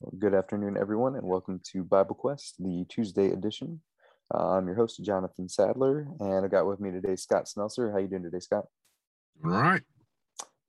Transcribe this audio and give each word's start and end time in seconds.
Well, 0.00 0.14
good 0.16 0.32
afternoon, 0.32 0.76
everyone, 0.78 1.16
and 1.16 1.26
welcome 1.26 1.60
to 1.72 1.82
Bible 1.82 2.14
Quest, 2.14 2.54
the 2.60 2.86
Tuesday 2.88 3.32
edition. 3.32 3.80
Uh, 4.32 4.50
I'm 4.50 4.68
your 4.68 4.76
host, 4.76 5.02
Jonathan 5.02 5.48
Sadler, 5.48 6.06
and 6.20 6.44
I 6.44 6.46
got 6.46 6.68
with 6.68 6.78
me 6.78 6.92
today 6.92 7.16
Scott 7.16 7.46
Snelser. 7.46 7.90
How 7.90 7.98
you 7.98 8.06
doing 8.06 8.22
today, 8.22 8.38
Scott? 8.38 8.66
All 9.44 9.50
right. 9.50 9.82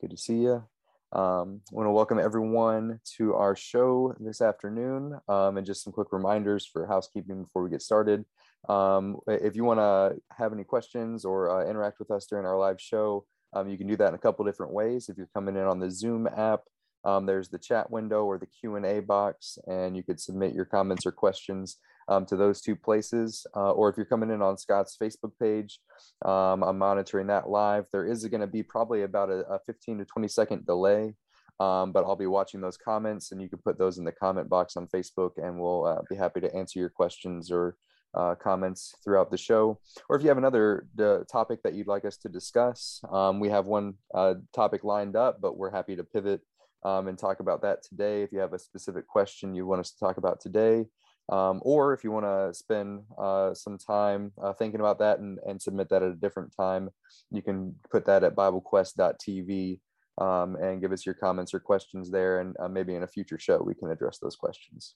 Good 0.02 0.10
to 0.10 0.18
see 0.18 0.38
you. 0.38 0.64
Um, 1.12 1.62
I 1.72 1.76
want 1.76 1.86
to 1.86 1.92
welcome 1.92 2.18
everyone 2.18 3.02
to 3.18 3.36
our 3.36 3.56
show 3.56 4.16
this 4.20 4.42
afternoon, 4.42 5.20
um, 5.28 5.58
and 5.58 5.66
just 5.68 5.84
some 5.84 5.94
quick 5.94 6.08
reminders 6.12 6.66
for 6.66 6.88
housekeeping 6.88 7.44
before 7.44 7.62
we 7.62 7.70
get 7.70 7.84
started. 7.84 8.26
Um, 8.68 9.18
if 9.28 9.56
you 9.56 9.64
want 9.64 9.80
to 9.80 10.20
have 10.36 10.54
any 10.54 10.64
questions 10.64 11.24
or 11.24 11.52
uh, 11.52 11.70
interact 11.70 12.00
with 12.00 12.10
us 12.10 12.26
during 12.26 12.48
our 12.48 12.58
live 12.58 12.82
show, 12.82 13.28
um, 13.54 13.70
you 13.70 13.78
can 13.78 13.86
do 13.86 13.96
that 13.98 14.10
in 14.10 14.16
a 14.16 14.20
couple 14.20 14.44
different 14.44 14.74
ways. 14.74 15.08
If 15.08 15.18
you're 15.18 15.30
coming 15.36 15.56
in 15.56 15.66
on 15.66 15.80
the 15.80 15.92
Zoom 15.92 16.28
app, 16.36 16.62
um, 17.06 17.26
there's 17.26 17.50
the 17.50 17.60
chat 17.60 17.90
window 17.90 18.26
or 18.26 18.38
the 18.38 18.48
Q&A 18.48 19.00
box, 19.00 19.58
and 19.68 19.96
you 19.96 20.04
could 20.04 20.20
submit 20.20 20.54
your 20.54 20.66
comments 20.66 21.06
or 21.06 21.12
questions 21.12 21.78
um, 22.10 22.26
to 22.26 22.36
those 22.36 22.62
two 22.62 22.76
places. 22.76 23.46
Uh, 23.56 23.72
or 23.72 23.90
if 23.90 23.96
you're 23.96 24.06
coming 24.06 24.32
in 24.32 24.42
on 24.42 24.58
Scott's 24.58 24.98
Facebook 25.02 25.32
page, 25.40 25.80
um, 26.26 26.64
I'm 26.64 26.78
monitoring 26.78 27.28
that 27.28 27.50
live. 27.50 27.86
There 27.92 28.06
is 28.06 28.26
going 28.26 28.42
to 28.42 28.48
be 28.48 28.64
probably 28.64 29.04
about 29.04 29.30
a, 29.30 29.46
a, 29.48 29.60
15 29.66 30.00
to 30.00 30.06
20 30.06 30.28
second 30.28 30.66
delay, 30.66 31.14
um, 31.60 31.92
but 31.92 32.04
I'll 32.04 32.16
be 32.16 32.28
watching 32.28 32.62
those 32.62 32.78
comments, 32.78 33.32
and 33.32 33.42
you 33.42 33.48
can 33.48 33.60
put 33.60 33.78
those 33.78 33.98
in 33.98 34.04
the 34.04 34.12
comment 34.12 34.50
box 34.50 34.76
on 34.76 34.88
Facebook, 34.88 35.32
and 35.38 35.60
we'll 35.60 35.86
uh, 35.86 36.02
be 36.10 36.16
happy 36.16 36.42
to 36.42 36.54
answer 36.54 36.80
your 36.80 36.90
questions 36.90 37.52
or 37.52 37.76
uh, 38.16 38.36
comments 38.36 38.96
throughout 39.04 39.30
the 39.30 39.38
show. 39.38 39.80
Or 40.10 40.16
if 40.16 40.24
you 40.24 40.30
have 40.30 40.38
another 40.38 40.88
uh, 41.00 41.20
topic 41.32 41.62
that 41.64 41.74
you'd 41.76 41.88
like 41.88 42.06
us 42.06 42.18
to 42.18 42.30
discuss, 42.30 43.02
um, 43.12 43.40
we 43.40 43.50
have 43.50 43.68
one 43.68 43.96
uh, 44.14 44.36
topic 44.54 44.84
lined 44.84 45.16
up, 45.16 45.40
but 45.42 45.58
we're 45.58 45.72
happy 45.72 45.96
to 45.96 46.04
pivot 46.04 46.42
um, 46.84 47.08
and 47.08 47.18
talk 47.18 47.40
about 47.40 47.62
that 47.62 47.84
today. 47.84 48.24
If 48.24 48.32
you 48.32 48.40
have 48.40 48.54
a 48.54 48.60
specific 48.60 49.08
question 49.08 49.54
you 49.54 49.66
want 49.66 49.82
us 49.82 49.92
to 49.92 50.00
talk 50.00 50.18
about 50.18 50.40
today, 50.40 50.86
um, 51.30 51.60
or 51.64 51.94
if 51.94 52.04
you 52.04 52.12
want 52.12 52.26
to 52.26 52.54
spend 52.54 53.02
uh, 53.18 53.54
some 53.54 53.78
time 53.78 54.32
uh, 54.42 54.54
thinking 54.54 54.80
about 54.80 55.00
that 55.00 55.20
and, 55.20 55.38
and 55.46 55.62
submit 55.62 55.90
that 55.90 56.02
at 56.02 56.12
a 56.12 56.16
different 56.16 56.56
time, 56.56 56.90
you 57.32 57.42
can 57.42 57.76
put 57.92 58.06
that 58.06 58.24
at 58.24 58.36
BibleQuest.tv 58.36 59.80
um, 60.20 60.56
and 60.56 60.82
give 60.82 60.92
us 60.92 61.06
your 61.06 61.16
comments 61.16 61.54
or 61.54 61.60
questions 61.60 62.10
there. 62.10 62.40
And 62.40 62.56
uh, 62.60 62.68
maybe 62.68 62.96
in 62.96 63.04
a 63.04 63.08
future 63.08 63.38
show, 63.38 63.62
we 63.64 63.76
can 63.76 63.92
address 63.92 64.18
those 64.18 64.36
questions. 64.36 64.96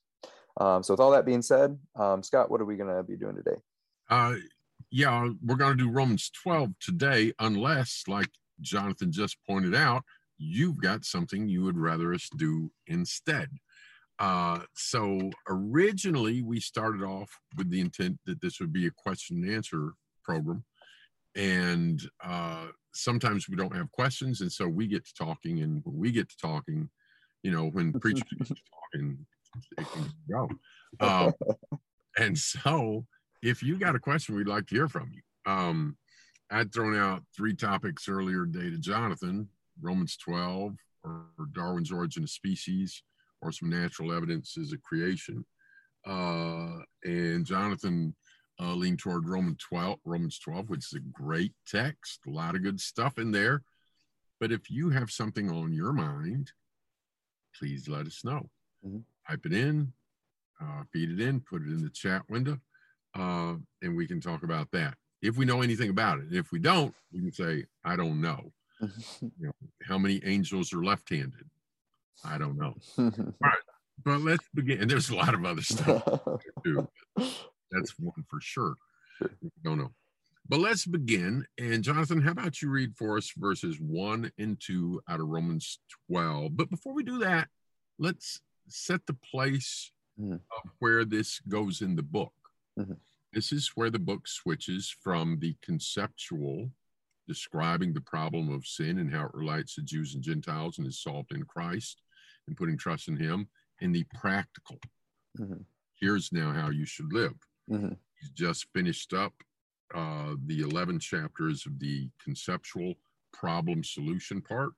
Um, 0.60 0.84
so, 0.84 0.94
with 0.94 1.00
all 1.00 1.12
that 1.12 1.26
being 1.26 1.42
said, 1.42 1.78
um, 1.96 2.24
Scott, 2.24 2.50
what 2.50 2.62
are 2.62 2.66
we 2.66 2.78
going 2.78 2.96
to 2.96 3.04
be 3.04 3.16
doing 3.16 3.36
today? 3.36 3.58
Uh, 4.10 4.36
yeah, 4.92 5.30
we're 5.44 5.56
going 5.56 5.78
to 5.78 5.84
do 5.84 5.90
Romans 5.90 6.30
12 6.44 6.74
today, 6.80 7.34
unless, 7.40 8.04
like 8.08 8.30
Jonathan 8.62 9.12
just 9.12 9.38
pointed 9.48 9.74
out, 9.74 10.04
you've 10.44 10.82
got 10.82 11.06
something 11.06 11.48
you 11.48 11.64
would 11.64 11.78
rather 11.78 12.14
us 12.14 12.30
do 12.38 12.72
instead. 12.88 13.50
Uh, 14.20 14.60
so 14.76 15.32
originally 15.50 16.42
we 16.42 16.60
started 16.60 17.04
off 17.04 17.30
with 17.58 17.70
the 17.70 17.80
intent 17.80 18.18
that 18.26 18.42
this 18.42 18.60
would 18.60 18.72
be 18.72 18.88
a 18.88 18.92
question 18.92 19.44
and 19.44 19.54
answer 19.54 19.94
program. 20.24 20.64
And 21.36 22.02
uh, 22.24 22.68
sometimes 22.94 23.50
we 23.50 23.56
don't 23.56 23.76
have 23.76 23.92
questions. 23.92 24.42
And 24.42 24.52
so 24.52 24.68
we 24.68 24.88
get 24.88 25.06
to 25.06 25.14
talking. 25.16 25.62
And 25.62 25.82
when 25.84 25.98
we 25.98 26.12
get 26.12 26.30
to 26.30 26.38
talking, 26.38 26.90
you 27.42 27.52
know, 27.52 27.70
when 27.70 27.92
preachers 28.00 28.24
get 28.38 28.48
to 28.48 28.56
talking, 28.94 29.26
it 29.78 29.88
can 29.92 30.12
go. 30.30 30.50
Um, 31.00 31.34
and 32.18 32.38
so 32.38 33.06
if 33.42 33.64
you 33.64 33.80
got 33.80 33.96
a 33.96 34.00
question, 34.00 34.36
we'd 34.36 34.48
like 34.48 34.68
to 34.68 34.76
hear 34.76 34.88
from 34.88 35.12
you. 35.12 35.22
Um, 35.52 35.98
I'd 36.52 36.72
thrown 36.72 36.96
out 36.96 37.24
three 37.36 37.56
topics 37.56 38.08
earlier 38.08 38.46
today 38.46 38.70
to 38.70 38.78
Jonathan 38.78 39.50
Romans 39.82 40.18
12 40.18 40.76
or, 41.04 41.26
Darwin's 41.54 41.92
Origin 41.92 42.24
of 42.24 42.30
Species 42.30 43.04
or 43.42 43.52
some 43.52 43.70
natural 43.70 44.14
evidence 44.14 44.58
as 44.58 44.72
a 44.72 44.78
creation. 44.78 45.46
Uh, 46.06 46.80
and 47.04 47.46
Jonathan 47.46 48.16
uh, 48.62 48.74
leaned 48.74 49.00
toward 49.00 49.28
Roman 49.28 49.56
12, 49.56 50.00
Romans 50.06 50.40
12, 50.40 50.70
which 50.70 50.86
is 50.92 50.94
a 50.94 51.22
great 51.22 51.54
text, 51.68 52.20
a 52.28 52.30
lot 52.30 52.56
of 52.56 52.64
good 52.64 52.80
stuff 52.80 53.18
in 53.18 53.32
there. 53.32 53.64
But 54.40 54.52
if 54.52 54.70
you 54.70 54.90
have 54.90 55.12
something 55.12 55.50
on 55.50 55.74
your 55.74 55.94
mind, 55.94 56.52
please 57.58 57.88
let 57.88 58.06
us 58.06 58.24
know. 58.24 58.50
Mm-hmm. 58.86 59.00
Type 59.30 59.46
it 59.46 59.54
in, 59.54 59.94
uh, 60.62 60.84
feed 60.92 61.12
it 61.12 61.22
in, 61.22 61.40
put 61.40 61.62
it 61.62 61.70
in 61.70 61.82
the 61.82 61.90
chat 61.90 62.24
window, 62.30 62.60
uh, 63.18 63.56
and 63.82 63.96
we 63.96 64.08
can 64.08 64.20
talk 64.20 64.44
about 64.44 64.70
that. 64.72 64.96
If 65.22 65.38
we 65.38 65.46
know 65.46 65.62
anything 65.62 65.90
about 65.90 66.20
it. 66.20 66.26
If 66.32 66.52
we 66.52 66.60
don't, 66.60 66.94
we 67.14 67.22
can 67.22 67.32
say, 67.32 67.66
I 67.86 67.96
don't 67.96 68.20
know. 68.20 68.52
you 69.22 69.32
know, 69.40 69.52
how 69.84 69.98
many 69.98 70.22
angels 70.24 70.74
are 70.74 70.84
left-handed? 70.84 71.50
I 72.24 72.38
don't 72.38 72.58
know. 72.58 72.76
Right, 73.40 73.58
but 74.04 74.22
let's 74.22 74.48
begin. 74.54 74.82
And 74.82 74.90
there's 74.90 75.10
a 75.10 75.16
lot 75.16 75.34
of 75.34 75.46
other 75.46 75.62
stuff 75.62 76.04
too. 76.64 76.88
That's 77.72 77.98
one 78.00 78.24
for 78.30 78.40
sure. 78.42 78.76
Don't 79.64 79.78
know. 79.78 79.92
But 80.48 80.60
let's 80.60 80.86
begin. 80.86 81.46
And 81.58 81.84
Jonathan, 81.84 82.22
how 82.22 82.32
about 82.32 82.62
you 82.62 82.70
read 82.70 82.96
for 82.98 83.18
us 83.18 83.32
verses 83.38 83.80
one 83.80 84.32
and 84.38 84.60
two 84.60 85.02
out 85.08 85.22
of 85.22 85.28
Romans 85.28 85.80
12? 86.10 86.58
But 86.58 86.70
before 86.70 86.94
we 86.94 87.04
do 87.04 87.20
that, 87.20 87.48
let's 87.98 88.42
set 88.68 89.06
the 89.06 89.16
place 89.32 89.92
mm-hmm. 90.20 90.34
of 90.34 90.72
where 90.80 91.06
this 91.06 91.40
goes 91.48 91.82
in 91.82 91.96
the 91.96 92.04
book. 92.04 92.34
Mm-hmm. 92.78 92.94
This 93.32 93.52
is 93.52 93.72
where 93.76 93.90
the 93.90 94.00
book 94.00 94.28
switches 94.28 94.94
from 95.02 95.40
the 95.40 95.56
conceptual 95.62 96.70
describing 97.28 97.94
the 97.94 98.02
problem 98.02 98.52
of 98.52 98.66
sin 98.66 99.00
and 99.00 99.12
how 99.12 99.26
it 99.26 99.34
relates 99.34 99.76
to 99.76 99.82
Jews 99.82 100.16
and 100.16 100.24
Gentiles 100.24 100.78
and 100.78 100.88
is 100.88 101.02
solved 101.02 101.32
in 101.32 101.44
Christ 101.44 102.02
and 102.48 102.58
putting 102.58 102.78
trust 102.78 103.08
in 103.08 103.16
Him, 103.16 103.48
and 103.82 103.96
the 103.96 104.06
practical. 104.16 104.80
Mm-hmm. 105.40 105.62
Here's 106.00 106.32
now 106.32 106.52
how 106.52 106.70
you 106.70 106.86
should 106.86 107.14
live. 107.14 107.36
Mm-hmm. 107.70 107.94
He's 108.20 108.32
just 108.32 108.68
finished 108.74 109.14
up 109.14 109.34
uh, 109.96 110.36
the 110.46 110.62
11 110.62 111.00
chapters 111.00 111.66
of 111.66 111.80
the 111.80 112.10
conceptual 112.24 112.96
problem 113.32 113.84
solution 113.84 114.42
part, 114.42 114.74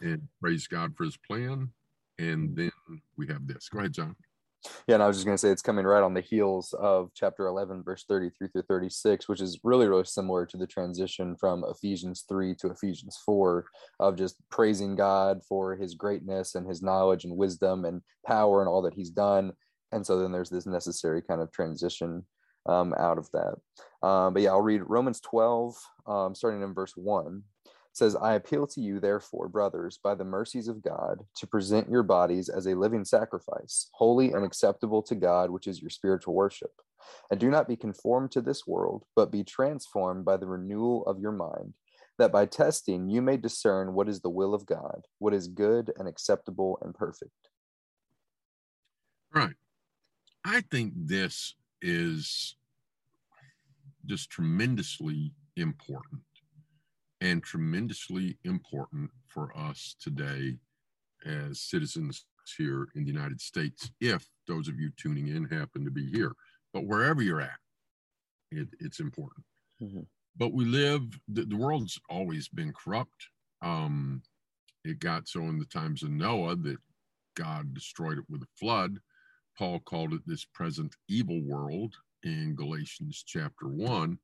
and 0.00 0.28
praise 0.40 0.66
God 0.66 0.96
for 0.96 1.04
His 1.04 1.16
plan. 1.16 1.70
And 2.18 2.54
then 2.56 2.70
we 3.16 3.26
have 3.28 3.46
this. 3.46 3.68
Go 3.68 3.80
ahead, 3.80 3.94
John. 3.94 4.14
Yeah, 4.86 4.94
and 4.94 5.02
I 5.02 5.06
was 5.06 5.16
just 5.16 5.26
going 5.26 5.36
to 5.36 5.40
say 5.40 5.50
it's 5.50 5.62
coming 5.62 5.84
right 5.84 6.02
on 6.02 6.14
the 6.14 6.20
heels 6.20 6.72
of 6.78 7.10
chapter 7.14 7.46
11, 7.46 7.82
verse 7.82 8.04
33 8.08 8.48
through 8.48 8.62
36, 8.62 9.28
which 9.28 9.40
is 9.40 9.58
really, 9.64 9.88
really 9.88 10.04
similar 10.04 10.46
to 10.46 10.56
the 10.56 10.66
transition 10.66 11.36
from 11.36 11.64
Ephesians 11.68 12.24
3 12.28 12.54
to 12.56 12.70
Ephesians 12.70 13.18
4 13.24 13.64
of 14.00 14.16
just 14.16 14.36
praising 14.50 14.94
God 14.94 15.40
for 15.48 15.76
his 15.76 15.94
greatness 15.94 16.54
and 16.54 16.66
his 16.68 16.82
knowledge 16.82 17.24
and 17.24 17.36
wisdom 17.36 17.84
and 17.84 18.02
power 18.26 18.60
and 18.60 18.68
all 18.68 18.82
that 18.82 18.94
he's 18.94 19.10
done. 19.10 19.52
And 19.90 20.06
so 20.06 20.18
then 20.18 20.32
there's 20.32 20.50
this 20.50 20.66
necessary 20.66 21.22
kind 21.22 21.40
of 21.40 21.52
transition 21.52 22.24
um, 22.66 22.94
out 22.98 23.18
of 23.18 23.28
that. 23.32 24.06
Um, 24.06 24.32
but 24.32 24.42
yeah, 24.42 24.50
I'll 24.50 24.62
read 24.62 24.82
Romans 24.86 25.20
12, 25.20 25.76
um, 26.06 26.34
starting 26.34 26.62
in 26.62 26.74
verse 26.74 26.92
1 26.96 27.42
says, 27.92 28.16
I 28.16 28.34
appeal 28.34 28.66
to 28.68 28.80
you, 28.80 29.00
therefore, 29.00 29.48
brothers, 29.48 29.98
by 30.02 30.14
the 30.14 30.24
mercies 30.24 30.68
of 30.68 30.82
God, 30.82 31.24
to 31.36 31.46
present 31.46 31.90
your 31.90 32.02
bodies 32.02 32.48
as 32.48 32.66
a 32.66 32.74
living 32.74 33.04
sacrifice, 33.04 33.88
holy 33.92 34.32
and 34.32 34.44
acceptable 34.44 35.02
to 35.02 35.14
God, 35.14 35.50
which 35.50 35.66
is 35.66 35.80
your 35.80 35.90
spiritual 35.90 36.34
worship. 36.34 36.72
And 37.30 37.38
do 37.38 37.50
not 37.50 37.68
be 37.68 37.76
conformed 37.76 38.30
to 38.32 38.40
this 38.40 38.66
world, 38.66 39.04
but 39.14 39.30
be 39.30 39.44
transformed 39.44 40.24
by 40.24 40.38
the 40.38 40.46
renewal 40.46 41.04
of 41.06 41.20
your 41.20 41.32
mind, 41.32 41.74
that 42.18 42.32
by 42.32 42.46
testing 42.46 43.10
you 43.10 43.20
may 43.20 43.36
discern 43.36 43.92
what 43.92 44.08
is 44.08 44.20
the 44.20 44.30
will 44.30 44.54
of 44.54 44.66
God, 44.66 45.06
what 45.18 45.34
is 45.34 45.48
good 45.48 45.92
and 45.98 46.08
acceptable 46.08 46.78
and 46.82 46.94
perfect. 46.94 47.32
Right. 49.34 49.56
I 50.44 50.62
think 50.62 50.92
this 50.96 51.54
is 51.80 52.56
just 54.06 54.30
tremendously 54.30 55.32
important 55.56 56.22
and 57.22 57.40
tremendously 57.40 58.36
important 58.42 59.08
for 59.28 59.56
us 59.56 59.94
today 60.02 60.56
as 61.24 61.60
citizens 61.60 62.26
here 62.58 62.88
in 62.96 63.04
the 63.04 63.12
United 63.12 63.40
States, 63.40 63.92
if 64.00 64.26
those 64.48 64.66
of 64.66 64.80
you 64.80 64.90
tuning 64.96 65.28
in 65.28 65.44
happen 65.44 65.84
to 65.84 65.90
be 65.90 66.10
here. 66.10 66.34
But 66.74 66.84
wherever 66.84 67.22
you're 67.22 67.40
at, 67.40 67.60
it, 68.50 68.68
it's 68.80 68.98
important. 68.98 69.44
Mm-hmm. 69.80 70.00
But 70.36 70.52
we 70.52 70.64
live, 70.64 71.02
the, 71.28 71.44
the, 71.44 71.56
world's 71.56 72.00
always 72.10 72.48
been 72.48 72.72
corrupt. 72.72 73.28
Um, 73.60 74.22
it 74.84 74.98
got 74.98 75.28
so 75.28 75.42
in 75.42 75.60
the 75.60 75.64
times 75.66 76.02
of 76.02 76.10
Noah 76.10 76.56
that 76.56 76.78
God 77.36 77.72
destroyed 77.72 78.18
it 78.18 78.24
with 78.28 78.42
a 78.42 78.48
flood. 78.58 78.98
Paul 79.56 79.78
called 79.80 80.12
it 80.12 80.22
this 80.26 80.44
present 80.44 80.96
evil 81.08 81.40
world 81.44 81.94
in 82.24 82.56
Galatians 82.56 83.22
chapter 83.24 83.68
1. 83.68 84.18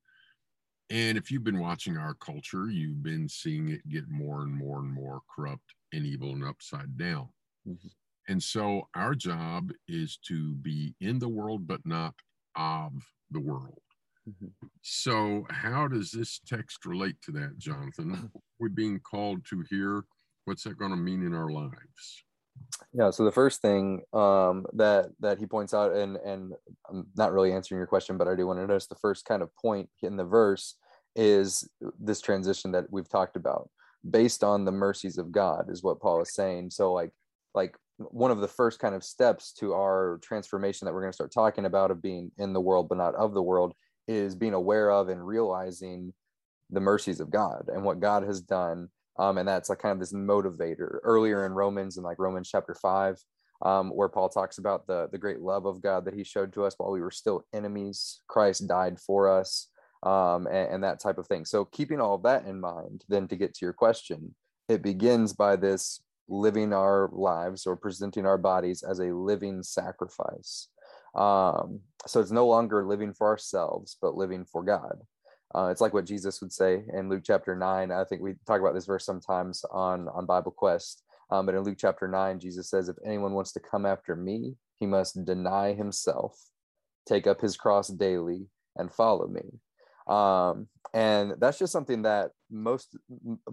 And 0.90 1.18
if 1.18 1.30
you've 1.30 1.44
been 1.44 1.60
watching 1.60 1.96
our 1.96 2.14
culture, 2.14 2.70
you've 2.70 3.02
been 3.02 3.28
seeing 3.28 3.68
it 3.68 3.86
get 3.88 4.08
more 4.08 4.42
and 4.42 4.52
more 4.52 4.78
and 4.78 4.90
more 4.90 5.20
corrupt 5.34 5.74
and 5.92 6.06
evil 6.06 6.32
and 6.32 6.44
upside 6.44 6.96
down. 6.96 7.28
Mm-hmm. 7.66 7.88
And 8.28 8.42
so 8.42 8.88
our 8.94 9.14
job 9.14 9.70
is 9.86 10.18
to 10.28 10.54
be 10.54 10.94
in 11.00 11.18
the 11.18 11.28
world, 11.28 11.66
but 11.66 11.84
not 11.84 12.14
of 12.56 12.92
the 13.30 13.40
world. 13.40 13.80
Mm-hmm. 14.28 14.66
So, 14.82 15.46
how 15.48 15.88
does 15.88 16.10
this 16.10 16.40
text 16.46 16.84
relate 16.84 17.16
to 17.22 17.32
that, 17.32 17.56
Jonathan? 17.56 18.30
We're 18.58 18.68
being 18.68 19.00
called 19.00 19.46
to 19.46 19.64
hear 19.70 20.04
what's 20.44 20.64
that 20.64 20.78
going 20.78 20.90
to 20.90 20.96
mean 20.96 21.24
in 21.24 21.34
our 21.34 21.50
lives? 21.50 22.24
Yeah 22.92 23.10
so 23.10 23.24
the 23.24 23.32
first 23.32 23.60
thing 23.60 24.02
um, 24.12 24.66
that 24.74 25.06
that 25.20 25.38
he 25.38 25.46
points 25.46 25.74
out 25.74 25.92
and 25.92 26.16
and 26.18 26.52
i'm 26.90 27.06
not 27.16 27.32
really 27.32 27.52
answering 27.52 27.78
your 27.78 27.86
question 27.86 28.16
but 28.16 28.28
i 28.28 28.34
do 28.34 28.46
want 28.46 28.58
to 28.58 28.66
notice 28.66 28.86
the 28.86 28.94
first 28.96 29.24
kind 29.24 29.42
of 29.42 29.54
point 29.56 29.88
in 30.02 30.16
the 30.16 30.24
verse 30.24 30.76
is 31.18 31.68
this 31.98 32.20
transition 32.20 32.70
that 32.72 32.86
we've 32.90 33.08
talked 33.08 33.36
about. 33.36 33.68
Based 34.08 34.44
on 34.44 34.64
the 34.64 34.72
mercies 34.72 35.18
of 35.18 35.32
god 35.32 35.68
is 35.68 35.82
what 35.82 36.00
paul 36.00 36.22
is 36.22 36.32
saying. 36.32 36.70
So 36.70 36.92
like 36.92 37.10
like 37.54 37.76
one 37.96 38.30
of 38.30 38.38
the 38.38 38.48
first 38.48 38.78
kind 38.78 38.94
of 38.94 39.02
steps 39.02 39.52
to 39.54 39.72
our 39.72 40.20
transformation 40.22 40.86
that 40.86 40.94
we're 40.94 41.00
going 41.00 41.10
to 41.10 41.16
start 41.16 41.32
talking 41.32 41.64
about 41.64 41.90
of 41.90 42.00
being 42.00 42.30
in 42.38 42.52
the 42.52 42.60
world 42.60 42.88
but 42.88 42.98
not 42.98 43.16
of 43.16 43.34
the 43.34 43.42
world 43.42 43.74
is 44.06 44.36
being 44.36 44.54
aware 44.54 44.90
of 44.92 45.08
and 45.08 45.26
realizing 45.26 46.12
the 46.70 46.78
mercies 46.78 47.18
of 47.18 47.28
god 47.28 47.68
and 47.72 47.82
what 47.82 47.98
god 47.98 48.22
has 48.22 48.40
done 48.40 48.88
um, 49.18 49.38
and 49.38 49.48
that's 49.48 49.68
like 49.68 49.78
kind 49.78 49.92
of 49.92 50.00
this 50.00 50.12
motivator 50.12 50.98
earlier 51.02 51.46
in 51.46 51.52
romans 51.52 51.96
in 51.96 52.04
like 52.04 52.18
romans 52.18 52.48
chapter 52.50 52.74
5 52.74 53.16
um, 53.62 53.90
where 53.90 54.08
paul 54.08 54.28
talks 54.28 54.58
about 54.58 54.86
the 54.86 55.08
the 55.12 55.18
great 55.18 55.40
love 55.40 55.66
of 55.66 55.82
god 55.82 56.04
that 56.04 56.14
he 56.14 56.24
showed 56.24 56.52
to 56.52 56.64
us 56.64 56.74
while 56.78 56.90
we 56.90 57.00
were 57.00 57.10
still 57.10 57.44
enemies. 57.52 58.20
Christ 58.28 58.66
died 58.68 58.98
for 59.00 59.28
us 59.28 59.68
um, 60.02 60.46
and, 60.46 60.74
and 60.74 60.84
that 60.84 61.00
type 61.00 61.18
of 61.18 61.26
thing. 61.26 61.44
So 61.44 61.64
keeping 61.64 62.00
all 62.00 62.14
of 62.14 62.22
that 62.22 62.46
in 62.46 62.60
mind 62.60 63.04
then 63.08 63.28
to 63.28 63.36
get 63.36 63.54
to 63.54 63.64
your 63.64 63.72
question 63.72 64.34
it 64.68 64.82
begins 64.82 65.32
by 65.32 65.56
this 65.56 66.00
living 66.28 66.74
our 66.74 67.08
lives 67.12 67.66
or 67.66 67.74
presenting 67.74 68.26
our 68.26 68.36
bodies 68.36 68.82
as 68.82 68.98
a 68.98 69.14
living 69.14 69.62
sacrifice. 69.62 70.68
Um, 71.14 71.80
so 72.06 72.20
it's 72.20 72.30
no 72.30 72.46
longer 72.46 72.84
living 72.84 73.14
for 73.14 73.26
ourselves 73.26 73.96
but 74.00 74.14
living 74.14 74.44
for 74.44 74.62
god 74.62 75.00
uh, 75.54 75.68
it's 75.70 75.80
like 75.80 75.94
what 75.94 76.04
Jesus 76.04 76.40
would 76.40 76.52
say 76.52 76.84
in 76.92 77.08
Luke 77.08 77.22
chapter 77.24 77.56
nine. 77.56 77.90
I 77.90 78.04
think 78.04 78.22
we 78.22 78.34
talk 78.46 78.60
about 78.60 78.74
this 78.74 78.86
verse 78.86 79.04
sometimes 79.04 79.64
on 79.70 80.08
on 80.08 80.26
Bible 80.26 80.52
Quest. 80.52 81.04
Um, 81.30 81.46
but 81.46 81.54
in 81.54 81.62
Luke 81.62 81.78
chapter 81.78 82.08
nine, 82.08 82.38
Jesus 82.38 82.68
says, 82.70 82.88
"If 82.88 82.96
anyone 83.04 83.34
wants 83.34 83.52
to 83.52 83.60
come 83.60 83.86
after 83.86 84.14
me, 84.14 84.56
he 84.76 84.86
must 84.86 85.24
deny 85.24 85.72
himself, 85.72 86.38
take 87.06 87.26
up 87.26 87.40
his 87.40 87.56
cross 87.56 87.88
daily, 87.88 88.46
and 88.76 88.92
follow 88.92 89.26
me." 89.26 89.58
Um, 90.06 90.68
and 90.94 91.34
that's 91.38 91.58
just 91.58 91.72
something 91.72 92.02
that 92.02 92.30
most, 92.50 92.96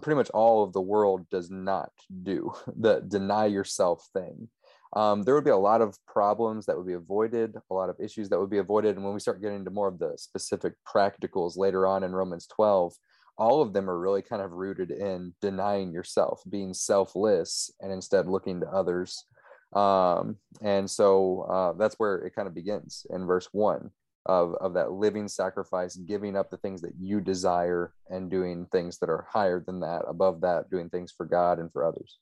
pretty 0.00 0.16
much 0.16 0.30
all 0.30 0.64
of 0.64 0.72
the 0.72 0.80
world 0.80 1.28
does 1.30 1.50
not 1.50 1.92
do. 2.22 2.52
The 2.78 3.00
deny 3.00 3.46
yourself 3.46 4.08
thing 4.12 4.48
um, 4.96 5.22
there 5.24 5.34
would 5.34 5.44
be 5.44 5.50
a 5.50 5.56
lot 5.56 5.82
of 5.82 5.98
problems 6.06 6.64
that 6.64 6.76
would 6.76 6.86
be 6.86 6.94
avoided, 6.94 7.54
a 7.70 7.74
lot 7.74 7.90
of 7.90 8.00
issues 8.00 8.30
that 8.30 8.40
would 8.40 8.48
be 8.48 8.58
avoided. 8.58 8.96
And 8.96 9.04
when 9.04 9.12
we 9.12 9.20
start 9.20 9.42
getting 9.42 9.58
into 9.58 9.70
more 9.70 9.88
of 9.88 9.98
the 9.98 10.14
specific 10.16 10.72
practicals 10.86 11.58
later 11.58 11.86
on 11.86 12.02
in 12.02 12.14
Romans 12.14 12.46
12, 12.46 12.94
all 13.36 13.60
of 13.60 13.74
them 13.74 13.90
are 13.90 13.98
really 13.98 14.22
kind 14.22 14.40
of 14.40 14.52
rooted 14.52 14.90
in 14.90 15.34
denying 15.42 15.92
yourself, 15.92 16.42
being 16.48 16.72
selfless, 16.72 17.70
and 17.80 17.92
instead 17.92 18.26
looking 18.26 18.60
to 18.60 18.68
others. 18.68 19.26
Um, 19.74 20.38
and 20.62 20.90
so 20.90 21.42
uh, 21.42 21.72
that's 21.74 21.96
where 21.96 22.16
it 22.20 22.34
kind 22.34 22.48
of 22.48 22.54
begins 22.54 23.04
in 23.10 23.26
verse 23.26 23.50
one 23.52 23.90
of, 24.24 24.54
of 24.54 24.72
that 24.74 24.92
living 24.92 25.28
sacrifice, 25.28 25.94
giving 25.96 26.38
up 26.38 26.48
the 26.48 26.56
things 26.56 26.80
that 26.80 26.94
you 26.98 27.20
desire 27.20 27.92
and 28.08 28.30
doing 28.30 28.66
things 28.72 28.96
that 29.00 29.10
are 29.10 29.26
higher 29.30 29.60
than 29.60 29.80
that, 29.80 30.04
above 30.08 30.40
that, 30.40 30.70
doing 30.70 30.88
things 30.88 31.12
for 31.14 31.26
God 31.26 31.58
and 31.58 31.70
for 31.70 31.84
others. 31.84 32.18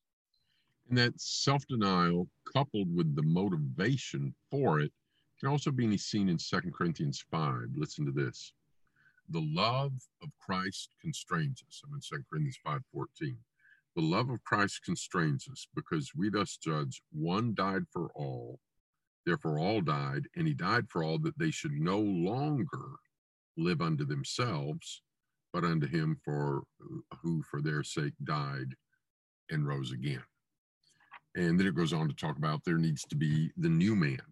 And 0.88 0.98
that 0.98 1.20
self 1.20 1.66
denial, 1.66 2.28
coupled 2.52 2.94
with 2.94 3.16
the 3.16 3.22
motivation 3.22 4.34
for 4.50 4.80
it, 4.80 4.92
can 5.40 5.48
also 5.48 5.70
be 5.70 5.96
seen 5.96 6.28
in 6.28 6.38
2 6.38 6.60
Corinthians 6.76 7.24
5. 7.30 7.70
Listen 7.76 8.04
to 8.06 8.12
this. 8.12 8.52
The 9.30 9.40
love 9.40 9.92
of 10.22 10.28
Christ 10.38 10.90
constrains 11.00 11.62
us. 11.66 11.80
I'm 11.84 11.94
in 11.94 12.00
2 12.00 12.24
Corinthians 12.30 12.58
5 12.62 12.80
14. 12.92 13.36
The 13.96 14.02
love 14.02 14.28
of 14.28 14.42
Christ 14.44 14.80
constrains 14.84 15.48
us 15.48 15.66
because 15.74 16.12
we 16.14 16.28
thus 16.28 16.56
judge 16.56 17.00
one 17.12 17.54
died 17.54 17.84
for 17.92 18.10
all, 18.14 18.58
therefore 19.24 19.58
all 19.58 19.80
died, 19.80 20.28
and 20.36 20.46
he 20.48 20.54
died 20.54 20.90
for 20.90 21.04
all 21.04 21.18
that 21.20 21.38
they 21.38 21.50
should 21.50 21.72
no 21.72 22.00
longer 22.00 22.96
live 23.56 23.80
unto 23.80 24.04
themselves, 24.04 25.02
but 25.52 25.64
unto 25.64 25.86
him 25.86 26.16
for 26.24 26.64
who 27.22 27.42
for 27.42 27.62
their 27.62 27.84
sake 27.84 28.14
died 28.24 28.74
and 29.48 29.66
rose 29.66 29.92
again. 29.92 30.24
And 31.36 31.58
then 31.58 31.66
it 31.66 31.74
goes 31.74 31.92
on 31.92 32.08
to 32.08 32.14
talk 32.14 32.36
about 32.36 32.64
there 32.64 32.78
needs 32.78 33.04
to 33.06 33.16
be 33.16 33.50
the 33.56 33.68
new 33.68 33.96
man. 33.96 34.22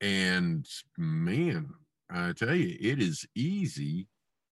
And 0.00 0.66
man, 0.96 1.70
I 2.10 2.32
tell 2.32 2.54
you, 2.54 2.76
it 2.80 3.02
is 3.02 3.26
easy 3.34 4.08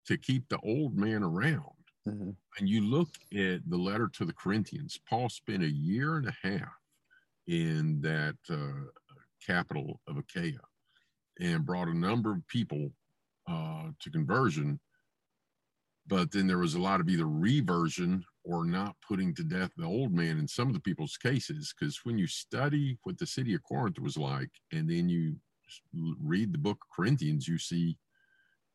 to 0.07 0.19
keep 0.19 0.49
the 0.49 0.59
old 0.63 0.97
man 0.97 1.23
around. 1.23 1.63
Mm-hmm. 2.07 2.31
And 2.59 2.69
you 2.69 2.83
look 2.83 3.09
at 3.33 3.69
the 3.69 3.77
letter 3.77 4.09
to 4.15 4.25
the 4.25 4.33
Corinthians, 4.33 4.99
Paul 5.09 5.29
spent 5.29 5.63
a 5.63 5.71
year 5.71 6.17
and 6.17 6.29
a 6.29 6.49
half 6.49 6.75
in 7.47 8.01
that 8.03 8.37
uh, 8.51 8.91
capital 9.45 10.01
of 10.07 10.17
Achaia 10.17 10.61
and 11.41 11.67
brought 11.67 11.89
a 11.89 11.97
number 11.97 12.33
of 12.33 12.47
people 12.49 12.91
uh, 13.49 13.89
to 14.01 14.11
conversion. 14.11 14.81
But 16.09 16.31
then 16.31 16.47
there 16.47 16.59
was 16.59 16.75
a 16.75 16.81
lot 16.81 17.01
of 17.01 17.09
either 17.09 17.27
reversion 17.27 18.25
or 18.45 18.65
not 18.65 18.95
putting 19.07 19.35
to 19.35 19.43
death 19.43 19.73
the 19.77 19.87
old 19.87 20.13
man 20.13 20.39
in 20.39 20.47
some 20.47 20.69
of 20.69 20.75
the 20.75 20.81
people's 20.81 21.17
cases. 21.17 21.75
Because 21.79 22.01
when 22.05 22.17
you 22.17 22.29
study 22.29 22.97
what 23.03 23.19
the 23.19 23.27
city 23.27 23.55
of 23.55 23.65
Corinth 23.65 23.99
was 23.99 24.17
like, 24.17 24.51
and 24.73 24.89
then 24.89 25.09
you 25.09 25.37
read 26.23 26.53
the 26.53 26.59
book 26.59 26.79
of 26.83 26.95
Corinthians, 26.95 27.49
you 27.49 27.59
see 27.59 27.99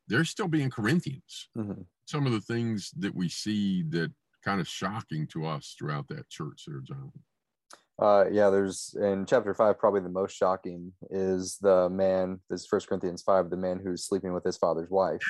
they're 0.08 0.26
still 0.26 0.50
being 0.50 0.70
Corinthians. 0.70 1.48
Mm-hmm. 1.58 1.84
Some 2.06 2.26
of 2.26 2.34
the 2.34 2.42
things 2.42 2.92
that 2.98 3.16
we 3.16 3.30
see 3.30 3.84
that 3.92 4.12
kind 4.44 4.60
of 4.60 4.68
shocking 4.68 5.26
to 5.28 5.46
us 5.46 5.76
throughout 5.78 6.10
that 6.10 6.30
church 6.30 6.64
there, 6.68 6.82
John. 6.82 7.12
Uh, 8.02 8.26
yeah, 8.32 8.50
there's 8.50 8.96
in 9.00 9.26
chapter 9.26 9.54
five, 9.54 9.80
probably 9.80 10.02
the 10.02 10.10
most 10.10 10.36
shocking 10.36 10.92
is 11.12 11.58
the 11.62 11.88
man, 11.90 12.42
this 12.50 12.66
First 12.66 12.90
Corinthians 12.90 13.22
five, 13.22 13.50
the 13.50 13.56
man 13.56 13.80
who's 13.82 14.04
sleeping 14.04 14.34
with 14.34 14.44
his 14.44 14.58
father's 14.58 14.90
wife. 14.90 15.22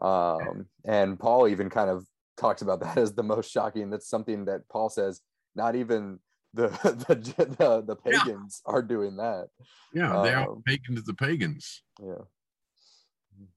Um, 0.00 0.66
and 0.84 1.18
Paul 1.18 1.48
even 1.48 1.70
kind 1.70 1.90
of 1.90 2.06
talks 2.36 2.62
about 2.62 2.80
that 2.82 2.98
as 2.98 3.14
the 3.14 3.22
most 3.22 3.50
shocking. 3.50 3.90
That's 3.90 4.08
something 4.08 4.46
that 4.46 4.68
Paul 4.68 4.88
says 4.88 5.20
not 5.54 5.76
even 5.76 6.18
the 6.54 6.68
the 7.08 7.14
the, 7.58 7.82
the 7.82 7.96
pagans 7.96 8.62
yeah. 8.66 8.72
are 8.72 8.82
doing 8.82 9.16
that. 9.16 9.48
Yeah, 9.92 10.22
they 10.22 10.34
are 10.34 10.50
um, 10.50 10.62
pagans 10.66 11.04
the 11.04 11.14
pagans. 11.14 11.82
Yeah. 12.00 12.24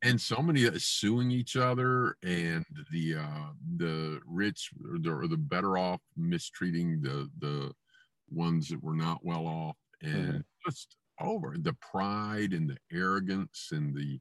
And 0.01 0.21
so 0.21 0.41
many 0.41 0.65
suing 0.79 1.29
each 1.29 1.57
other, 1.57 2.15
and 2.23 2.65
the 2.91 3.15
uh, 3.15 3.51
the 3.75 4.21
rich 4.25 4.69
or 4.89 4.97
the, 4.97 5.11
or 5.11 5.27
the 5.27 5.35
better 5.35 5.77
off 5.77 5.99
mistreating 6.15 7.01
the 7.01 7.29
the 7.39 7.71
ones 8.29 8.69
that 8.69 8.81
were 8.81 8.95
not 8.95 9.25
well 9.25 9.45
off, 9.45 9.75
and 10.01 10.27
mm-hmm. 10.27 10.39
just 10.65 10.95
over 11.19 11.55
the 11.57 11.73
pride 11.73 12.53
and 12.53 12.69
the 12.69 12.77
arrogance 12.91 13.69
and 13.71 13.93
the 13.93 14.19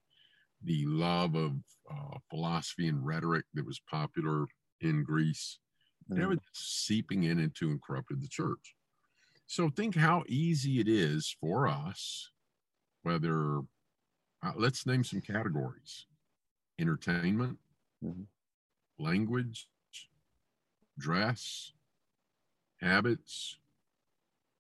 the 0.65 0.85
love 0.87 1.35
of 1.35 1.53
uh, 1.91 2.19
philosophy 2.31 2.89
and 2.89 3.05
rhetoric 3.05 3.45
that 3.55 3.67
was 3.67 3.81
popular 3.91 4.47
in 4.81 5.03
Greece. 5.05 5.59
Mm. 6.11 6.29
Was 6.29 6.39
seeping 6.53 7.23
in 7.25 7.39
into 7.39 7.71
and 7.71 7.81
corrupted 7.81 8.21
the 8.21 8.29
church. 8.29 8.75
So 9.47 9.71
think 9.71 9.95
how 9.95 10.25
easy 10.29 10.81
it 10.81 10.89
is 10.89 11.37
for 11.41 11.69
us, 11.69 12.31
whether 13.03 13.59
uh, 14.43 14.53
let's 14.57 14.85
name 14.85 15.05
some 15.05 15.21
categories 15.21 16.07
entertainment, 16.79 17.59
mm-hmm. 18.05 18.23
language, 18.99 19.69
dress, 20.99 21.73
habits, 22.81 23.59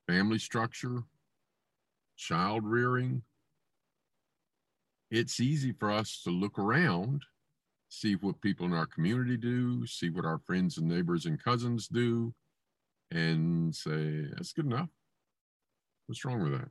family 0.07 0.39
structure, 0.39 1.03
child 2.17 2.65
rearing, 2.65 3.23
it's 5.13 5.41
easy 5.41 5.73
for 5.73 5.91
us 5.91 6.23
to 6.25 6.31
look 6.31 6.59
around, 6.59 7.23
see 7.91 8.15
what 8.15 8.41
people 8.41 8.65
in 8.65 8.73
our 8.73 8.87
community 8.87 9.37
do, 9.37 9.87
see 9.87 10.09
what 10.09 10.25
our 10.25 10.39
friends 10.39 10.79
and 10.79 10.89
neighbors 10.89 11.27
and 11.27 11.43
cousins 11.45 11.87
do, 11.87 12.33
and 13.11 13.75
say, 13.75 14.25
that's 14.33 14.55
good 14.55 14.65
enough. 14.65 14.89
What's 16.07 16.25
wrong 16.25 16.43
with 16.43 16.53
that? 16.53 16.71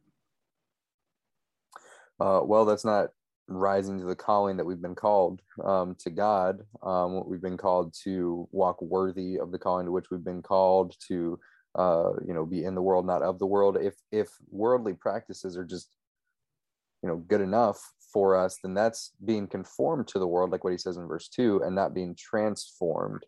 Uh, 2.19 2.41
well, 2.43 2.65
that's 2.65 2.83
not 2.83 3.09
rising 3.47 3.99
to 3.99 4.05
the 4.05 4.15
calling 4.15 4.57
that 4.57 4.65
we've 4.65 4.81
been 4.81 4.95
called 4.95 5.43
um, 5.63 5.95
to 5.99 6.09
God. 6.09 6.61
Um, 6.81 7.29
we've 7.29 7.43
been 7.43 7.57
called 7.57 7.93
to 8.05 8.47
walk 8.51 8.81
worthy 8.81 9.37
of 9.37 9.51
the 9.51 9.59
calling 9.59 9.85
to 9.85 9.91
which 9.91 10.09
we've 10.09 10.23
been 10.23 10.41
called 10.41 10.95
to, 11.07 11.39
uh, 11.75 12.13
you 12.25 12.33
know, 12.33 12.47
be 12.47 12.63
in 12.63 12.73
the 12.73 12.81
world, 12.81 13.05
not 13.05 13.21
of 13.21 13.37
the 13.37 13.45
world. 13.45 13.77
If 13.79 13.93
if 14.11 14.29
worldly 14.49 14.93
practices 14.93 15.57
are 15.57 15.63
just, 15.63 15.95
you 17.03 17.09
know, 17.09 17.17
good 17.17 17.41
enough 17.41 17.79
for 18.13 18.35
us, 18.35 18.57
then 18.63 18.73
that's 18.73 19.11
being 19.23 19.47
conformed 19.47 20.07
to 20.07 20.19
the 20.19 20.27
world, 20.27 20.51
like 20.51 20.63
what 20.63 20.73
he 20.73 20.77
says 20.77 20.97
in 20.97 21.07
verse 21.07 21.29
two, 21.29 21.61
and 21.63 21.75
not 21.75 21.93
being 21.93 22.15
transformed. 22.15 23.23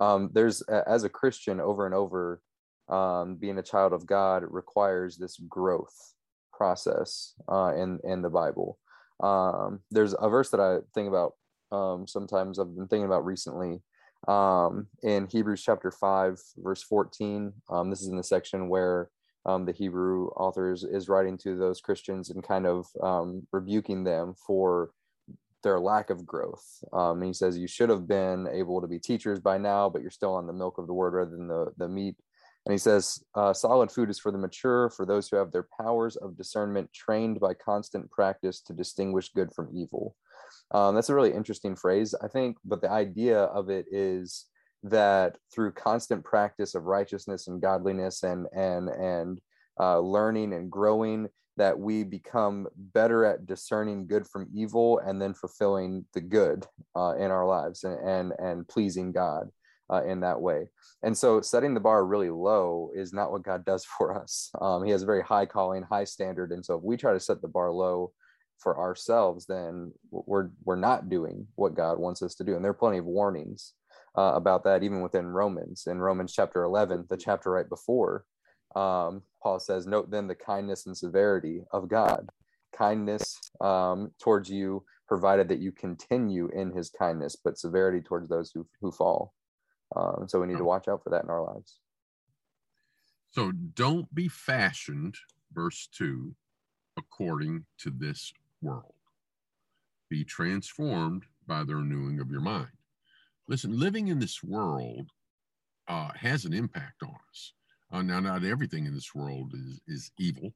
Um, 0.00 0.30
there's, 0.32 0.62
as 0.62 1.04
a 1.04 1.08
Christian, 1.08 1.60
over 1.60 1.86
and 1.86 1.94
over, 1.94 2.40
um, 2.88 3.36
being 3.36 3.58
a 3.58 3.62
child 3.62 3.92
of 3.92 4.06
God 4.06 4.44
requires 4.48 5.16
this 5.16 5.36
growth 5.48 6.14
process 6.52 7.34
uh, 7.50 7.72
in 7.76 7.98
in 8.04 8.22
the 8.22 8.30
Bible. 8.30 8.78
Um, 9.22 9.80
there's 9.90 10.14
a 10.18 10.28
verse 10.28 10.50
that 10.50 10.60
I 10.60 10.78
think 10.94 11.08
about 11.08 11.32
um, 11.70 12.06
sometimes. 12.06 12.58
I've 12.58 12.74
been 12.74 12.88
thinking 12.88 13.06
about 13.06 13.24
recently 13.24 13.82
um, 14.26 14.86
in 15.02 15.26
Hebrews 15.26 15.62
chapter 15.62 15.90
five, 15.90 16.40
verse 16.56 16.82
fourteen. 16.82 17.52
Um, 17.68 17.90
this 17.90 18.02
is 18.02 18.08
in 18.08 18.16
the 18.16 18.24
section 18.24 18.68
where 18.68 19.10
um, 19.48 19.64
the 19.64 19.72
Hebrew 19.72 20.28
author 20.36 20.70
is, 20.70 20.84
is 20.84 21.08
writing 21.08 21.38
to 21.38 21.56
those 21.56 21.80
Christians 21.80 22.28
and 22.28 22.46
kind 22.46 22.66
of 22.66 22.86
um, 23.02 23.46
rebuking 23.50 24.04
them 24.04 24.34
for 24.46 24.90
their 25.62 25.80
lack 25.80 26.10
of 26.10 26.26
growth. 26.26 26.64
Um, 26.92 27.22
he 27.22 27.32
says, 27.32 27.56
You 27.56 27.66
should 27.66 27.88
have 27.88 28.06
been 28.06 28.46
able 28.52 28.82
to 28.82 28.86
be 28.86 28.98
teachers 28.98 29.40
by 29.40 29.56
now, 29.56 29.88
but 29.88 30.02
you're 30.02 30.10
still 30.10 30.34
on 30.34 30.46
the 30.46 30.52
milk 30.52 30.76
of 30.76 30.86
the 30.86 30.92
word 30.92 31.14
rather 31.14 31.30
than 31.30 31.48
the, 31.48 31.72
the 31.78 31.88
meat. 31.88 32.16
And 32.66 32.72
he 32.74 32.78
says, 32.78 33.24
uh, 33.34 33.54
Solid 33.54 33.90
food 33.90 34.10
is 34.10 34.18
for 34.18 34.30
the 34.30 34.36
mature, 34.36 34.90
for 34.90 35.06
those 35.06 35.28
who 35.28 35.36
have 35.36 35.50
their 35.50 35.66
powers 35.80 36.16
of 36.16 36.36
discernment 36.36 36.92
trained 36.92 37.40
by 37.40 37.54
constant 37.54 38.10
practice 38.10 38.60
to 38.62 38.74
distinguish 38.74 39.30
good 39.30 39.50
from 39.54 39.70
evil. 39.72 40.14
Um, 40.72 40.94
that's 40.94 41.08
a 41.08 41.14
really 41.14 41.32
interesting 41.32 41.74
phrase, 41.74 42.14
I 42.22 42.28
think, 42.28 42.58
but 42.66 42.82
the 42.82 42.90
idea 42.90 43.44
of 43.44 43.70
it 43.70 43.86
is 43.90 44.44
that 44.84 45.36
through 45.52 45.72
constant 45.72 46.24
practice 46.24 46.74
of 46.74 46.84
righteousness 46.84 47.48
and 47.48 47.60
godliness 47.60 48.22
and 48.22 48.46
and 48.54 48.88
and 48.88 49.40
uh, 49.80 49.98
learning 49.98 50.52
and 50.52 50.70
growing 50.70 51.28
that 51.56 51.78
we 51.78 52.04
become 52.04 52.68
better 52.76 53.24
at 53.24 53.44
discerning 53.44 54.06
good 54.06 54.26
from 54.26 54.48
evil 54.54 55.00
and 55.00 55.20
then 55.20 55.34
fulfilling 55.34 56.04
the 56.14 56.20
good 56.20 56.64
uh, 56.96 57.14
in 57.18 57.30
our 57.30 57.46
lives 57.46 57.84
and 57.84 57.98
and, 58.08 58.32
and 58.38 58.68
pleasing 58.68 59.12
god 59.12 59.48
uh, 59.92 60.04
in 60.04 60.20
that 60.20 60.40
way. 60.40 60.68
And 61.02 61.16
so 61.16 61.40
setting 61.40 61.74
the 61.74 61.80
bar 61.80 62.04
really 62.04 62.30
low 62.30 62.90
is 62.94 63.12
not 63.12 63.32
what 63.32 63.42
god 63.42 63.64
does 63.64 63.84
for 63.98 64.20
us. 64.20 64.50
Um, 64.60 64.84
he 64.84 64.92
has 64.92 65.02
a 65.02 65.06
very 65.06 65.22
high 65.22 65.46
calling 65.46 65.82
high 65.82 66.04
standard. 66.04 66.52
And 66.52 66.64
so 66.64 66.76
if 66.76 66.82
we 66.82 66.96
try 66.96 67.12
to 67.12 67.20
set 67.20 67.42
the 67.42 67.48
bar 67.48 67.70
low 67.70 68.12
for 68.58 68.76
ourselves 68.76 69.46
then 69.46 69.92
we're 70.10 70.50
we're 70.64 70.74
not 70.74 71.08
doing 71.08 71.46
what 71.54 71.76
god 71.76 71.98
wants 71.98 72.22
us 72.22 72.34
to 72.36 72.44
do. 72.44 72.54
And 72.56 72.64
there 72.64 72.70
are 72.70 72.74
plenty 72.74 72.98
of 72.98 73.04
warnings 73.04 73.74
uh, 74.18 74.32
about 74.34 74.64
that 74.64 74.82
even 74.82 75.00
within 75.00 75.28
Romans. 75.28 75.86
In 75.86 76.00
Romans 76.00 76.32
chapter 76.34 76.64
11, 76.64 77.06
the 77.08 77.16
chapter 77.16 77.52
right 77.52 77.68
before, 77.68 78.24
um, 78.74 79.22
Paul 79.40 79.60
says, 79.60 79.86
Note 79.86 80.10
then 80.10 80.26
the 80.26 80.34
kindness 80.34 80.86
and 80.86 80.96
severity 80.96 81.62
of 81.70 81.88
God. 81.88 82.28
Kindness 82.76 83.38
um, 83.60 84.10
towards 84.20 84.50
you, 84.50 84.84
provided 85.06 85.48
that 85.48 85.60
you 85.60 85.70
continue 85.70 86.50
in 86.52 86.72
his 86.72 86.90
kindness, 86.90 87.36
but 87.36 87.58
severity 87.58 88.00
towards 88.00 88.28
those 88.28 88.50
who, 88.52 88.66
who 88.80 88.90
fall. 88.90 89.32
Um, 89.94 90.24
so 90.26 90.40
we 90.40 90.48
need 90.48 90.58
to 90.58 90.64
watch 90.64 90.88
out 90.88 91.02
for 91.04 91.10
that 91.10 91.22
in 91.22 91.30
our 91.30 91.44
lives. 91.44 91.78
So 93.30 93.52
don't 93.52 94.12
be 94.12 94.26
fashioned, 94.28 95.14
verse 95.52 95.88
2, 95.96 96.34
according 96.96 97.66
to 97.78 97.90
this 97.90 98.32
world. 98.60 98.94
Be 100.10 100.24
transformed 100.24 101.24
by 101.46 101.62
the 101.62 101.76
renewing 101.76 102.18
of 102.20 102.30
your 102.30 102.40
mind 102.40 102.77
listen, 103.48 103.78
living 103.78 104.08
in 104.08 104.18
this 104.18 104.42
world 104.42 105.10
uh, 105.88 106.10
has 106.14 106.44
an 106.44 106.52
impact 106.52 107.02
on 107.02 107.16
us. 107.30 107.52
Uh, 107.90 108.02
now, 108.02 108.20
not 108.20 108.44
everything 108.44 108.84
in 108.86 108.94
this 108.94 109.14
world 109.14 109.52
is, 109.54 109.80
is 109.88 110.10
evil. 110.18 110.52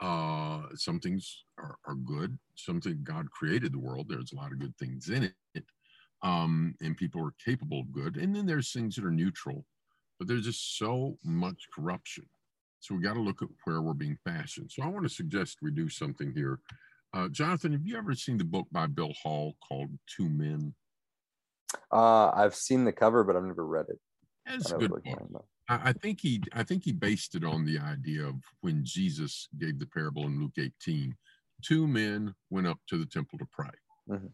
Uh, 0.00 0.62
some 0.74 1.00
things 1.00 1.44
are, 1.58 1.76
are 1.86 1.94
good. 1.94 2.38
Something 2.56 3.00
God 3.02 3.30
created 3.30 3.72
the 3.72 3.78
world. 3.78 4.06
There's 4.08 4.32
a 4.32 4.36
lot 4.36 4.52
of 4.52 4.58
good 4.58 4.76
things 4.76 5.08
in 5.08 5.32
it. 5.54 5.64
Um, 6.22 6.74
and 6.80 6.96
people 6.96 7.24
are 7.24 7.34
capable 7.44 7.80
of 7.80 7.92
good. 7.92 8.16
And 8.16 8.34
then 8.34 8.46
there's 8.46 8.72
things 8.72 8.96
that 8.96 9.04
are 9.04 9.10
neutral, 9.10 9.64
but 10.18 10.28
there's 10.28 10.44
just 10.44 10.78
so 10.78 11.18
much 11.22 11.68
corruption. 11.74 12.24
So 12.80 12.94
we 12.94 13.02
got 13.02 13.14
to 13.14 13.20
look 13.20 13.40
at 13.40 13.48
where 13.64 13.80
we're 13.80 13.94
being 13.94 14.18
fashioned. 14.24 14.70
So 14.70 14.82
I 14.82 14.88
want 14.88 15.04
to 15.04 15.14
suggest 15.14 15.58
we 15.62 15.70
do 15.70 15.88
something 15.88 16.32
here. 16.34 16.60
Uh, 17.14 17.28
Jonathan, 17.28 17.72
have 17.72 17.86
you 17.86 17.96
ever 17.96 18.14
seen 18.14 18.36
the 18.36 18.44
book 18.44 18.66
by 18.72 18.86
Bill 18.86 19.12
Hall 19.22 19.54
called 19.66 19.90
Two 20.06 20.28
Men? 20.28 20.74
Uh, 21.92 22.30
I've 22.30 22.54
seen 22.54 22.84
the 22.84 22.92
cover, 22.92 23.24
but 23.24 23.36
I've 23.36 23.44
never 23.44 23.66
read 23.66 23.86
it. 23.88 23.98
A 24.46 24.78
good 24.78 24.92
I 25.68 25.92
think 25.94 26.20
he 26.20 26.42
I 26.52 26.62
think 26.62 26.84
he 26.84 26.92
based 26.92 27.34
it 27.34 27.44
on 27.44 27.64
the 27.64 27.78
idea 27.78 28.26
of 28.26 28.34
when 28.60 28.84
Jesus 28.84 29.48
gave 29.58 29.78
the 29.78 29.86
parable 29.86 30.24
in 30.24 30.38
Luke 30.38 30.58
18. 30.58 31.14
Two 31.62 31.86
men 31.86 32.34
went 32.50 32.66
up 32.66 32.78
to 32.88 32.98
the 32.98 33.06
temple 33.06 33.38
to 33.38 33.46
pray. 33.50 33.70
Mm-hmm. 34.10 34.26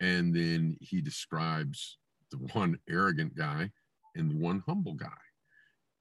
And 0.00 0.34
then 0.34 0.76
he 0.80 1.00
describes 1.00 1.98
the 2.30 2.36
one 2.52 2.78
arrogant 2.88 3.34
guy 3.36 3.70
and 4.14 4.30
the 4.30 4.36
one 4.36 4.62
humble 4.66 4.94
guy. 4.94 5.08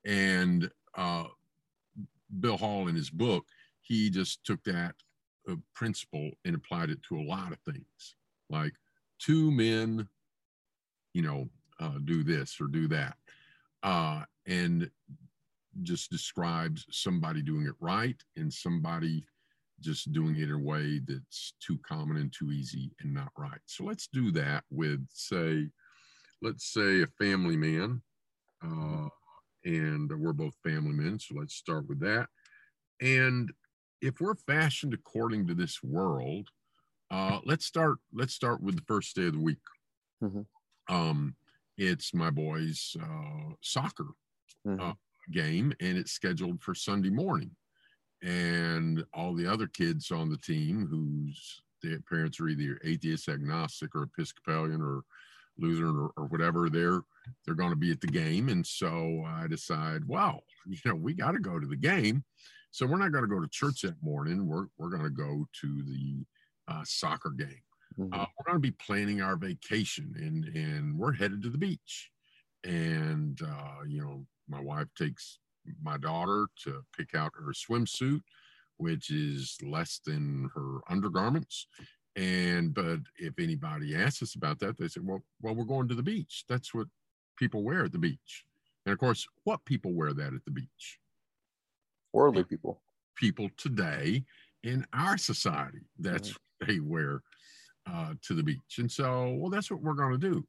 And 0.05 0.69
uh, 0.95 1.25
Bill 2.39 2.57
Hall 2.57 2.87
in 2.87 2.95
his 2.95 3.09
book, 3.09 3.45
he 3.81 4.09
just 4.09 4.43
took 4.45 4.63
that 4.65 4.95
uh, 5.49 5.55
principle 5.73 6.31
and 6.43 6.55
applied 6.55 6.89
it 6.89 7.01
to 7.09 7.19
a 7.19 7.23
lot 7.23 7.51
of 7.51 7.59
things. 7.61 8.15
Like 8.49 8.73
two 9.19 9.51
men 9.51 10.07
you 11.15 11.21
know, 11.21 11.47
uh, 11.79 11.97
do 12.03 12.23
this 12.23 12.57
or 12.59 12.67
do 12.67 12.89
that. 12.89 13.15
Uh, 13.83 14.23
and 14.45 14.91
just 15.81 16.11
describes 16.11 16.85
somebody 16.91 17.41
doing 17.41 17.65
it 17.65 17.75
right 17.79 18.21
and 18.35 18.51
somebody 18.51 19.25
just 19.79 20.11
doing 20.11 20.35
it 20.35 20.49
in 20.49 20.51
a 20.51 20.59
way 20.59 20.99
that's 21.07 21.53
too 21.65 21.79
common 21.87 22.17
and 22.17 22.33
too 22.33 22.51
easy 22.51 22.91
and 22.99 23.13
not 23.13 23.31
right. 23.37 23.61
So 23.65 23.85
let's 23.85 24.07
do 24.11 24.29
that 24.31 24.65
with, 24.69 25.05
say, 25.09 25.69
let's 26.41 26.73
say 26.73 27.01
a 27.01 27.07
family 27.07 27.55
man, 27.57 28.01
uh, 28.63 29.07
and 29.63 30.11
we're 30.19 30.33
both 30.33 30.55
family 30.63 30.93
men. 30.93 31.17
So 31.19 31.35
let's 31.39 31.55
start 31.55 31.87
with 31.87 32.01
that. 32.01 32.27
And 33.01 33.51
if 34.01 34.19
we're 34.19 34.35
fashioned 34.35 34.93
according 34.93 35.47
to 35.47 35.53
this 35.53 35.81
world, 35.81 36.49
uh, 37.09 37.39
let's 37.45 37.65
start. 37.65 37.99
Let's 38.13 38.33
start 38.33 38.61
with 38.61 38.75
the 38.75 38.85
first 38.87 39.15
day 39.15 39.27
of 39.27 39.33
the 39.33 39.39
week. 39.39 39.59
Mm-hmm. 40.21 40.41
Um, 40.87 41.35
it's 41.77 42.13
my 42.13 42.29
boys' 42.29 42.95
uh, 43.01 43.53
soccer 43.61 44.07
mm-hmm. 44.65 44.79
uh, 44.79 44.93
game, 45.31 45.73
and 45.79 45.97
it's 45.97 46.11
scheduled 46.11 46.61
for 46.61 46.73
Sunday 46.73 47.09
morning. 47.09 47.51
And 48.23 49.03
all 49.13 49.33
the 49.33 49.51
other 49.51 49.67
kids 49.67 50.09
on 50.11 50.29
the 50.29 50.37
team 50.37 50.87
whose 50.89 51.61
parents 52.09 52.39
are 52.39 52.47
either 52.47 52.79
atheist, 52.83 53.29
agnostic, 53.29 53.95
or 53.95 54.03
Episcopalian, 54.03 54.81
or 54.81 55.01
Lutheran, 55.57 55.95
or, 55.95 56.11
or 56.17 56.27
whatever, 56.27 56.69
they're 56.69 57.01
they're 57.45 57.55
going 57.55 57.71
to 57.71 57.75
be 57.75 57.91
at 57.91 58.01
the 58.01 58.07
game. 58.07 58.49
And 58.49 58.65
so 58.65 59.23
I 59.25 59.47
decide, 59.47 60.03
well, 60.07 60.43
you 60.67 60.77
know, 60.85 60.95
we 60.95 61.13
got 61.13 61.31
to 61.31 61.39
go 61.39 61.59
to 61.59 61.67
the 61.67 61.75
game. 61.75 62.23
So 62.71 62.85
we're 62.85 62.97
not 62.97 63.11
going 63.11 63.23
to 63.23 63.29
go 63.29 63.39
to 63.39 63.47
church 63.47 63.81
that 63.81 64.01
morning. 64.01 64.47
We're 64.47 64.65
we're 64.77 64.89
going 64.89 65.03
to 65.03 65.09
go 65.09 65.47
to 65.61 65.83
the 65.83 66.25
uh, 66.67 66.83
soccer 66.83 67.29
game. 67.29 67.61
Mm-hmm. 67.99 68.13
Uh, 68.13 68.25
we're 68.37 68.51
going 68.51 68.61
to 68.61 68.71
be 68.71 68.71
planning 68.71 69.21
our 69.21 69.35
vacation 69.35 70.13
and 70.17 70.55
and 70.55 70.97
we're 70.97 71.13
headed 71.13 71.41
to 71.43 71.49
the 71.49 71.57
beach. 71.57 72.11
And 72.63 73.39
uh, 73.41 73.83
you 73.87 74.01
know, 74.01 74.25
my 74.49 74.59
wife 74.59 74.87
takes 74.97 75.39
my 75.81 75.97
daughter 75.97 76.47
to 76.63 76.83
pick 76.95 77.15
out 77.15 77.31
her 77.35 77.53
swimsuit, 77.53 78.21
which 78.77 79.09
is 79.09 79.57
less 79.63 79.99
than 80.05 80.49
her 80.53 80.79
undergarments. 80.89 81.67
And 82.15 82.73
but 82.73 82.99
if 83.17 83.39
anybody 83.39 83.95
asks 83.95 84.21
us 84.21 84.35
about 84.35 84.59
that, 84.59 84.77
they 84.77 84.87
say, 84.87 85.01
well, 85.03 85.23
well, 85.41 85.55
we're 85.55 85.65
going 85.65 85.87
to 85.89 85.95
the 85.95 86.03
beach. 86.03 86.45
That's 86.47 86.73
what 86.73 86.87
people 87.37 87.63
wear 87.63 87.85
at 87.85 87.91
the 87.91 87.97
beach. 87.97 88.45
And 88.85 88.93
of 88.93 88.99
course, 88.99 89.27
what 89.43 89.65
people 89.65 89.93
wear 89.93 90.13
that 90.13 90.33
at 90.33 90.45
the 90.45 90.51
beach? 90.51 90.99
Worldly 92.13 92.43
people. 92.43 92.81
People 93.15 93.49
today 93.57 94.23
in 94.63 94.85
our 94.93 95.17
society. 95.17 95.81
That's 95.99 96.29
mm-hmm. 96.29 96.37
what 96.59 96.67
they 96.69 96.79
wear 96.79 97.21
uh, 97.91 98.13
to 98.23 98.33
the 98.33 98.43
beach. 98.43 98.77
And 98.77 98.91
so, 98.91 99.35
well, 99.37 99.49
that's 99.49 99.69
what 99.69 99.81
we're 99.81 99.93
going 99.93 100.19
to 100.19 100.29
do. 100.31 100.45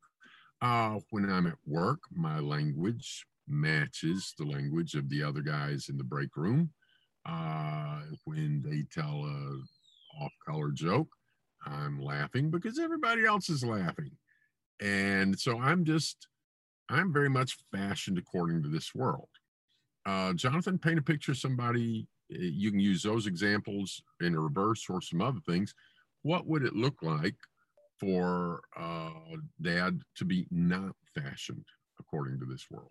Uh, 0.62 0.98
when 1.10 1.28
I'm 1.30 1.46
at 1.46 1.58
work, 1.66 2.00
my 2.10 2.38
language 2.38 3.26
matches 3.48 4.34
the 4.38 4.44
language 4.44 4.94
of 4.94 5.08
the 5.08 5.22
other 5.22 5.40
guys 5.40 5.88
in 5.88 5.96
the 5.96 6.04
break 6.04 6.36
room. 6.36 6.70
Uh, 7.26 8.00
when 8.24 8.62
they 8.64 8.84
tell 8.92 9.24
a 9.24 10.24
off-color 10.24 10.70
joke, 10.70 11.08
I'm 11.66 12.00
laughing 12.00 12.50
because 12.50 12.78
everybody 12.78 13.26
else 13.26 13.50
is 13.50 13.64
laughing. 13.64 14.12
And 14.80 15.38
so 15.38 15.60
I'm 15.60 15.84
just, 15.84 16.28
I'm 16.88 17.12
very 17.12 17.28
much 17.28 17.58
fashioned 17.72 18.18
according 18.18 18.62
to 18.62 18.68
this 18.68 18.94
world. 18.94 19.28
Uh, 20.06 20.32
Jonathan, 20.34 20.78
paint 20.78 20.98
a 20.98 21.02
picture 21.02 21.32
of 21.32 21.38
somebody. 21.38 22.06
Eh, 22.32 22.36
you 22.38 22.70
can 22.70 22.80
use 22.80 23.02
those 23.02 23.26
examples 23.26 24.00
in 24.20 24.38
reverse 24.38 24.86
or 24.88 25.00
some 25.00 25.20
other 25.20 25.40
things 25.46 25.74
what 26.26 26.44
would 26.48 26.64
it 26.64 26.74
look 26.74 26.96
like 27.02 27.36
for 28.00 28.60
uh, 28.76 29.10
dad 29.62 30.00
to 30.16 30.24
be 30.24 30.48
not 30.50 30.92
fashioned 31.14 31.64
according 32.00 32.40
to 32.40 32.44
this 32.44 32.66
world? 32.68 32.90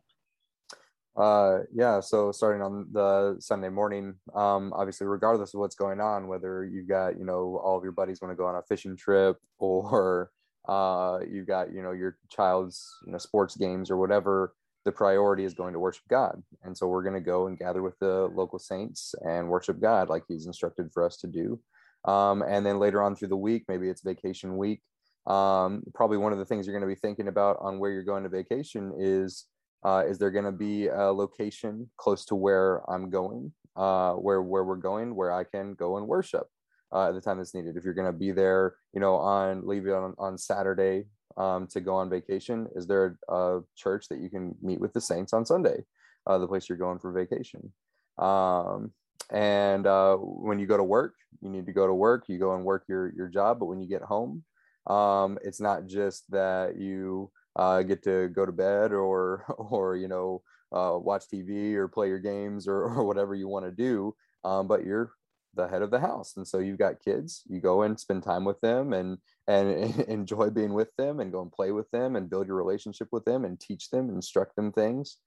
Uh, 1.17 1.65
yeah, 1.73 1.99
so 1.99 2.31
starting 2.31 2.61
on 2.61 2.87
the 2.93 3.35
Sunday 3.39 3.67
morning, 3.67 4.15
um, 4.33 4.71
obviously, 4.73 5.05
regardless 5.05 5.53
of 5.53 5.59
what's 5.59 5.75
going 5.75 5.99
on, 5.99 6.27
whether 6.27 6.65
you've 6.65 6.87
got, 6.87 7.19
you 7.19 7.25
know, 7.25 7.59
all 7.61 7.77
of 7.77 7.83
your 7.83 7.91
buddies 7.91 8.21
want 8.21 8.31
to 8.31 8.37
go 8.37 8.45
on 8.45 8.55
a 8.55 8.61
fishing 8.69 8.95
trip 8.95 9.37
or 9.59 10.31
uh, 10.69 11.19
you've 11.29 11.47
got, 11.47 11.73
you 11.73 11.83
know, 11.83 11.91
your 11.91 12.17
child's, 12.29 12.97
you 13.05 13.11
know, 13.11 13.17
sports 13.17 13.57
games 13.57 13.91
or 13.91 13.97
whatever, 13.97 14.55
the 14.85 14.91
priority 14.91 15.43
is 15.43 15.53
going 15.53 15.73
to 15.73 15.79
worship 15.79 16.03
God. 16.09 16.41
And 16.63 16.77
so 16.77 16.87
we're 16.87 17.03
going 17.03 17.15
to 17.15 17.21
go 17.21 17.47
and 17.47 17.59
gather 17.59 17.81
with 17.81 17.99
the 17.99 18.29
local 18.33 18.59
saints 18.59 19.13
and 19.25 19.49
worship 19.49 19.81
God 19.81 20.07
like 20.07 20.23
he's 20.27 20.45
instructed 20.45 20.89
for 20.93 21.05
us 21.05 21.17
to 21.17 21.27
do. 21.27 21.59
Um, 22.05 22.43
and 22.43 22.65
then 22.65 22.79
later 22.79 23.01
on 23.01 23.15
through 23.15 23.29
the 23.29 23.37
week, 23.37 23.65
maybe 23.67 23.89
it's 23.89 24.01
vacation 24.01 24.57
week. 24.57 24.81
Um, 25.25 25.83
probably 25.93 26.17
one 26.17 26.33
of 26.33 26.37
the 26.37 26.45
things 26.45 26.67
you're 26.67 26.77
going 26.77 26.87
to 26.87 26.95
be 26.95 26.99
thinking 26.99 27.27
about 27.27 27.57
on 27.59 27.79
where 27.79 27.91
you're 27.91 28.03
going 28.03 28.23
to 28.23 28.29
vacation 28.29 28.93
is 28.97 29.45
uh, 29.83 30.03
is 30.07 30.17
there 30.17 30.31
going 30.31 30.45
to 30.45 30.51
be 30.51 30.87
a 30.87 31.11
location 31.11 31.89
close 31.97 32.25
to 32.25 32.35
where 32.35 32.81
I'm 32.89 33.09
going? 33.09 33.51
uh, 33.75 34.13
where 34.13 34.41
where 34.41 34.63
we're 34.63 34.75
going, 34.75 35.15
where 35.15 35.31
I 35.31 35.43
can 35.43 35.73
go 35.73 35.97
and 35.97 36.07
worship 36.07 36.47
uh, 36.93 37.09
at 37.09 37.13
the 37.13 37.21
time 37.21 37.37
that's 37.37 37.53
needed. 37.53 37.77
If 37.77 37.83
you're 37.83 37.93
going 37.93 38.11
to 38.11 38.17
be 38.17 38.31
there, 38.31 38.75
you 38.93 38.99
know, 38.99 39.15
on 39.15 39.67
leave 39.67 39.87
on 39.87 40.15
on 40.17 40.37
Saturday 40.37 41.05
um, 41.37 41.67
to 41.67 41.81
go 41.81 41.95
on 41.95 42.09
vacation, 42.09 42.67
is 42.75 42.87
there 42.87 43.17
a, 43.29 43.59
church 43.75 44.07
that 44.09 44.19
you 44.19 44.29
can 44.29 44.55
meet 44.61 44.79
with 44.79 44.93
the 44.93 45.01
saints 45.01 45.33
on 45.33 45.45
Sunday, 45.45 45.83
uh, 46.27 46.37
the 46.37 46.47
place 46.47 46.69
you're 46.69 46.77
going 46.77 46.99
for 46.99 47.11
vacation? 47.11 47.73
Um, 48.17 48.91
and 49.31 49.87
uh, 49.87 50.15
when 50.17 50.59
you 50.59 50.67
go 50.67 50.77
to 50.77 50.83
work, 50.83 51.15
you 51.41 51.49
need 51.49 51.65
to 51.65 51.73
go 51.73 51.87
to 51.87 51.93
work. 51.93 52.25
You 52.27 52.37
go 52.37 52.55
and 52.55 52.63
work 52.63 52.85
your 52.87 53.13
your 53.15 53.27
job, 53.27 53.59
but 53.59 53.65
when 53.65 53.79
you 53.79 53.87
get 53.87 54.01
home, 54.01 54.43
um, 54.87 55.37
it's 55.43 55.59
not 55.59 55.87
just 55.87 56.29
that 56.31 56.77
you 56.77 57.31
uh, 57.55 57.83
get 57.83 58.03
to 58.03 58.29
go 58.29 58.45
to 58.45 58.51
bed 58.51 58.91
or 58.91 59.45
or 59.57 59.95
you 59.95 60.07
know 60.07 60.41
uh, 60.71 60.97
watch 60.97 61.23
TV 61.31 61.75
or 61.75 61.87
play 61.87 62.07
your 62.07 62.19
games 62.19 62.67
or, 62.67 62.83
or 62.83 63.03
whatever 63.05 63.35
you 63.35 63.47
want 63.47 63.65
to 63.65 63.71
do. 63.71 64.15
Um, 64.43 64.67
but 64.67 64.85
you're 64.85 65.11
the 65.55 65.67
head 65.67 65.81
of 65.81 65.89
the 65.89 65.99
house, 65.99 66.35
and 66.37 66.47
so 66.47 66.59
you've 66.59 66.77
got 66.77 67.01
kids. 67.03 67.41
You 67.47 67.61
go 67.61 67.83
and 67.83 67.99
spend 67.99 68.23
time 68.23 68.45
with 68.45 68.59
them 68.61 68.93
and 68.93 69.17
and 69.47 69.99
enjoy 70.07 70.49
being 70.49 70.73
with 70.73 70.95
them 70.97 71.19
and 71.19 71.31
go 71.31 71.41
and 71.41 71.51
play 71.51 71.71
with 71.71 71.89
them 71.91 72.15
and 72.15 72.29
build 72.29 72.47
your 72.47 72.57
relationship 72.57 73.07
with 73.11 73.25
them 73.25 73.45
and 73.45 73.59
teach 73.59 73.89
them, 73.89 74.09
instruct 74.09 74.55
them 74.55 74.71
things, 74.71 75.17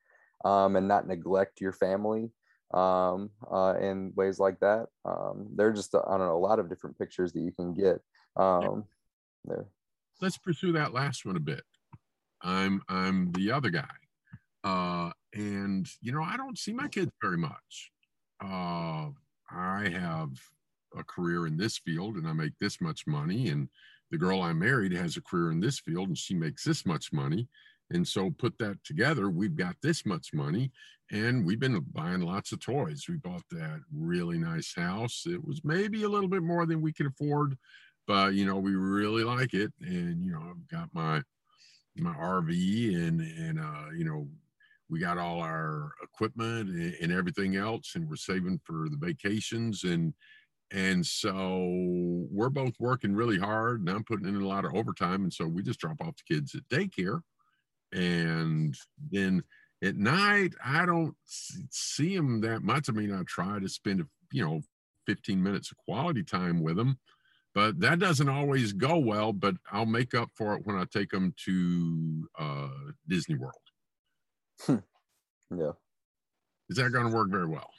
um, 0.45 0.76
and 0.76 0.87
not 0.87 1.07
neglect 1.07 1.61
your 1.61 1.73
family 1.73 2.31
um, 2.72 3.30
uh, 3.50 3.75
in 3.80 4.12
ways 4.14 4.38
like 4.38 4.60
that. 4.60 4.87
Um, 5.04 5.48
there 5.54 5.68
are 5.68 5.72
just 5.72 5.94
I 5.94 6.00
don't 6.10 6.26
know 6.26 6.37
a 6.37 6.38
lot 6.38 6.58
of 6.58 6.68
different 6.68 6.98
pictures 6.98 7.32
that 7.32 7.40
you 7.40 7.52
can 7.52 7.75
get 7.75 8.00
um, 8.37 8.84
there. 9.44 9.66
Let's 10.20 10.38
pursue 10.38 10.72
that 10.72 10.92
last 10.92 11.25
one 11.25 11.37
a 11.37 11.40
bit. 11.40 11.62
I'm 12.42 12.82
I'm 12.88 13.32
the 13.32 13.52
other 13.52 13.70
guy. 13.70 13.88
Uh, 14.64 15.10
and 15.34 15.87
you 16.00 16.12
know, 16.12 16.22
I 16.22 16.37
don't 16.37 16.58
see 16.58 16.72
my 16.72 16.88
kids 16.88 17.12
very 17.22 17.38
much. 17.38 17.92
Uh, 18.42 19.10
I 19.50 19.88
have 19.90 20.30
a 20.96 21.04
career 21.04 21.46
in 21.46 21.56
this 21.56 21.78
field 21.78 22.16
and 22.16 22.26
I 22.26 22.32
make 22.32 22.58
this 22.58 22.80
much 22.80 23.06
money, 23.06 23.48
and 23.48 23.68
the 24.10 24.18
girl 24.18 24.42
I 24.42 24.52
married 24.52 24.92
has 24.92 25.16
a 25.16 25.22
career 25.22 25.50
in 25.50 25.60
this 25.60 25.80
field 25.80 26.08
and 26.08 26.18
she 26.18 26.34
makes 26.34 26.64
this 26.64 26.87
much 26.87 27.12
money. 27.12 27.48
And 27.90 28.07
so 28.07 28.30
put 28.30 28.59
that 28.59 28.83
together, 28.85 29.30
we've 29.30 29.57
got 29.57 29.76
this 29.83 30.04
much 30.04 30.35
money 30.35 30.71
and 31.11 31.45
we've 31.45 31.61
been 31.61 31.80
buying 31.92 32.21
lots 32.21 32.52
of 32.52 32.61
toys. 32.61 33.07
We 33.09 33.16
bought 33.16 33.45
that 33.50 33.80
really 33.92 34.38
nice 34.38 34.75
house. 34.75 35.25
It 35.26 35.42
was 35.42 35.62
maybe 35.64 36.02
a 36.02 36.09
little 36.09 36.28
bit 36.28 36.42
more 36.42 36.66
than 36.66 36.83
we 36.83 36.92
could 36.92 37.07
afford, 37.07 37.57
but 38.07 38.35
you 38.35 38.45
know, 38.45 38.57
we 38.57 38.75
really 38.75 39.25
like 39.25 39.54
it. 39.54 39.73
And 39.80 40.23
you 40.23 40.33
know, 40.33 40.42
I've 40.50 40.68
got 40.68 40.90
my 40.92 41.23
my 41.97 42.14
RV 42.14 42.95
and 42.95 43.21
and 43.21 43.59
uh, 43.59 43.90
you 43.97 44.04
know 44.04 44.28
we 44.88 45.00
got 45.00 45.18
all 45.18 45.40
our 45.40 45.92
equipment 46.02 46.71
and, 46.71 46.95
and, 47.02 47.12
everything 47.12 47.57
else 47.57 47.92
and 47.95 48.09
we're 48.09 48.16
saving 48.16 48.59
for 48.64 48.88
the 48.88 48.97
vacations 48.97 49.85
and 49.85 50.14
and 50.71 51.04
so 51.04 51.66
we're 52.30 52.49
both 52.49 52.75
working 52.78 53.14
really 53.14 53.38
hard 53.38 53.80
and 53.80 53.88
i'm 53.88 54.04
putting 54.04 54.28
in 54.28 54.37
a 54.37 54.47
lot 54.47 54.64
of 54.64 54.75
overtime 54.75 55.23
and 55.23 55.33
so 55.33 55.47
we 55.47 55.62
just 55.62 55.80
drop 55.80 55.97
off 56.00 56.14
the 56.16 56.35
kids 56.35 56.54
at 56.54 56.68
daycare 56.68 57.21
and 57.92 58.76
then 59.11 59.42
at 59.83 59.97
night 59.97 60.54
i 60.64 60.85
don't 60.85 61.14
see 61.25 62.16
them 62.16 62.40
that 62.40 62.62
much. 62.62 62.88
I 62.88 62.92
mean 62.92 63.12
i 63.12 63.23
try 63.26 63.59
to 63.59 63.68
spend 63.68 64.04
you 64.33 64.45
know 64.45 64.61
15 65.07 65.42
minutes 65.42 65.71
of 65.71 65.78
quality 65.78 66.23
time 66.23 66.62
with 66.62 66.76
them 66.76 66.99
but 67.54 67.80
that 67.80 67.99
doesn't 67.99 68.28
always 68.28 68.73
go 68.73 68.99
well 68.99 69.33
but 69.33 69.54
i'll 69.73 69.87
make 69.87 70.14
up 70.14 70.30
for 70.35 70.54
it 70.54 70.62
when 70.64 70.76
i 70.76 70.85
take 70.85 71.11
them 71.11 71.35
to 71.45 72.28
uh, 72.38 72.68
disney 73.09 73.37
world. 73.37 74.83
Yeah. 75.50 75.73
Is 76.68 76.76
that 76.76 76.92
going 76.92 77.09
to 77.09 77.14
work 77.14 77.30
very 77.30 77.47
well? 77.47 77.71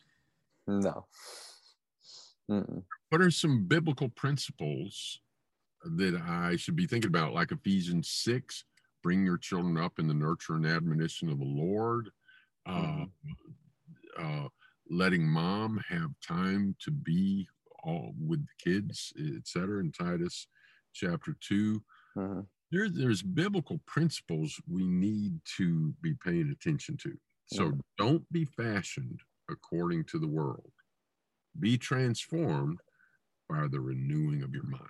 No. 0.68 1.06
Mm-mm. 2.50 2.82
what 3.10 3.22
are 3.22 3.30
some 3.30 3.66
biblical 3.66 4.10
principles 4.10 5.20
that 5.84 6.20
i 6.28 6.56
should 6.56 6.76
be 6.76 6.88
thinking 6.88 7.10
about? 7.10 7.34
Like 7.34 7.52
ephesians 7.52 8.10
6 8.10 8.64
bring 9.04 9.26
your 9.26 9.38
children 9.38 9.78
up 9.78 10.00
in 10.00 10.08
the 10.08 10.14
nurture 10.14 10.56
and 10.56 10.66
admonition 10.66 11.30
of 11.30 11.40
the 11.40 11.46
lord 11.46 12.10
uh, 12.66 12.72
mm-hmm. 12.72 13.06
uh, 14.18 14.48
letting 14.90 15.28
mom 15.28 15.84
have 15.88 16.12
time 16.26 16.76
to 16.80 16.92
be 16.92 17.48
all 17.84 18.14
with 18.20 18.46
the 18.46 18.72
kids, 18.72 19.14
etc. 19.38 19.80
In 19.80 19.92
Titus 19.92 20.48
chapter 20.94 21.36
2 21.40 21.82
uh-huh. 22.18 22.42
there, 22.72 22.90
there's 22.90 23.22
biblical 23.22 23.80
principles 23.86 24.60
we 24.68 24.88
need 24.88 25.40
to 25.58 25.94
be 26.02 26.14
paying 26.24 26.50
attention 26.52 26.98
to. 26.98 27.16
So 27.48 27.66
yeah. 27.66 27.72
don't 27.98 28.32
be 28.32 28.46
fashioned 28.46 29.20
according 29.50 30.06
to 30.06 30.20
the 30.20 30.28
world. 30.28 30.72
Be 31.60 31.78
transformed 31.78 32.80
by 33.50 33.68
the 33.68 33.80
renewing 33.80 34.44
of 34.44 34.54
your 34.54 34.66
mind. 34.68 34.84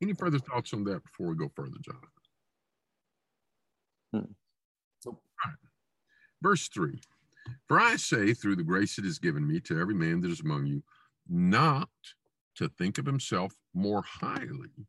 Any 0.00 0.14
further 0.14 0.38
thoughts 0.38 0.72
on 0.72 0.84
that 0.84 1.02
before 1.02 1.28
we 1.28 1.36
go 1.36 1.50
further, 1.54 1.76
Jonathan? 1.82 2.08
Hmm. 4.12 4.32
Verse 6.42 6.68
3 6.68 7.00
For 7.66 7.80
I 7.80 7.96
say, 7.96 8.32
through 8.34 8.56
the 8.56 8.62
grace 8.62 8.96
that 8.96 9.04
is 9.04 9.18
given 9.18 9.46
me 9.46 9.60
to 9.60 9.78
every 9.78 9.94
man 9.94 10.20
that 10.20 10.30
is 10.30 10.40
among 10.40 10.66
you, 10.66 10.82
not 11.28 11.90
to 12.56 12.68
think 12.68 12.98
of 12.98 13.06
himself 13.06 13.54
more 13.74 14.02
highly 14.02 14.86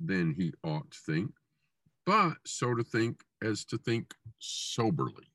than 0.00 0.34
he 0.34 0.52
ought 0.64 0.90
to 0.90 0.98
think, 0.98 1.32
but 2.04 2.34
so 2.44 2.74
to 2.74 2.82
think 2.82 3.22
as 3.42 3.64
to 3.66 3.78
think 3.78 4.14
soberly, 4.38 5.28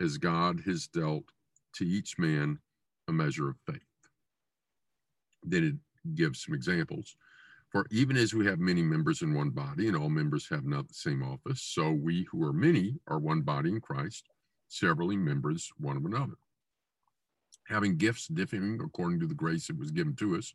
as 0.00 0.18
God 0.18 0.62
has 0.66 0.86
dealt 0.86 1.24
to 1.74 1.84
each 1.84 2.18
man 2.18 2.58
a 3.08 3.12
measure 3.12 3.48
of 3.48 3.56
faith. 3.66 3.80
Then 5.44 5.64
it 5.64 6.14
gives 6.14 6.44
some 6.44 6.54
examples. 6.54 7.16
For 7.76 7.86
even 7.90 8.16
as 8.16 8.32
we 8.32 8.46
have 8.46 8.58
many 8.58 8.80
members 8.80 9.20
in 9.20 9.34
one 9.34 9.50
body, 9.50 9.86
and 9.86 9.94
all 9.94 10.08
members 10.08 10.48
have 10.48 10.64
not 10.64 10.88
the 10.88 10.94
same 10.94 11.22
office, 11.22 11.60
so 11.60 11.92
we 11.92 12.26
who 12.30 12.42
are 12.42 12.52
many 12.54 12.94
are 13.06 13.18
one 13.18 13.42
body 13.42 13.68
in 13.68 13.82
Christ, 13.82 14.30
severally 14.66 15.18
members 15.18 15.70
one 15.76 15.98
of 15.98 16.06
another 16.06 16.36
having 17.68 17.98
gifts 17.98 18.28
differing 18.28 18.80
according 18.82 19.20
to 19.20 19.26
the 19.26 19.34
grace 19.34 19.66
that 19.66 19.78
was 19.78 19.90
given 19.90 20.16
to 20.16 20.38
us. 20.38 20.54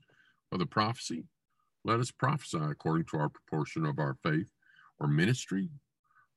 the 0.51 0.65
prophecy, 0.65 1.25
let 1.85 1.99
us 1.99 2.09
prophesy 2.09 2.57
according 2.57 3.05
to 3.11 3.17
our 3.17 3.29
proportion 3.29 3.85
of 3.85 3.99
our 3.99 4.17
faith, 4.23 4.49
or 4.99 5.07
ministry 5.07 5.69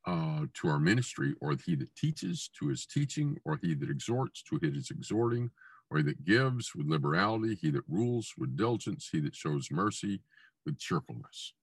uh, 0.06 0.44
to 0.52 0.68
our 0.68 0.78
ministry, 0.78 1.34
or 1.40 1.56
he 1.64 1.76
that 1.76 1.96
teaches 1.96 2.50
to 2.58 2.68
his 2.68 2.84
teaching, 2.84 3.38
or 3.46 3.58
he 3.62 3.72
that 3.72 3.88
exhorts 3.88 4.42
to 4.42 4.58
his 4.60 4.90
exhorting, 4.90 5.50
or 5.88 5.96
he 5.96 6.02
that 6.02 6.26
gives 6.26 6.74
with 6.74 6.86
liberality, 6.86 7.54
he 7.54 7.70
that 7.70 7.88
rules 7.88 8.34
with 8.36 8.54
diligence, 8.54 9.08
he 9.10 9.20
that 9.20 9.34
shows 9.34 9.70
mercy 9.70 10.20
with 10.64 10.78
cheerfulness. 10.78 11.54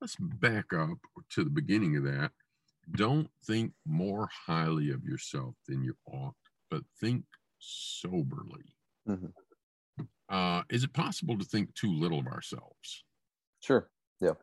Let's 0.00 0.16
back 0.16 0.72
up 0.72 0.98
to 1.30 1.44
the 1.44 1.50
beginning 1.50 1.96
of 1.96 2.04
that. 2.04 2.32
Don't 2.92 3.28
think 3.44 3.72
more 3.86 4.28
highly 4.46 4.90
of 4.90 5.04
yourself 5.04 5.54
than 5.66 5.82
you 5.82 5.96
ought, 6.06 6.34
but 6.70 6.82
think 7.00 7.24
soberly. 7.58 8.74
Mm-hmm. 9.08 9.26
Uh, 10.28 10.62
is 10.70 10.84
it 10.84 10.92
possible 10.92 11.38
to 11.38 11.44
think 11.44 11.74
too 11.74 11.92
little 11.92 12.18
of 12.18 12.26
ourselves? 12.26 13.04
Sure. 13.60 13.88
Yeah. 14.20 14.34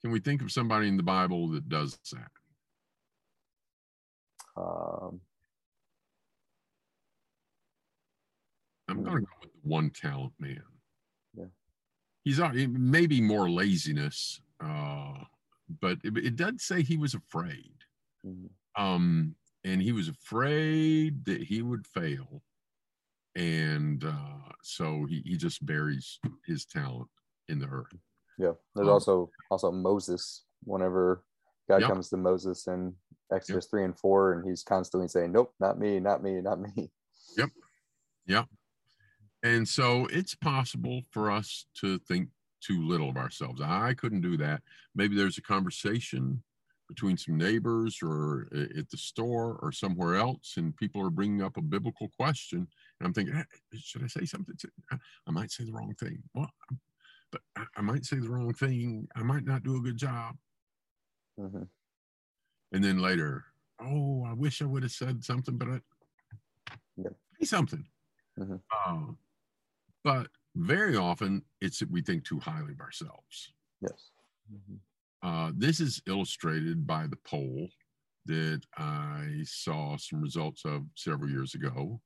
Can 0.00 0.10
we 0.10 0.20
think 0.20 0.42
of 0.42 0.50
somebody 0.50 0.88
in 0.88 0.96
the 0.96 1.02
Bible 1.02 1.48
that 1.48 1.68
does 1.68 1.98
that? 2.12 2.30
Um, 4.56 5.20
I'm 8.88 9.04
going 9.04 9.18
to 9.18 9.22
go 9.22 9.32
with 9.40 9.52
the 9.52 9.68
one 9.68 9.90
talent 9.90 10.32
man. 10.38 10.62
He's 12.22 12.38
maybe 12.38 13.20
more 13.20 13.48
laziness, 13.48 14.40
uh, 14.62 15.14
but 15.80 15.98
it, 16.04 16.16
it 16.18 16.36
does 16.36 16.62
say 16.62 16.82
he 16.82 16.96
was 16.96 17.14
afraid. 17.14 17.72
Mm-hmm. 18.26 18.82
Um, 18.82 19.34
and 19.64 19.80
he 19.82 19.92
was 19.92 20.08
afraid 20.08 21.24
that 21.24 21.42
he 21.42 21.62
would 21.62 21.86
fail. 21.86 22.42
And 23.36 24.04
uh, 24.04 24.52
so 24.62 25.06
he, 25.08 25.22
he 25.24 25.36
just 25.36 25.64
buries 25.64 26.18
his 26.46 26.64
talent 26.64 27.08
in 27.48 27.58
the 27.58 27.66
earth. 27.66 27.94
Yeah 28.38 28.52
there's 28.74 28.88
um, 28.88 28.94
also 28.94 29.30
also 29.50 29.70
moses. 29.70 30.44
Whenever 30.64 31.24
god 31.68 31.82
comes 31.82 32.10
to 32.10 32.16
moses 32.16 32.66
in 32.66 32.94
exodus. 33.32 33.66
3 33.66 33.84
and 33.84 33.98
4 33.98 34.32
and 34.32 34.48
he's 34.48 34.62
constantly 34.62 35.08
saying 35.08 35.32
nope 35.32 35.54
not 35.60 35.78
me 35.78 36.00
not 36.00 36.22
me 36.22 36.40
not 36.40 36.60
me. 36.60 36.90
Yep. 37.36 37.50
Yep 38.26 38.46
and 39.42 39.66
so 39.66 40.06
it's 40.10 40.34
possible 40.34 41.02
for 41.10 41.30
us 41.30 41.66
to 41.74 41.98
think 41.98 42.28
too 42.60 42.86
little 42.86 43.08
of 43.08 43.16
ourselves 43.16 43.60
i 43.62 43.94
couldn't 43.94 44.20
do 44.20 44.36
that 44.36 44.62
maybe 44.94 45.16
there's 45.16 45.38
a 45.38 45.42
conversation 45.42 46.42
between 46.90 47.16
some 47.16 47.38
neighbors 47.38 48.00
or 48.02 48.48
at 48.52 48.90
the 48.90 48.96
store 48.96 49.60
or 49.62 49.70
somewhere 49.70 50.16
else, 50.16 50.54
and 50.56 50.76
people 50.76 51.00
are 51.00 51.08
bringing 51.08 51.40
up 51.40 51.56
a 51.56 51.62
biblical 51.62 52.08
question, 52.18 52.66
and 52.98 53.06
I'm 53.06 53.14
thinking, 53.14 53.42
should 53.78 54.02
I 54.02 54.08
say 54.08 54.24
something? 54.24 54.56
I 54.92 55.30
might 55.30 55.52
say 55.52 55.64
the 55.64 55.72
wrong 55.72 55.94
thing. 55.94 56.20
Well, 56.34 56.50
but 57.30 57.42
I 57.76 57.80
might 57.80 58.04
say 58.04 58.16
the 58.16 58.28
wrong 58.28 58.52
thing. 58.52 59.06
I 59.14 59.22
might 59.22 59.44
not 59.44 59.62
do 59.62 59.76
a 59.76 59.80
good 59.80 59.96
job. 59.96 60.34
Mm-hmm. 61.38 61.62
And 62.72 62.84
then 62.84 62.98
later, 62.98 63.44
oh, 63.80 64.24
I 64.28 64.32
wish 64.32 64.60
I 64.60 64.66
would 64.66 64.82
have 64.82 64.90
said 64.90 65.22
something, 65.22 65.56
but 65.56 65.68
I, 65.68 65.80
yep. 66.96 67.14
say 67.38 67.46
something. 67.46 67.84
Mhm. 68.36 68.60
Uh, 68.86 69.12
but 70.04 70.28
very 70.56 70.96
often 70.96 71.42
it's 71.60 71.78
that 71.78 71.90
we 71.90 72.02
think 72.02 72.24
too 72.24 72.38
highly 72.40 72.72
of 72.72 72.80
ourselves. 72.80 73.52
Yes. 73.80 74.10
Mm-hmm. 74.52 74.76
Uh, 75.22 75.52
this 75.56 75.80
is 75.80 76.02
illustrated 76.06 76.86
by 76.86 77.06
the 77.06 77.18
poll 77.24 77.68
that 78.26 78.62
I 78.76 79.42
saw 79.44 79.96
some 79.96 80.20
results 80.20 80.64
of 80.64 80.82
several 80.94 81.30
years 81.30 81.54
ago. 81.54 82.00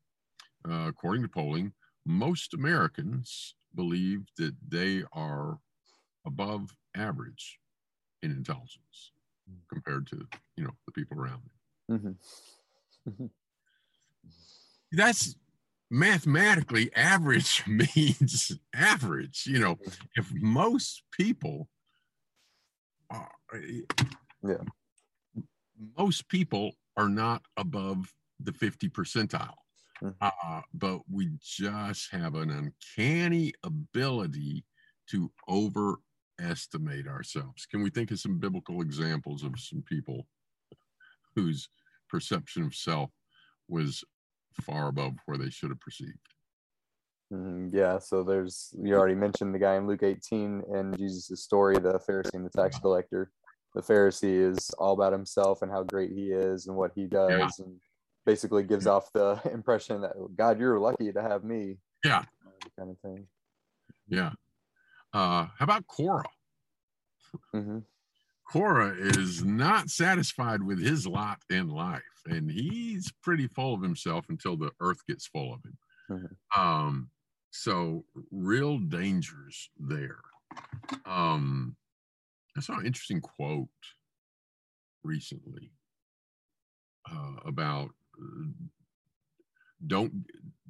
Uh, 0.69 0.87
according 0.89 1.23
to 1.23 1.29
polling, 1.29 1.73
most 2.07 2.55
Americans 2.55 3.55
believe 3.75 4.23
that 4.39 4.55
they 4.69 5.03
are 5.13 5.59
above 6.27 6.75
average 6.97 7.59
in 8.23 8.31
intelligence 8.31 9.13
compared 9.69 10.07
to 10.07 10.27
you 10.57 10.65
know 10.65 10.71
the 10.87 10.93
people 10.93 11.19
around 11.19 11.43
them. 11.89 11.99
Mm-hmm. 11.99 13.11
mm-hmm. 13.11 13.27
That's 14.93 15.37
mathematically 15.91 16.91
average 16.95 17.65
means 17.67 18.53
average. 18.75 19.45
You 19.47 19.59
know, 19.59 19.79
if 20.17 20.31
most 20.35 21.03
people 21.13 21.69
are, 23.11 23.31
yeah, 24.43 24.57
most 25.97 26.29
people 26.29 26.73
are 26.97 27.09
not 27.09 27.43
above 27.57 28.13
the 28.41 28.53
50 28.53 28.89
percentile. 28.91 29.55
Mm-hmm. 30.03 30.11
Uh, 30.21 30.61
but 30.75 31.01
we 31.11 31.31
just 31.41 32.11
have 32.11 32.35
an 32.35 32.51
uncanny 32.51 33.53
ability 33.63 34.65
to 35.11 35.31
overestimate 35.49 37.07
ourselves. 37.07 37.67
Can 37.67 37.83
we 37.83 37.91
think 37.91 38.11
of 38.11 38.19
some 38.19 38.39
biblical 38.39 38.81
examples 38.81 39.45
of 39.45 39.53
some 39.59 39.83
people 39.83 40.27
whose 41.35 41.69
perception 42.09 42.65
of 42.65 42.75
self 42.75 43.11
was 43.69 44.05
far 44.63 44.89
above 44.89 45.15
where 45.27 45.39
they 45.39 45.51
should 45.51 45.71
have 45.71 45.81
perceived. 45.81 46.19
Mm, 47.33 47.71
yeah, 47.73 47.99
so 47.99 48.23
there's 48.23 48.75
you 48.79 48.95
already 48.95 49.15
mentioned 49.15 49.55
the 49.55 49.59
guy 49.59 49.77
in 49.77 49.87
Luke 49.87 50.03
18 50.03 50.63
and 50.73 50.97
Jesus' 50.97 51.43
story, 51.43 51.75
the 51.75 52.01
Pharisee 52.09 52.35
and 52.35 52.45
the 52.45 52.51
tax 52.51 52.79
collector. 52.79 53.31
The 53.75 53.83
Pharisee 53.83 54.53
is 54.53 54.71
all 54.79 54.93
about 54.93 55.13
himself 55.13 55.63
and 55.63 55.71
how 55.71 55.83
great 55.83 56.13
he 56.13 56.31
is 56.31 56.67
and 56.67 56.77
what 56.77 56.93
he 56.95 57.07
does, 57.07 57.31
yeah. 57.31 57.65
and 57.65 57.77
basically 58.25 58.63
gives 58.63 58.87
yeah. 58.87 58.93
off 58.93 59.13
the 59.13 59.41
impression 59.53 60.03
that 60.03 60.13
God, 60.37 60.61
you're 60.61 60.79
lucky 60.79 61.13
to 61.13 61.23
have 61.23 61.45
me. 61.45 61.79
Yeah, 62.05 62.25
kind 62.79 62.91
of 62.91 62.99
thing. 63.01 63.27
Yeah. 64.07 64.33
Uh, 65.13 65.47
how 65.59 65.65
about 65.65 65.87
Korah? 65.87 66.25
Mm-hmm. 67.55 67.79
Korah 68.47 68.95
is 68.99 69.45
not 69.45 69.91
satisfied 69.91 70.63
with 70.63 70.79
his 70.79 71.07
lot 71.07 71.39
in 71.51 71.69
life, 71.69 72.03
and 72.27 72.51
he's 72.51 73.13
pretty 73.23 73.49
full 73.49 73.75
of 73.75 73.83
himself 73.83 74.27
until 74.29 74.57
the 74.57 74.71
earth 74.81 75.05
gets 75.09 75.27
full 75.27 75.55
of 75.55 75.65
him. 75.65 75.79
Mm-hmm. 76.11 76.61
Um, 76.61 77.11
so, 77.51 78.05
real 78.31 78.79
dangers 78.79 79.71
there. 79.79 80.21
Um, 81.07 81.77
I 82.57 82.61
saw 82.61 82.79
an 82.79 82.87
interesting 82.87 83.21
quote 83.21 83.69
recently 85.03 85.71
uh, 87.11 87.37
about 87.47 87.91
uh, 88.21 88.47
don't 89.87 90.13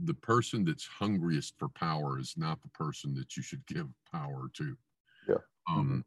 the 0.03 0.15
person 0.15 0.65
that's 0.65 0.87
hungriest 0.87 1.55
for 1.59 1.69
power 1.69 2.19
is 2.19 2.35
not 2.37 2.61
the 2.63 2.69
person 2.69 3.15
that 3.15 3.37
you 3.37 3.43
should 3.43 3.65
give 3.67 3.87
power 4.11 4.51
to. 4.55 4.77
Yeah. 5.29 5.37
Um, 5.71 6.05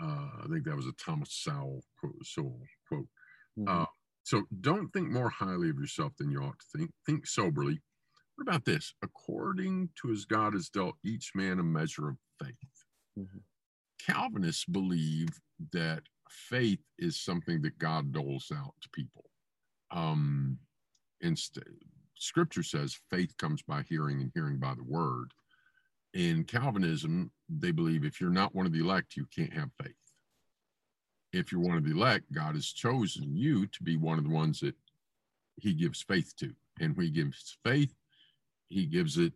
uh, 0.00 0.28
I 0.42 0.46
think 0.50 0.64
that 0.64 0.76
was 0.76 0.86
a 0.86 0.92
Thomas 0.92 1.32
Sowell 1.32 1.82
quote. 1.98 2.14
Sowell 2.24 2.60
quote. 2.88 3.06
Mm-hmm. 3.58 3.82
Uh, 3.82 3.86
so 4.22 4.42
don't 4.60 4.88
think 4.92 5.10
more 5.10 5.30
highly 5.30 5.70
of 5.70 5.78
yourself 5.78 6.12
than 6.18 6.30
you 6.30 6.42
ought 6.42 6.58
to 6.58 6.78
think. 6.78 6.90
Think 7.06 7.26
soberly. 7.26 7.80
What 8.36 8.48
about 8.48 8.64
this? 8.64 8.92
According 9.02 9.90
to 10.02 10.10
as 10.10 10.24
God 10.24 10.52
has 10.52 10.68
dealt 10.68 10.96
each 11.04 11.32
man 11.34 11.58
a 11.58 11.62
measure 11.62 12.08
of 12.08 12.16
faith. 12.42 12.54
Mm-hmm. 13.18 13.38
Calvinists 14.12 14.64
believe 14.66 15.28
that 15.72 16.02
faith 16.28 16.82
is 16.98 17.20
something 17.20 17.62
that 17.62 17.78
God 17.78 18.12
doles 18.12 18.52
out 18.54 18.74
to 18.82 18.88
people. 18.90 19.24
Um, 19.90 20.58
instead, 21.20 21.64
Scripture 22.18 22.62
says 22.62 22.98
faith 23.10 23.36
comes 23.38 23.62
by 23.62 23.82
hearing, 23.88 24.20
and 24.20 24.30
hearing 24.34 24.58
by 24.58 24.74
the 24.74 24.84
word 24.84 25.32
in 26.14 26.44
Calvinism, 26.44 27.30
they 27.48 27.70
believe 27.70 28.04
if 28.04 28.20
you're 28.20 28.30
not 28.30 28.54
one 28.54 28.66
of 28.66 28.72
the 28.72 28.80
elect, 28.80 29.16
you 29.16 29.26
can't 29.34 29.52
have 29.52 29.70
faith. 29.82 29.94
If 31.32 31.52
you're 31.52 31.60
one 31.60 31.76
of 31.76 31.84
the 31.84 31.92
elect, 31.92 32.32
God 32.32 32.54
has 32.54 32.66
chosen 32.66 33.36
you 33.36 33.66
to 33.66 33.82
be 33.82 33.96
one 33.96 34.18
of 34.18 34.24
the 34.24 34.30
ones 34.30 34.60
that 34.60 34.74
He 35.56 35.74
gives 35.74 36.02
faith 36.02 36.34
to. 36.38 36.52
And 36.80 36.96
when 36.96 37.06
He 37.06 37.12
gives 37.12 37.58
faith, 37.64 37.94
He 38.68 38.86
gives 38.86 39.18
it 39.18 39.34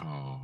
uh, 0.00 0.36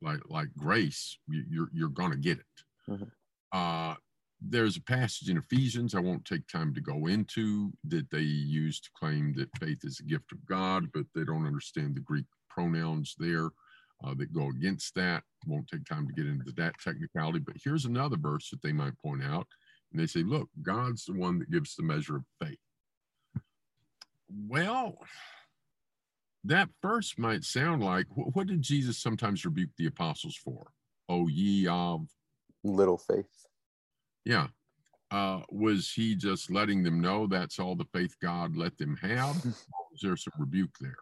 like 0.00 0.20
like 0.28 0.48
grace. 0.56 1.18
You're 1.28 1.70
you're 1.72 1.88
gonna 1.88 2.16
get 2.16 2.38
it. 2.38 2.90
Mm-hmm. 2.90 3.04
Uh, 3.52 3.94
there's 4.40 4.76
a 4.76 4.82
passage 4.82 5.30
in 5.30 5.38
Ephesians 5.38 5.94
I 5.94 6.00
won't 6.00 6.24
take 6.24 6.46
time 6.46 6.74
to 6.74 6.80
go 6.80 7.06
into 7.06 7.72
that 7.88 8.10
they 8.10 8.20
use 8.20 8.80
to 8.80 8.90
claim 8.94 9.32
that 9.34 9.56
faith 9.58 9.80
is 9.82 9.98
a 10.00 10.04
gift 10.04 10.30
of 10.32 10.44
God, 10.46 10.90
but 10.92 11.06
they 11.14 11.24
don't 11.24 11.46
understand 11.46 11.94
the 11.94 12.00
Greek 12.00 12.26
pronouns 12.50 13.14
there 13.18 13.50
uh, 14.04 14.14
that 14.14 14.32
go 14.32 14.48
against 14.48 14.94
that. 14.94 15.22
Won't 15.46 15.68
take 15.68 15.84
time 15.84 16.06
to 16.06 16.12
get 16.12 16.26
into 16.26 16.52
that 16.52 16.74
technicality, 16.82 17.38
but 17.38 17.56
here's 17.62 17.84
another 17.84 18.16
verse 18.16 18.50
that 18.50 18.62
they 18.62 18.72
might 18.72 18.98
point 18.98 19.22
out. 19.22 19.46
And 19.92 20.00
they 20.00 20.06
say, 20.06 20.22
look, 20.22 20.48
God's 20.62 21.04
the 21.04 21.14
one 21.14 21.38
that 21.38 21.50
gives 21.50 21.74
the 21.74 21.82
measure 21.82 22.16
of 22.16 22.24
faith. 22.42 22.58
Well, 24.48 24.98
that 26.44 26.68
verse 26.82 27.14
might 27.16 27.44
sound 27.44 27.82
like 27.82 28.06
what 28.14 28.46
did 28.46 28.62
Jesus 28.62 28.98
sometimes 28.98 29.44
rebuke 29.44 29.70
the 29.78 29.86
apostles 29.86 30.36
for? 30.36 30.68
Oh, 31.08 31.28
ye 31.28 31.66
of 31.68 32.06
little 32.64 32.98
faith. 32.98 33.46
Yeah. 34.24 34.48
Uh, 35.12 35.42
was 35.50 35.92
he 35.92 36.16
just 36.16 36.50
letting 36.50 36.82
them 36.82 37.00
know 37.00 37.28
that's 37.28 37.60
all 37.60 37.76
the 37.76 37.86
faith 37.92 38.16
God 38.20 38.56
let 38.56 38.76
them 38.76 38.96
have? 38.96 39.44
was 39.44 40.00
there 40.02 40.16
some 40.16 40.32
rebuke 40.38 40.76
there? 40.80 40.96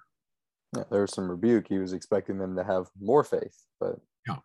Yeah, 0.76 0.84
there 0.90 1.02
was 1.02 1.12
some 1.12 1.30
rebuke. 1.30 1.66
He 1.68 1.78
was 1.78 1.92
expecting 1.92 2.38
them 2.38 2.56
to 2.56 2.64
have 2.64 2.87
more 3.00 3.24
faith, 3.24 3.56
but 3.80 3.96
yeah. 4.26 4.37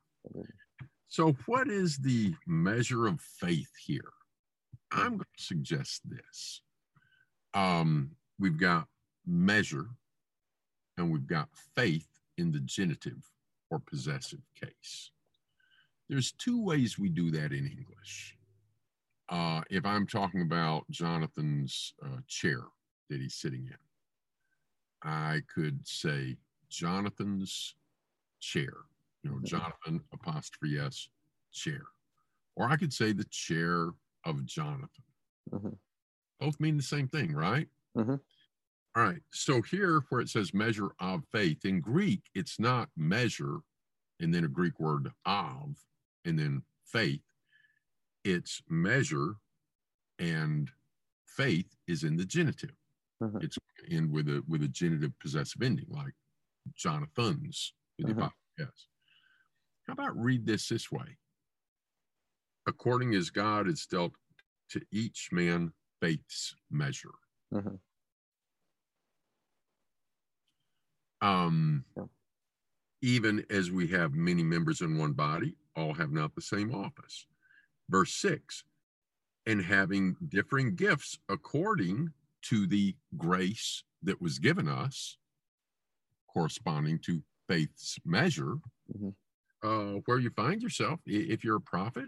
So, 1.07 1.35
what 1.45 1.69
is 1.69 1.97
the 1.97 2.35
measure 2.45 3.07
of 3.07 3.19
faith 3.19 3.71
here? 3.85 4.11
I'm 4.91 5.11
going 5.11 5.19
to 5.19 5.43
suggest 5.43 6.01
this. 6.05 6.61
Um, 7.53 8.11
we've 8.39 8.59
got 8.59 8.87
measure 9.25 9.87
and 10.97 11.11
we've 11.11 11.27
got 11.27 11.49
faith 11.75 12.07
in 12.37 12.51
the 12.51 12.59
genitive 12.59 13.23
or 13.69 13.79
possessive 13.79 14.41
case. 14.59 15.11
There's 16.09 16.31
two 16.31 16.63
ways 16.63 16.97
we 16.97 17.09
do 17.09 17.31
that 17.31 17.51
in 17.51 17.67
English. 17.67 18.35
Uh, 19.29 19.61
if 19.69 19.85
I'm 19.85 20.07
talking 20.07 20.41
about 20.41 20.89
Jonathan's 20.89 21.93
uh, 22.03 22.19
chair 22.27 22.61
that 23.09 23.21
he's 23.21 23.35
sitting 23.35 23.67
in, 23.67 23.77
I 25.03 25.41
could 25.53 25.87
say 25.87 26.37
Jonathan's 26.69 27.75
chair, 28.39 28.73
you 29.23 29.31
know. 29.31 29.39
Jonathan 29.43 30.01
apostrophe 30.13 30.77
S 30.77 31.09
chair. 31.51 31.83
Or 32.55 32.69
I 32.69 32.75
could 32.75 32.93
say 32.93 33.13
the 33.13 33.25
chair 33.25 33.89
of 34.25 34.45
Jonathan. 34.45 35.03
Mm-hmm. 35.51 35.69
Both 36.39 36.59
mean 36.59 36.77
the 36.77 36.83
same 36.83 37.07
thing, 37.07 37.33
right? 37.33 37.67
Mm-hmm. 37.97 38.15
All 38.95 39.03
right. 39.03 39.21
So 39.31 39.61
here, 39.61 40.03
where 40.09 40.21
it 40.21 40.29
says 40.29 40.53
measure 40.53 40.89
of 40.99 41.23
faith, 41.31 41.63
in 41.65 41.79
Greek, 41.79 42.23
it's 42.35 42.59
not 42.59 42.89
measure 42.97 43.59
and 44.19 44.33
then 44.33 44.43
a 44.43 44.49
Greek 44.49 44.79
word 44.79 45.11
of 45.25 45.77
and 46.25 46.37
then 46.37 46.63
faith. 46.85 47.21
It's 48.25 48.61
measure 48.67 49.35
and 50.17 50.69
faith 51.25 51.77
is 51.87 52.03
in 52.03 52.17
the 52.17 52.25
genitive. 52.25 52.75
Mm-hmm. 53.21 53.37
It's 53.41 53.57
end 53.91 54.11
with 54.11 54.27
a 54.29 54.43
with 54.47 54.63
a 54.63 54.67
genitive 54.67 55.11
possessive 55.19 55.61
ending, 55.61 55.87
like 55.89 56.13
Jonathan's. 56.75 57.73
Mm-hmm. 58.01 58.25
Yes. 58.57 58.87
How 59.87 59.93
about 59.93 60.17
read 60.17 60.45
this 60.45 60.69
this 60.69 60.91
way? 60.91 61.17
According 62.67 63.15
as 63.15 63.29
God 63.29 63.67
has 63.67 63.85
dealt 63.85 64.13
to 64.71 64.81
each 64.91 65.29
man 65.31 65.73
faith's 66.01 66.55
measure. 66.71 67.09
Mm-hmm. 67.53 67.75
Um, 71.27 71.83
yeah. 71.97 72.03
Even 73.01 73.45
as 73.49 73.71
we 73.71 73.87
have 73.87 74.13
many 74.13 74.43
members 74.43 74.81
in 74.81 74.97
one 74.97 75.13
body, 75.13 75.55
all 75.75 75.93
have 75.93 76.11
not 76.11 76.35
the 76.35 76.41
same 76.41 76.73
office. 76.73 77.25
Verse 77.89 78.13
6 78.15 78.63
and 79.49 79.63
having 79.63 80.15
differing 80.29 80.75
gifts 80.75 81.17
according 81.27 82.11
to 82.43 82.67
the 82.67 82.95
grace 83.17 83.83
that 84.03 84.21
was 84.21 84.39
given 84.39 84.67
us, 84.67 85.17
corresponding 86.31 86.99
to 86.99 87.21
faith's 87.47 87.97
measure, 88.05 88.57
mm-hmm. 88.95 89.09
uh, 89.67 89.99
where 90.05 90.19
you 90.19 90.29
find 90.31 90.61
yourself. 90.61 90.99
If 91.05 91.43
you're 91.43 91.57
a 91.57 91.61
prophet, 91.61 92.05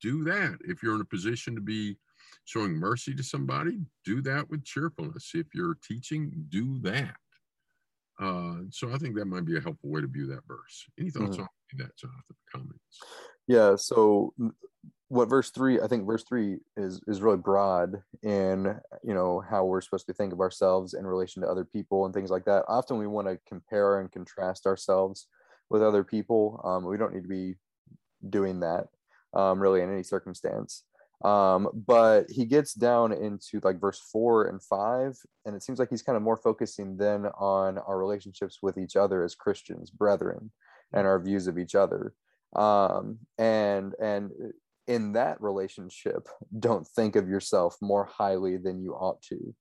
do 0.00 0.24
that. 0.24 0.58
If 0.64 0.82
you're 0.82 0.94
in 0.94 1.00
a 1.00 1.06
position 1.06 1.54
to 1.54 1.60
be 1.60 1.96
showing 2.44 2.72
mercy 2.72 3.14
to 3.14 3.22
somebody, 3.22 3.80
do 4.04 4.22
that 4.22 4.48
with 4.48 4.64
cheerfulness. 4.64 5.32
If 5.34 5.48
you're 5.54 5.76
teaching, 5.86 6.46
do 6.48 6.78
that. 6.80 7.16
Uh, 8.20 8.58
so 8.70 8.92
I 8.92 8.98
think 8.98 9.16
that 9.16 9.26
might 9.26 9.44
be 9.44 9.56
a 9.56 9.60
helpful 9.60 9.90
way 9.90 10.00
to 10.00 10.06
view 10.06 10.26
that 10.28 10.46
verse. 10.46 10.86
Any 10.98 11.10
thoughts 11.10 11.36
Mhm. 11.36 11.40
on 11.40 11.48
that, 11.78 11.96
Jonathan? 11.96 12.36
Comments? 12.50 13.00
Yeah. 13.52 13.76
So 13.76 14.32
what 15.08 15.28
verse 15.28 15.50
three, 15.50 15.78
I 15.78 15.86
think 15.88 16.06
verse 16.06 16.24
three 16.24 16.60
is 16.78 17.00
is 17.06 17.20
really 17.20 17.36
broad 17.36 18.02
in 18.22 18.80
you 19.04 19.12
know 19.12 19.42
how 19.48 19.66
we're 19.66 19.82
supposed 19.82 20.06
to 20.06 20.14
think 20.14 20.32
of 20.32 20.40
ourselves 20.40 20.94
in 20.94 21.06
relation 21.06 21.42
to 21.42 21.48
other 21.48 21.66
people 21.66 22.06
and 22.06 22.14
things 22.14 22.30
like 22.30 22.46
that. 22.46 22.64
Often 22.66 22.96
we 22.96 23.06
want 23.06 23.28
to 23.28 23.38
compare 23.46 24.00
and 24.00 24.10
contrast 24.10 24.66
ourselves 24.66 25.26
with 25.68 25.82
other 25.82 26.02
people. 26.02 26.62
Um, 26.64 26.86
we 26.86 26.96
don't 26.96 27.12
need 27.12 27.24
to 27.24 27.28
be 27.28 27.56
doing 28.30 28.60
that 28.60 28.86
um, 29.34 29.60
really 29.60 29.82
in 29.82 29.92
any 29.92 30.02
circumstance. 30.02 30.84
Um, 31.22 31.68
but 31.86 32.30
he 32.30 32.46
gets 32.46 32.72
down 32.72 33.12
into 33.12 33.60
like 33.62 33.78
verse 33.78 34.00
four 34.00 34.46
and 34.46 34.62
five, 34.62 35.18
and 35.44 35.54
it 35.54 35.62
seems 35.62 35.78
like 35.78 35.90
he's 35.90 36.02
kind 36.02 36.16
of 36.16 36.22
more 36.22 36.38
focusing 36.38 36.96
then 36.96 37.26
on 37.38 37.76
our 37.76 37.98
relationships 37.98 38.60
with 38.62 38.78
each 38.78 38.96
other 38.96 39.22
as 39.22 39.34
Christians, 39.34 39.90
brethren, 39.90 40.50
and 40.94 41.06
our 41.06 41.20
views 41.20 41.48
of 41.48 41.58
each 41.58 41.74
other. 41.74 42.14
Um, 42.54 43.18
and 43.38 43.94
and 44.00 44.30
in 44.86 45.12
that 45.12 45.40
relationship, 45.40 46.28
don't 46.58 46.86
think 46.86 47.16
of 47.16 47.28
yourself 47.28 47.76
more 47.80 48.04
highly 48.04 48.56
than 48.56 48.82
you 48.82 48.92
ought 48.92 49.22
to, 49.22 49.54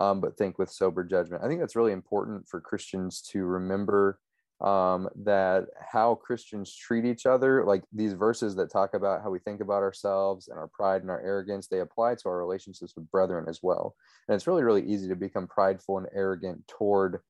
um, 0.00 0.20
but 0.20 0.36
think 0.36 0.58
with 0.58 0.70
sober 0.70 1.04
judgment. 1.04 1.42
I 1.44 1.48
think 1.48 1.60
that's 1.60 1.76
really 1.76 1.92
important 1.92 2.48
for 2.48 2.60
Christians 2.60 3.20
to 3.32 3.44
remember 3.44 4.20
um, 4.60 5.08
that 5.24 5.66
how 5.80 6.16
Christians 6.16 6.74
treat 6.74 7.04
each 7.04 7.24
other, 7.24 7.64
like 7.64 7.82
these 7.92 8.12
verses 8.12 8.54
that 8.56 8.70
talk 8.70 8.94
about 8.94 9.22
how 9.22 9.30
we 9.30 9.38
think 9.38 9.60
about 9.60 9.82
ourselves 9.82 10.48
and 10.48 10.58
our 10.58 10.68
pride 10.68 11.00
and 11.00 11.10
our 11.10 11.20
arrogance, 11.22 11.66
they 11.66 11.80
apply 11.80 12.14
to 12.16 12.28
our 12.28 12.38
relationships 12.38 12.94
with 12.94 13.10
brethren 13.10 13.46
as 13.48 13.60
well. 13.62 13.94
And 14.28 14.34
it's 14.34 14.46
really, 14.46 14.62
really 14.62 14.84
easy 14.84 15.08
to 15.08 15.16
become 15.16 15.46
prideful 15.46 15.98
and 15.98 16.06
arrogant 16.14 16.68
toward 16.68 17.20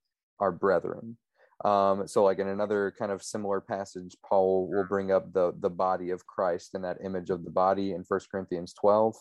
our 0.40 0.51
brethren. 0.51 1.16
Um, 1.64 2.09
so, 2.09 2.25
like 2.25 2.38
in 2.38 2.49
another 2.49 2.94
kind 2.99 3.12
of 3.12 3.23
similar 3.23 3.61
passage, 3.61 4.16
Paul 4.27 4.68
will 4.70 4.85
bring 4.85 5.12
up 5.12 5.33
the 5.33 5.53
the 5.61 5.70
body 5.70 6.11
of 6.11 6.27
Christ 6.27 6.75
and 6.75 6.85
that 6.85 6.99
image 7.05 7.31
of 7.31 7.44
the 7.44 7.51
body 7.51 7.92
in 7.92 8.05
First 8.05 8.31
Corinthians 8.31 8.73
12 8.75 9.14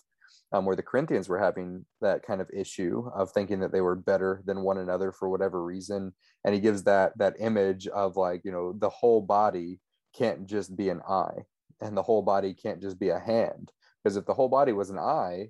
um, 0.52 0.66
where 0.66 0.76
the 0.76 0.84
Corinthians 0.84 1.30
were 1.30 1.40
having 1.40 1.86
that 2.02 2.24
kind 2.24 2.42
of 2.42 2.50
issue 2.52 3.10
of 3.14 3.32
thinking 3.32 3.60
that 3.60 3.72
they 3.72 3.82
were 3.82 3.96
better 3.96 4.42
than 4.46 4.64
one 4.64 4.80
another 4.80 5.12
for 5.12 5.30
whatever 5.30 5.64
reason. 5.64 6.14
And 6.44 6.56
he 6.56 6.62
gives 6.62 6.84
that 6.84 7.18
that 7.18 7.36
image 7.40 7.88
of 7.88 8.18
like, 8.18 8.42
you 8.44 8.52
know, 8.52 8.74
the 8.74 8.90
whole 8.90 9.22
body 9.22 9.80
can't 10.16 10.48
just 10.48 10.76
be 10.76 10.90
an 10.90 11.02
eye 11.08 11.44
and 11.82 11.96
the 11.96 12.04
whole 12.04 12.24
body 12.24 12.54
can't 12.54 12.82
just 12.82 13.00
be 13.00 13.10
a 13.10 13.20
hand. 13.20 13.72
Because 14.04 14.18
if 14.18 14.26
the 14.26 14.34
whole 14.34 14.50
body 14.50 14.74
was 14.74 14.90
an 14.90 14.98
eye, 14.98 15.50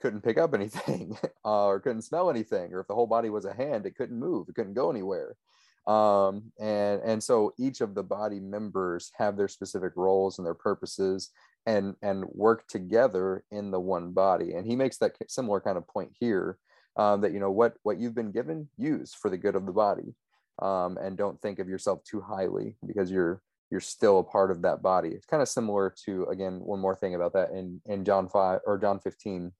couldn't 0.00 0.22
pick 0.22 0.38
up 0.38 0.54
anything 0.54 1.16
uh, 1.44 1.66
or 1.66 1.80
couldn't 1.80 2.02
smell 2.02 2.30
anything. 2.30 2.72
Or 2.72 2.80
if 2.80 2.88
the 2.88 2.94
whole 2.94 3.06
body 3.06 3.28
was 3.28 3.44
a 3.44 3.54
hand, 3.54 3.86
it 3.86 3.96
couldn't 3.96 4.18
move, 4.18 4.48
it 4.48 4.54
couldn't 4.54 4.74
go 4.74 4.90
anywhere. 4.90 5.36
Um, 5.86 6.52
and 6.58 7.02
and 7.02 7.22
so 7.22 7.52
each 7.58 7.80
of 7.80 7.94
the 7.94 8.02
body 8.02 8.40
members 8.40 9.12
have 9.16 9.36
their 9.36 9.48
specific 9.48 9.92
roles 9.96 10.38
and 10.38 10.46
their 10.46 10.54
purposes 10.54 11.30
and 11.66 11.94
and 12.02 12.24
work 12.26 12.66
together 12.68 13.44
in 13.50 13.70
the 13.70 13.80
one 13.80 14.12
body. 14.12 14.54
And 14.54 14.66
he 14.66 14.76
makes 14.76 14.96
that 14.98 15.16
similar 15.28 15.60
kind 15.60 15.76
of 15.76 15.86
point 15.86 16.10
here 16.18 16.58
um, 16.96 17.20
that 17.20 17.32
you 17.32 17.40
know 17.40 17.50
what 17.50 17.74
what 17.82 17.98
you've 17.98 18.14
been 18.14 18.32
given 18.32 18.68
use 18.78 19.14
for 19.14 19.30
the 19.30 19.36
good 19.36 19.56
of 19.56 19.66
the 19.66 19.72
body. 19.72 20.14
Um, 20.62 20.98
and 20.98 21.16
don't 21.16 21.40
think 21.42 21.58
of 21.58 21.68
yourself 21.68 22.02
too 22.04 22.20
highly 22.20 22.76
because 22.86 23.10
you're 23.10 23.42
you're 23.70 23.80
still 23.80 24.20
a 24.20 24.24
part 24.24 24.50
of 24.50 24.62
that 24.62 24.82
body. 24.82 25.08
It's 25.08 25.26
kind 25.26 25.42
of 25.42 25.48
similar 25.48 25.92
to 26.06 26.24
again 26.26 26.60
one 26.60 26.80
more 26.80 26.94
thing 26.96 27.14
about 27.14 27.32
that 27.34 27.50
in 27.50 27.80
in 27.86 28.04
john 28.04 28.28
5 28.28 28.60
or 28.66 28.78
john 28.78 29.00
15 29.00 29.52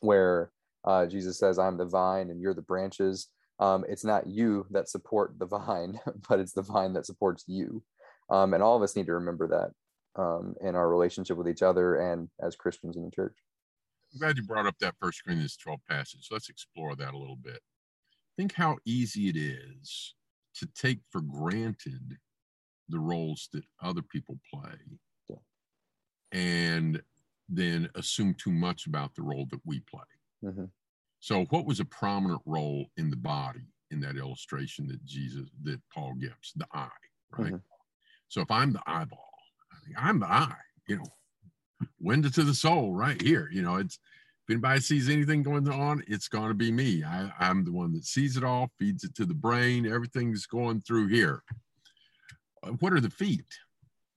where 0.00 0.50
uh, 0.84 1.06
jesus 1.06 1.38
says 1.38 1.58
i'm 1.58 1.76
the 1.76 1.84
vine 1.84 2.30
and 2.30 2.40
you're 2.40 2.54
the 2.54 2.62
branches 2.62 3.28
um, 3.58 3.84
it's 3.88 4.04
not 4.04 4.26
you 4.26 4.66
that 4.70 4.88
support 4.88 5.38
the 5.38 5.46
vine 5.46 5.98
but 6.28 6.40
it's 6.40 6.52
the 6.52 6.62
vine 6.62 6.92
that 6.94 7.06
supports 7.06 7.44
you 7.46 7.82
um, 8.30 8.54
and 8.54 8.62
all 8.62 8.76
of 8.76 8.82
us 8.82 8.96
need 8.96 9.06
to 9.06 9.14
remember 9.14 9.46
that 9.48 9.72
um, 10.20 10.54
in 10.60 10.74
our 10.74 10.88
relationship 10.88 11.36
with 11.36 11.48
each 11.48 11.62
other 11.62 11.96
and 11.96 12.28
as 12.40 12.54
Christians 12.56 12.96
in 12.96 13.04
the 13.04 13.10
church. 13.10 13.36
I'm 14.12 14.18
glad 14.20 14.36
you 14.36 14.42
brought 14.42 14.66
up 14.66 14.76
that 14.80 14.94
First 15.00 15.24
Corinthians 15.24 15.56
12 15.56 15.80
passage. 15.88 16.28
Let's 16.30 16.50
explore 16.50 16.94
that 16.96 17.14
a 17.14 17.18
little 17.18 17.36
bit. 17.36 17.60
Think 18.36 18.52
how 18.54 18.76
easy 18.84 19.28
it 19.30 19.36
is 19.36 20.14
to 20.56 20.66
take 20.66 21.00
for 21.10 21.22
granted 21.22 22.18
the 22.90 22.98
roles 22.98 23.48
that 23.54 23.64
other 23.82 24.02
people 24.02 24.38
play 24.52 24.74
Yeah. 25.30 25.36
and 26.30 27.02
then 27.48 27.88
assume 27.94 28.34
too 28.34 28.52
much 28.52 28.86
about 28.86 29.14
the 29.14 29.22
role 29.22 29.46
that 29.50 29.60
we 29.64 29.80
play. 29.80 30.04
Mhm. 30.44 30.70
So, 31.22 31.44
what 31.50 31.66
was 31.66 31.78
a 31.78 31.84
prominent 31.84 32.42
role 32.46 32.86
in 32.96 33.08
the 33.08 33.16
body 33.16 33.68
in 33.92 34.00
that 34.00 34.16
illustration 34.16 34.88
that 34.88 35.04
Jesus, 35.04 35.48
that 35.62 35.80
Paul 35.94 36.14
gives? 36.14 36.52
The 36.56 36.66
eye, 36.72 36.88
right? 37.30 37.52
Mhm. 37.52 37.62
So, 38.26 38.40
if 38.40 38.50
I'm 38.50 38.72
the 38.72 38.82
eyeball, 38.88 39.32
I 39.70 40.08
I'm 40.08 40.18
the 40.18 40.26
eye, 40.26 40.60
you 40.88 40.96
know, 40.96 41.06
window 42.00 42.28
to 42.28 42.42
the 42.42 42.54
soul 42.54 42.92
right 42.92 43.22
here. 43.22 43.48
You 43.52 43.62
know, 43.62 43.76
it's 43.76 44.00
if 44.48 44.50
anybody 44.50 44.80
sees 44.80 45.08
anything 45.08 45.44
going 45.44 45.68
on, 45.68 46.02
it's 46.08 46.26
going 46.26 46.48
to 46.48 46.54
be 46.54 46.72
me. 46.72 47.04
I, 47.04 47.32
I'm 47.38 47.64
the 47.64 47.70
one 47.70 47.92
that 47.92 48.04
sees 48.04 48.36
it 48.36 48.42
all, 48.42 48.72
feeds 48.76 49.04
it 49.04 49.14
to 49.14 49.24
the 49.24 49.32
brain. 49.32 49.86
Everything's 49.86 50.46
going 50.46 50.80
through 50.80 51.06
here. 51.06 51.44
Uh, 52.64 52.72
What 52.80 52.92
are 52.92 53.00
the 53.00 53.10
feet? 53.10 53.46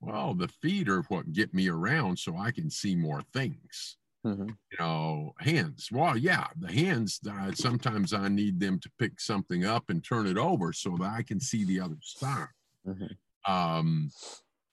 Well, 0.02 0.34
the 0.34 0.48
feet 0.48 0.90
are 0.90 1.04
what 1.04 1.34
get 1.34 1.54
me 1.54 1.70
around 1.70 2.18
so 2.18 2.36
I 2.36 2.50
can 2.50 2.72
see 2.72 2.96
more 2.96 3.22
things. 3.32 3.98
Mhm. 4.26 4.58
You 4.72 4.78
know, 4.80 5.34
hands. 5.40 5.90
Well, 5.92 6.18
yeah, 6.18 6.48
the 6.58 6.72
hands. 6.72 7.20
Uh, 7.30 7.52
sometimes 7.54 8.14
I 8.14 8.28
need 8.30 8.60
them 8.60 8.80
to 8.80 8.92
pick 8.98 9.20
something 9.20 9.64
up 9.64 9.90
and 9.90 10.04
turn 10.04 10.28
it 10.28 10.38
over 10.38 10.74
so 10.74 10.98
that 10.98 11.12
I 11.14 11.24
can 11.24 11.40
see 11.40 11.64
the 11.66 11.80
other 11.80 11.98
side. 12.02 12.50
Mhm. 12.84 13.16
Um, 13.48 14.12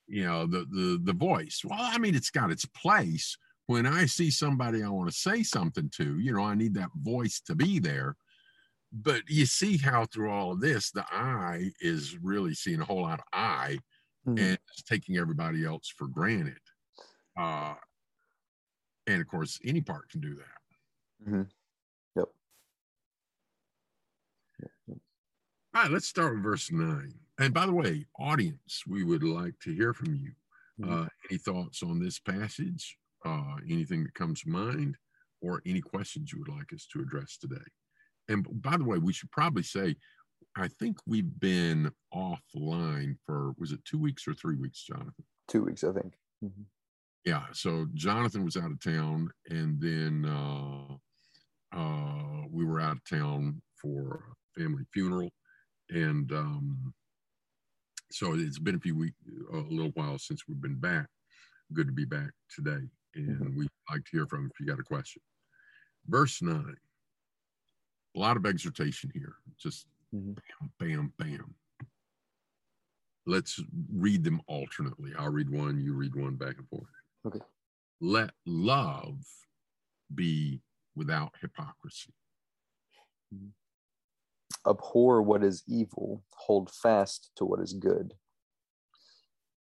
you 0.09 0.25
know, 0.25 0.47
the 0.47 0.67
the 0.67 1.01
the 1.05 1.15
voice. 1.15 1.62
Well, 1.65 1.79
I 1.81 1.99
mean, 1.99 2.15
it's 2.15 2.31
got 2.31 2.51
its 2.53 2.67
place. 2.67 3.37
When 3.67 3.87
I 3.87 4.07
see 4.07 4.31
somebody 4.31 4.83
I 4.83 4.88
want 4.91 5.11
to 5.11 5.17
say 5.17 5.43
something 5.43 5.91
to, 5.97 6.19
you 6.21 6.33
know, 6.35 6.43
I 6.45 6.55
need 6.57 6.75
that 6.75 6.91
voice 6.97 7.41
to 7.43 7.55
be 7.55 7.79
there. 7.79 8.17
But 8.93 9.23
you 9.29 9.47
see 9.47 9.79
how 9.79 10.07
through 10.07 10.31
all 10.31 10.53
of 10.53 10.61
this, 10.61 10.91
the 10.91 11.05
eye 11.12 11.73
is 11.81 12.19
really 12.19 12.55
seeing 12.55 12.81
a 12.81 12.85
whole 12.85 13.03
lot 13.03 13.21
of 13.21 13.27
I 13.33 13.79
Mhm. 14.25 14.38
and 14.38 14.59
it's 14.73 14.83
taking 14.85 15.17
everybody 15.19 15.65
else 15.65 15.88
for 15.88 16.09
granted. 16.09 16.61
Uh, 17.38 17.77
and 19.07 19.21
of 19.21 19.27
course, 19.29 19.59
any 19.65 19.81
part 19.81 20.09
can 20.11 20.21
do 20.21 20.35
that. 20.37 21.29
Mhm. 21.29 21.51
Yep. 22.17 22.29
All 25.75 25.83
right, 25.83 25.91
let's 25.91 26.07
start 26.07 26.35
with 26.35 26.43
verse 26.43 26.71
nine. 26.71 27.19
And 27.38 27.55
by 27.55 27.67
the 27.67 27.73
way, 27.73 28.07
audience, 28.19 28.85
we 28.87 29.05
would 29.05 29.23
like 29.23 29.59
to 29.61 29.73
hear 29.75 29.95
from 29.95 30.15
you. 30.15 30.35
Mhm. 30.79 31.07
Uh, 31.07 31.09
any 31.31 31.38
thoughts 31.38 31.83
on 31.83 31.99
this 31.99 32.19
passage? 32.19 32.99
Uh, 33.25 33.57
anything 33.69 34.05
that 34.05 34.15
comes 34.15 34.43
to 34.43 34.49
mind, 34.51 34.99
or 35.41 35.62
any 35.65 35.81
questions 35.81 36.33
you 36.33 36.38
would 36.41 36.49
like 36.49 36.73
us 36.73 36.87
to 36.88 37.01
address 37.01 37.38
today? 37.38 37.65
And 38.29 38.47
by 38.62 38.77
the 38.77 38.85
way, 38.85 38.99
we 38.99 39.12
should 39.12 39.31
probably 39.31 39.62
say, 39.62 39.97
I 40.57 40.69
think 40.69 40.99
we've 41.07 41.38
been 41.41 41.91
offline 42.12 43.19
for 43.25 43.53
was 43.53 43.73
it 43.73 43.85
two 43.85 43.99
weeks 43.99 44.29
or 44.29 44.35
three 44.35 44.57
weeks, 44.57 44.83
Jonathan? 44.85 45.25
Two 45.49 45.65
weeks, 45.65 45.83
I 45.85 45.93
think. 45.93 46.19
Mhm. 46.43 46.67
Yeah. 47.24 47.44
So 47.52 47.87
Jonathan 47.94 48.44
was 48.44 48.56
out 48.56 48.70
of 48.70 48.80
town, 48.80 49.30
and 49.48 49.80
then 49.80 50.24
uh, 50.26 50.96
uh, 51.76 52.42
we 52.50 52.64
were 52.64 52.80
out 52.80 52.96
of 52.96 53.04
town 53.04 53.62
for 53.80 54.24
a 54.56 54.61
family 54.61 54.85
funeral, 54.92 55.30
and 55.90 56.30
um, 56.32 56.94
so 58.11 58.35
it's 58.35 58.58
been 58.58 58.74
a 58.74 58.80
few 58.80 58.96
weeks, 58.96 59.16
a 59.52 59.56
little 59.56 59.92
while 59.94 60.18
since 60.18 60.42
we've 60.48 60.61
been 60.61 60.78
back. 60.78 61.06
Good 61.72 61.87
to 61.87 61.92
be 61.92 62.04
back 62.04 62.30
today, 62.54 62.88
and 63.14 63.40
Mhm. 63.40 63.56
we'd 63.56 63.70
like 63.90 64.04
to 64.04 64.11
hear 64.12 64.26
from 64.26 64.46
if 64.46 64.61
you 64.61 64.66
got 64.66 64.80
a 64.80 64.85
question. 64.85 65.22
Verse 66.06 66.42
nine. 66.42 66.76
A 68.14 68.18
lot 68.18 68.37
of 68.37 68.44
exhortation 68.44 69.11
here. 69.14 69.37
Just 69.56 69.87
Mhm. 70.12 70.37
bam, 70.54 70.72
bam, 70.78 71.12
bam. 71.16 71.54
Let's 73.24 73.61
read 73.88 74.24
them 74.24 74.42
alternately. 74.48 75.14
I'll 75.14 75.30
read 75.32 75.48
one, 75.48 75.80
you 75.80 75.94
read 75.94 76.14
one 76.14 76.37
back 76.37 76.58
and 76.58 76.68
forth. 76.68 76.90
Okay. 77.26 77.40
Let 78.00 78.30
love 78.46 79.24
be 80.14 80.62
without 80.94 81.32
hypocrisy. 81.40 82.12
Abhor 84.66 85.22
what 85.22 85.42
is 85.42 85.62
evil, 85.66 86.22
hold 86.30 86.70
fast 86.70 87.30
to 87.37 87.44
what 87.44 87.61
is 87.61 87.72
good. 87.72 88.14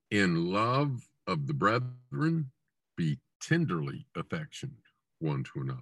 In 0.09 0.51
love 0.51 1.07
of 1.27 1.47
the 1.47 1.53
brethren, 1.53 2.51
be 2.97 3.19
tenderly 3.41 4.07
affectioned 4.15 4.75
one 5.19 5.43
to 5.43 5.61
another. 5.61 5.81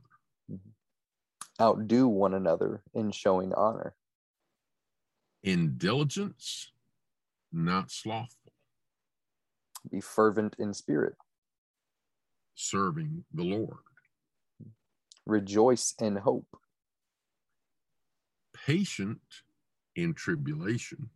Mm-hmm. 0.52 1.64
Outdo 1.64 2.08
one 2.08 2.34
another 2.34 2.84
in 2.94 3.12
showing 3.12 3.54
honor. 3.54 3.96
In 5.44 5.78
diligence, 5.78 6.72
not 7.52 7.92
slothful, 7.92 8.54
Be 9.90 10.02
fervent 10.02 10.56
in 10.60 10.74
spirit. 10.74 11.16
Serving 12.60 13.24
the 13.34 13.44
Lord. 13.44 13.80
Rejoice 15.26 15.94
in 16.00 16.18
hope. 16.18 16.58
Patient 18.54 19.22
in 19.96 20.14
tribulation, 20.14 21.10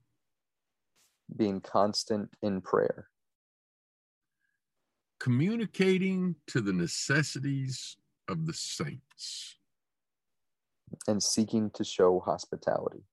being 1.36 1.60
constant 1.60 2.30
in 2.42 2.62
prayer, 2.62 3.10
communicating 5.20 6.36
to 6.48 6.62
the 6.62 6.74
necessities 6.74 7.98
of 8.30 8.46
the 8.46 8.54
saints, 8.54 9.58
and 11.08 11.22
seeking 11.22 11.70
to 11.72 11.84
show 11.84 12.22
hospitality. 12.22 13.04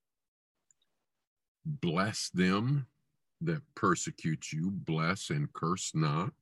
Bless 1.67 2.31
them 2.31 2.87
that 3.41 3.63
persecute 3.75 4.53
you, 4.53 4.71
bless 4.71 5.31
and 5.31 5.53
curse 5.53 5.93
not. 5.95 6.33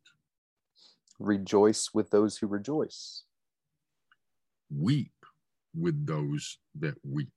Rejoice 1.18 1.90
with 1.92 2.10
those 2.10 2.38
who 2.38 2.46
rejoice. 2.46 3.24
Weep 4.70 5.12
with 5.74 6.06
those 6.06 6.58
that 6.78 6.94
weep. 7.02 7.32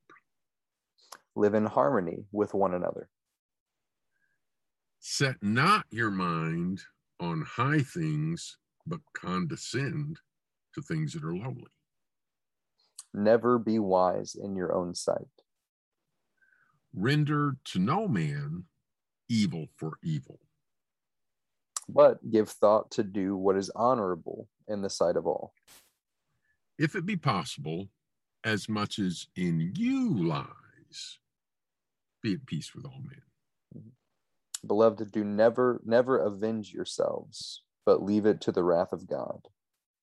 Live 1.35 1.53
in 1.53 1.65
harmony 1.65 2.25
with 2.31 2.53
one 2.53 2.73
another. 2.73 3.09
Set 4.99 5.37
not 5.41 5.85
your 5.89 6.11
mind 6.11 6.81
on 7.19 7.41
high 7.41 7.79
things, 7.79 8.57
but 8.85 8.99
condescend 9.13 10.19
to 10.75 10.81
things 10.81 11.13
that 11.13 11.23
are 11.23 11.35
lowly. 11.35 11.71
Never 13.13 13.57
be 13.57 13.79
wise 13.79 14.35
in 14.35 14.55
your 14.55 14.73
own 14.73 14.93
sight. 14.93 15.27
Render 16.93 17.57
to 17.65 17.79
no 17.79 18.07
man 18.07 18.65
evil 19.29 19.67
for 19.77 19.93
evil. 20.03 20.39
But 21.93 22.29
give 22.29 22.49
thought 22.49 22.91
to 22.91 23.03
do 23.03 23.35
what 23.35 23.57
is 23.57 23.69
honorable 23.75 24.47
in 24.67 24.81
the 24.81 24.89
sight 24.89 25.17
of 25.17 25.27
all. 25.27 25.53
If 26.77 26.95
it 26.95 27.05
be 27.05 27.17
possible, 27.17 27.89
as 28.43 28.69
much 28.69 28.97
as 28.97 29.27
in 29.35 29.73
you 29.75 30.25
lies, 30.25 31.19
be 32.23 32.33
at 32.33 32.45
peace 32.45 32.73
with 32.73 32.85
all 32.85 33.01
men. 33.03 33.21
Mm-hmm. 33.77 34.67
Beloved, 34.67 35.11
do 35.11 35.23
never, 35.23 35.81
never 35.85 36.17
avenge 36.19 36.73
yourselves, 36.73 37.63
but 37.85 38.03
leave 38.03 38.25
it 38.25 38.41
to 38.41 38.51
the 38.51 38.63
wrath 38.63 38.93
of 38.93 39.07
God. 39.07 39.47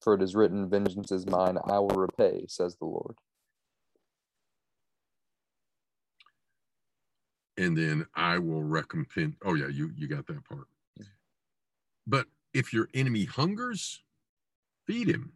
For 0.00 0.14
it 0.14 0.22
is 0.22 0.36
written, 0.36 0.68
Vengeance 0.68 1.10
is 1.10 1.26
mine, 1.26 1.58
I 1.64 1.78
will 1.78 1.88
repay, 1.88 2.44
says 2.48 2.76
the 2.76 2.86
Lord. 2.86 3.16
And 7.56 7.76
then 7.76 8.06
I 8.14 8.38
will 8.38 8.62
recompense. 8.62 9.34
Oh, 9.44 9.54
yeah, 9.54 9.66
you, 9.66 9.90
you 9.96 10.06
got 10.06 10.26
that 10.28 10.44
part. 10.44 10.68
But 12.08 12.26
if 12.54 12.72
your 12.72 12.88
enemy 12.94 13.26
hungers, 13.26 14.02
feed 14.86 15.08
him. 15.08 15.32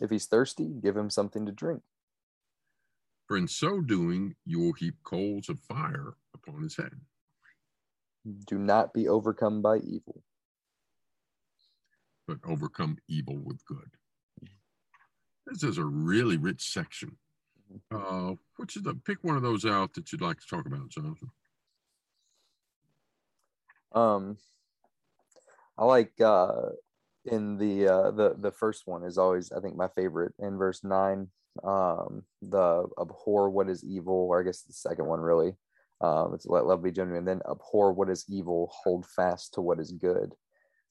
If 0.00 0.10
he's 0.10 0.26
thirsty, 0.26 0.74
give 0.82 0.96
him 0.96 1.10
something 1.10 1.44
to 1.44 1.52
drink. 1.52 1.82
For 3.28 3.36
in 3.36 3.46
so 3.46 3.80
doing, 3.80 4.34
you 4.46 4.58
will 4.58 4.72
heap 4.72 4.94
coals 5.04 5.48
of 5.48 5.60
fire 5.60 6.14
upon 6.34 6.62
his 6.62 6.76
head. 6.76 7.00
Do 8.46 8.58
not 8.58 8.94
be 8.94 9.06
overcome 9.06 9.60
by 9.60 9.76
evil, 9.78 10.22
but 12.26 12.38
overcome 12.46 12.96
evil 13.06 13.36
with 13.36 13.64
good. 13.66 13.90
This 15.46 15.62
is 15.62 15.76
a 15.76 15.84
really 15.84 16.38
rich 16.38 16.72
section. 16.72 17.18
Uh, 17.90 18.34
which 18.56 18.76
is 18.76 18.82
the 18.82 18.94
pick 18.94 19.22
one 19.22 19.36
of 19.36 19.42
those 19.42 19.64
out 19.64 19.92
that 19.94 20.10
you'd 20.12 20.20
like 20.20 20.38
to 20.38 20.46
talk 20.46 20.66
about, 20.66 20.88
Jonathan? 20.88 21.30
Um, 23.94 24.36
I 25.78 25.84
like 25.84 26.12
uh, 26.20 26.70
in 27.24 27.56
the 27.56 27.88
uh, 27.88 28.10
the 28.10 28.34
the 28.38 28.52
first 28.52 28.82
one 28.86 29.04
is 29.04 29.18
always 29.18 29.52
I 29.52 29.60
think 29.60 29.76
my 29.76 29.88
favorite 29.88 30.34
in 30.38 30.56
verse 30.56 30.84
nine. 30.84 31.28
Um, 31.62 32.24
the 32.42 32.86
abhor 33.00 33.48
what 33.48 33.70
is 33.70 33.84
evil, 33.84 34.26
or 34.28 34.40
I 34.40 34.44
guess 34.44 34.62
the 34.62 34.72
second 34.72 35.06
one 35.06 35.20
really. 35.20 35.56
Um, 36.00 36.34
it's 36.34 36.46
let 36.46 36.66
love 36.66 36.82
be 36.82 36.90
genuine. 36.90 37.18
And 37.18 37.28
then 37.28 37.40
abhor 37.48 37.92
what 37.92 38.10
is 38.10 38.24
evil, 38.28 38.70
hold 38.82 39.06
fast 39.06 39.54
to 39.54 39.60
what 39.60 39.78
is 39.78 39.92
good. 39.92 40.34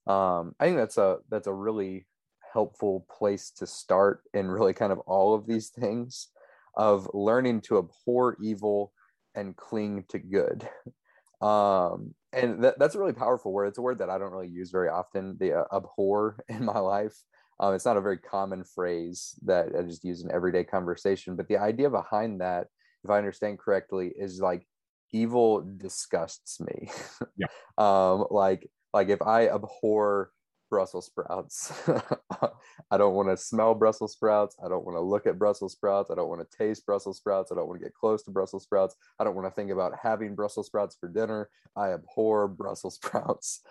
Um, 0.07 0.55
I 0.59 0.65
think 0.65 0.77
that's 0.77 0.97
a 0.97 1.17
that's 1.29 1.47
a 1.47 1.53
really 1.53 2.07
helpful 2.53 3.05
place 3.11 3.51
to 3.57 3.67
start 3.67 4.21
in 4.33 4.49
really 4.49 4.73
kind 4.73 4.91
of 4.91 4.99
all 4.99 5.33
of 5.33 5.45
these 5.47 5.69
things 5.69 6.29
of 6.75 7.09
learning 7.13 7.61
to 7.61 7.77
abhor 7.77 8.37
evil 8.41 8.93
and 9.35 9.55
cling 9.55 10.05
to 10.09 10.19
good. 10.19 10.67
Um, 11.41 12.15
and 12.33 12.63
that, 12.63 12.79
that's 12.79 12.95
a 12.95 12.99
really 12.99 13.13
powerful 13.13 13.51
word. 13.51 13.67
It's 13.67 13.77
a 13.77 13.81
word 13.81 13.99
that 13.99 14.09
I 14.09 14.17
don't 14.17 14.31
really 14.31 14.49
use 14.49 14.71
very 14.71 14.89
often, 14.89 15.37
the 15.39 15.61
uh, 15.61 15.63
abhor 15.75 16.43
in 16.49 16.65
my 16.65 16.79
life. 16.79 17.15
Um, 17.59 17.73
it's 17.75 17.85
not 17.85 17.97
a 17.97 18.01
very 18.01 18.17
common 18.17 18.63
phrase 18.63 19.35
that 19.43 19.67
I 19.77 19.83
just 19.83 20.03
use 20.03 20.23
in 20.23 20.31
everyday 20.31 20.63
conversation, 20.63 21.35
but 21.35 21.47
the 21.47 21.57
idea 21.57 21.89
behind 21.89 22.41
that, 22.41 22.67
if 23.03 23.09
I 23.09 23.17
understand 23.17 23.59
correctly, 23.59 24.11
is 24.17 24.41
like 24.41 24.65
evil 25.11 25.61
disgusts 25.77 26.59
me. 26.59 26.89
Yeah. 27.37 27.47
um, 27.77 28.25
like 28.31 28.69
like 28.93 29.09
if 29.09 29.21
I 29.21 29.47
abhor 29.49 30.31
Brussels 30.73 31.05
sprouts. 31.05 31.71
I 32.89 32.97
don't 32.97 33.13
want 33.13 33.29
to 33.29 33.37
smell 33.37 33.75
Brussels 33.75 34.13
sprouts. 34.13 34.57
I 34.65 34.67
don't 34.67 34.83
want 34.83 34.95
to 34.97 35.01
look 35.01 35.27
at 35.27 35.37
Brussels 35.37 35.73
sprouts. 35.73 36.09
I 36.09 36.15
don't 36.15 36.29
want 36.29 36.41
to 36.41 36.57
taste 36.57 36.87
Brussels 36.87 37.17
sprouts. 37.17 37.51
I 37.51 37.55
don't 37.55 37.67
want 37.67 37.79
to 37.79 37.85
get 37.85 37.93
close 37.93 38.23
to 38.23 38.31
Brussels 38.31 38.63
sprouts. 38.63 38.95
I 39.19 39.23
don't 39.23 39.35
want 39.35 39.45
to 39.45 39.51
think 39.51 39.69
about 39.69 39.93
having 40.01 40.33
Brussels 40.33 40.65
sprouts 40.65 40.97
for 40.99 41.07
dinner. 41.07 41.47
I 41.75 41.91
abhor 41.91 42.47
Brussels 42.57 42.95
sprouts. 42.95 43.61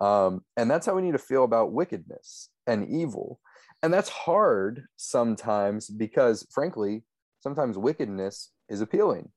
Um, 0.00 0.44
and 0.56 0.70
that's 0.70 0.86
how 0.86 0.94
we 0.94 1.02
need 1.02 1.14
to 1.14 1.18
feel 1.18 1.42
about 1.42 1.72
wickedness 1.72 2.48
and 2.68 2.88
evil. 2.88 3.40
And 3.82 3.92
that's 3.92 4.08
hard 4.08 4.84
sometimes 4.94 5.90
because, 5.90 6.46
frankly, 6.48 7.02
sometimes 7.40 7.76
wickedness 7.76 8.52
is 8.68 8.80
appealing. 8.80 9.30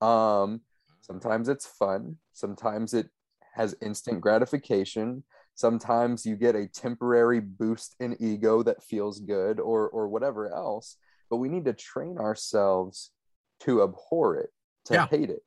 Um, 0.00 0.62
sometimes 1.02 1.50
it's 1.50 1.66
fun. 1.66 2.16
Sometimes 2.32 2.94
it 2.94 3.10
has 3.56 3.76
instant 3.82 4.22
gratification 4.22 5.24
sometimes 5.54 6.24
you 6.24 6.36
get 6.36 6.54
a 6.56 6.66
temporary 6.66 7.40
boost 7.40 7.94
in 8.00 8.16
ego 8.20 8.62
that 8.62 8.82
feels 8.82 9.20
good 9.20 9.60
or 9.60 9.88
or 9.90 10.08
whatever 10.08 10.52
else 10.52 10.96
but 11.30 11.36
we 11.36 11.48
need 11.48 11.64
to 11.64 11.72
train 11.72 12.18
ourselves 12.18 13.10
to 13.60 13.82
abhor 13.82 14.36
it 14.36 14.50
to 14.84 14.94
Yeah. 14.94 15.06
hate 15.06 15.30
it 15.30 15.42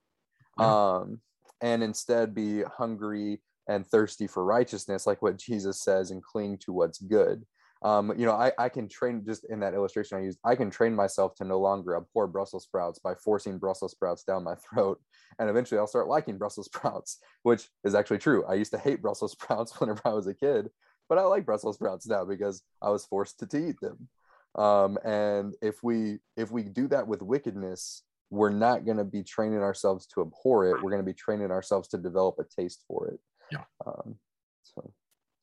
Yeah. 0.60 0.98
um 1.00 1.20
and 1.62 1.84
instead 1.84 2.36
be 2.36 2.62
hungry 2.64 3.42
and 3.68 3.86
thirsty 3.88 4.28
for 4.28 4.44
righteousness 4.46 5.08
like 5.08 5.22
what 5.22 5.38
jesus 5.38 5.82
says 5.82 6.12
and 6.12 6.22
cling 6.24 6.58
to 6.60 6.72
what's 6.74 7.00
good 7.00 7.44
um, 7.86 8.12
you 8.18 8.26
know, 8.26 8.32
I, 8.32 8.52
I 8.58 8.68
can 8.68 8.90
train 8.90 9.24
just 9.24 9.46
in 9.46 9.60
that 9.60 9.76
illustration 9.76 10.18
I 10.18 10.22
used, 10.22 10.40
I 10.44 10.56
can 10.56 10.72
train 10.72 10.96
myself 10.96 11.36
to 11.36 11.44
no 11.44 11.60
longer 11.60 11.96
abhor 11.98 12.26
Brussels 12.26 12.64
sprouts 12.64 12.98
by 12.98 13.14
forcing 13.14 13.60
Brussels 13.60 13.92
sprouts 13.92 14.24
down 14.24 14.44
my 14.44 14.56
throat. 14.56 15.00
And 15.38 15.52
eventually 15.52 15.78
I'll 15.78 15.86
start 15.86 16.08
liking 16.08 16.40
Brussels 16.40 16.66
sprouts, 16.74 17.20
which 17.44 17.70
is 17.84 17.94
actually 17.94 18.18
true. 18.18 18.44
I 18.46 18.56
used 18.56 18.72
to 18.72 18.80
hate 18.80 19.04
Brussels 19.04 19.32
sprouts 19.40 19.80
whenever 19.80 20.02
I 20.04 20.14
was 20.14 20.26
a 20.26 20.34
kid, 20.34 20.72
but 21.08 21.20
I 21.20 21.22
like 21.22 21.46
Brussels 21.46 21.76
sprouts 21.76 22.08
now 22.08 22.26
because 22.26 22.64
I 22.82 22.90
was 22.90 23.06
forced 23.06 23.38
to, 23.40 23.46
to 23.48 23.70
eat 23.70 23.80
them. 23.80 24.10
Um, 24.56 24.98
and 25.06 25.54
if 25.62 25.84
we 25.84 26.20
if 26.38 26.50
we 26.50 26.64
do 26.64 26.88
that 26.88 27.08
with 27.08 27.22
wickedness, 27.22 28.02
we're 28.32 28.50
not 28.50 28.86
going 28.86 28.98
to 28.98 29.04
be 29.04 29.22
training 29.22 29.60
ourselves 29.60 30.08
to 30.08 30.22
abhor 30.22 30.66
it. 30.70 30.82
We're 30.82 30.90
going 30.90 31.04
to 31.04 31.06
be 31.06 31.14
training 31.14 31.52
ourselves 31.52 31.88
to 31.90 32.00
develop 32.00 32.38
a 32.40 32.46
taste 32.60 32.84
for 32.88 33.10
it. 33.10 33.20
Yeah. 33.52 33.66
Um, 33.86 34.16
so 34.64 34.92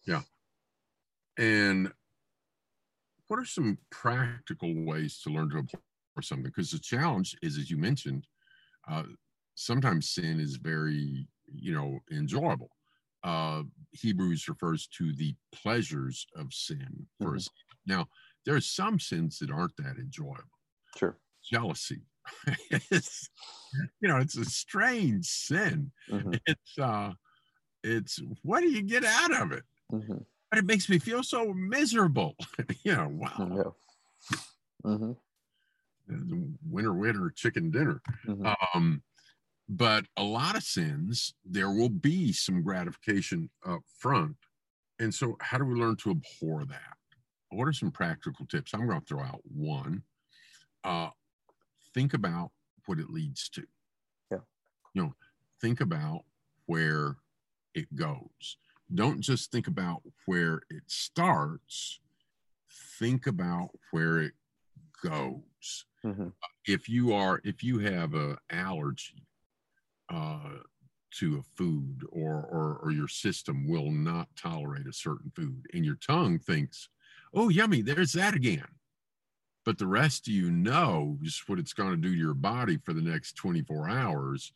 Yeah. 0.06 0.22
And 1.38 1.92
what 3.32 3.40
are 3.40 3.46
some 3.46 3.78
practical 3.90 4.74
ways 4.84 5.18
to 5.22 5.30
learn 5.30 5.48
to 5.48 5.56
abhor 5.60 5.80
something? 6.20 6.42
Because 6.44 6.70
the 6.70 6.78
challenge 6.78 7.34
is, 7.40 7.56
as 7.56 7.70
you 7.70 7.78
mentioned, 7.78 8.26
uh, 8.86 9.04
sometimes 9.54 10.10
sin 10.10 10.38
is 10.38 10.56
very, 10.56 11.26
you 11.46 11.72
know, 11.72 12.00
enjoyable. 12.10 12.68
Uh, 13.24 13.62
Hebrews 13.92 14.48
refers 14.48 14.86
to 14.98 15.14
the 15.14 15.34
pleasures 15.50 16.26
of 16.36 16.52
sin 16.52 17.06
for 17.22 17.34
Mhm. 17.34 17.36
us. 17.36 17.48
Now, 17.86 18.08
there 18.44 18.54
are 18.54 18.60
some 18.60 19.00
sins 19.00 19.38
that 19.38 19.50
aren't 19.50 19.76
that 19.78 19.96
enjoyable. 19.96 20.60
sure. 20.96 21.18
Jealousy, 21.42 22.02
it's, 22.70 23.30
you 24.00 24.08
know, 24.08 24.18
it's 24.18 24.36
a 24.36 24.44
strange 24.44 25.24
sin. 25.26 25.92
Mhm, 26.06 26.40
It's, 26.46 26.78
uh, 26.78 27.14
it's 27.82 28.20
what 28.42 28.60
do 28.60 28.70
you 28.70 28.82
get 28.82 29.04
out 29.04 29.40
of 29.42 29.52
it? 29.52 29.64
mhm, 29.90 30.24
But 30.52 30.58
it 30.58 30.66
makes 30.66 30.90
me 30.90 30.98
feel 30.98 31.22
so 31.22 31.54
miserable. 31.54 32.36
you 32.84 32.94
know, 32.94 33.08
wow. 33.10 33.74
yeah. 34.84 34.90
Mhm, 34.90 35.16
winner 36.68 36.92
winner 36.92 37.30
chicken 37.30 37.70
dinner 37.70 38.02
mhm. 38.26 38.54
um 38.74 39.02
but 39.68 40.04
a 40.16 40.22
lot 40.22 40.56
of 40.56 40.62
sins 40.64 41.32
there 41.44 41.70
will 41.70 41.88
be 41.88 42.32
some 42.32 42.60
gratification 42.60 43.48
up 43.64 43.80
front 43.96 44.36
and 44.98 45.14
so 45.14 45.36
how 45.40 45.56
do 45.56 45.64
we 45.64 45.74
learn 45.74 45.94
to 45.96 46.10
abhor 46.10 46.64
that 46.64 46.96
what 47.50 47.68
are 47.68 47.72
some 47.72 47.92
practical 47.92 48.44
tips 48.46 48.74
i'm 48.74 48.86
going 48.86 49.00
to 49.00 49.06
throw 49.06 49.22
out 49.22 49.40
one 49.44 50.02
uh 50.82 51.08
think 51.94 52.12
about 52.12 52.50
what 52.86 52.98
it 52.98 53.08
leads 53.08 53.48
to 53.48 53.62
Yeah. 54.30 54.38
you 54.92 55.02
know 55.04 55.14
think 55.60 55.80
about 55.80 56.22
where 56.66 57.16
it 57.74 57.94
goes 57.94 58.56
don't 58.94 59.20
just 59.20 59.50
think 59.50 59.66
about 59.66 60.02
where 60.26 60.62
it 60.70 60.82
starts 60.86 62.00
think 62.98 63.26
about 63.26 63.70
where 63.90 64.18
it 64.18 64.32
goes. 65.02 65.84
Hmm 66.02 66.28
if 66.66 66.88
you 66.88 67.12
are 67.12 67.40
if 67.44 67.62
you 67.62 67.78
have 67.78 68.14
a 68.14 68.38
allergy 68.50 69.26
uh, 70.12 70.58
to 71.10 71.38
a 71.38 71.42
food 71.56 72.04
or, 72.10 72.46
or 72.50 72.78
or 72.82 72.90
your 72.90 73.08
system 73.08 73.68
will 73.68 73.90
not 73.90 74.28
tolerate 74.36 74.86
a 74.86 74.92
certain 74.92 75.30
food 75.34 75.66
and 75.74 75.84
your 75.84 75.96
tongue 75.96 76.38
thinks 76.38 76.88
oh 77.34 77.48
yummy 77.48 77.82
there's 77.82 78.12
that 78.12 78.34
again. 78.34 78.64
But 79.64 79.78
the 79.78 79.86
rest 79.86 80.26
of 80.26 80.34
you 80.34 80.50
know 80.50 81.18
just 81.22 81.48
what 81.48 81.58
it's 81.58 81.72
going 81.72 81.90
to 81.90 81.96
do 81.96 82.10
to 82.10 82.18
your 82.18 82.34
body 82.34 82.78
for 82.78 82.92
the 82.92 83.00
next 83.00 83.34
24 83.34 83.88
hours. 83.88 84.52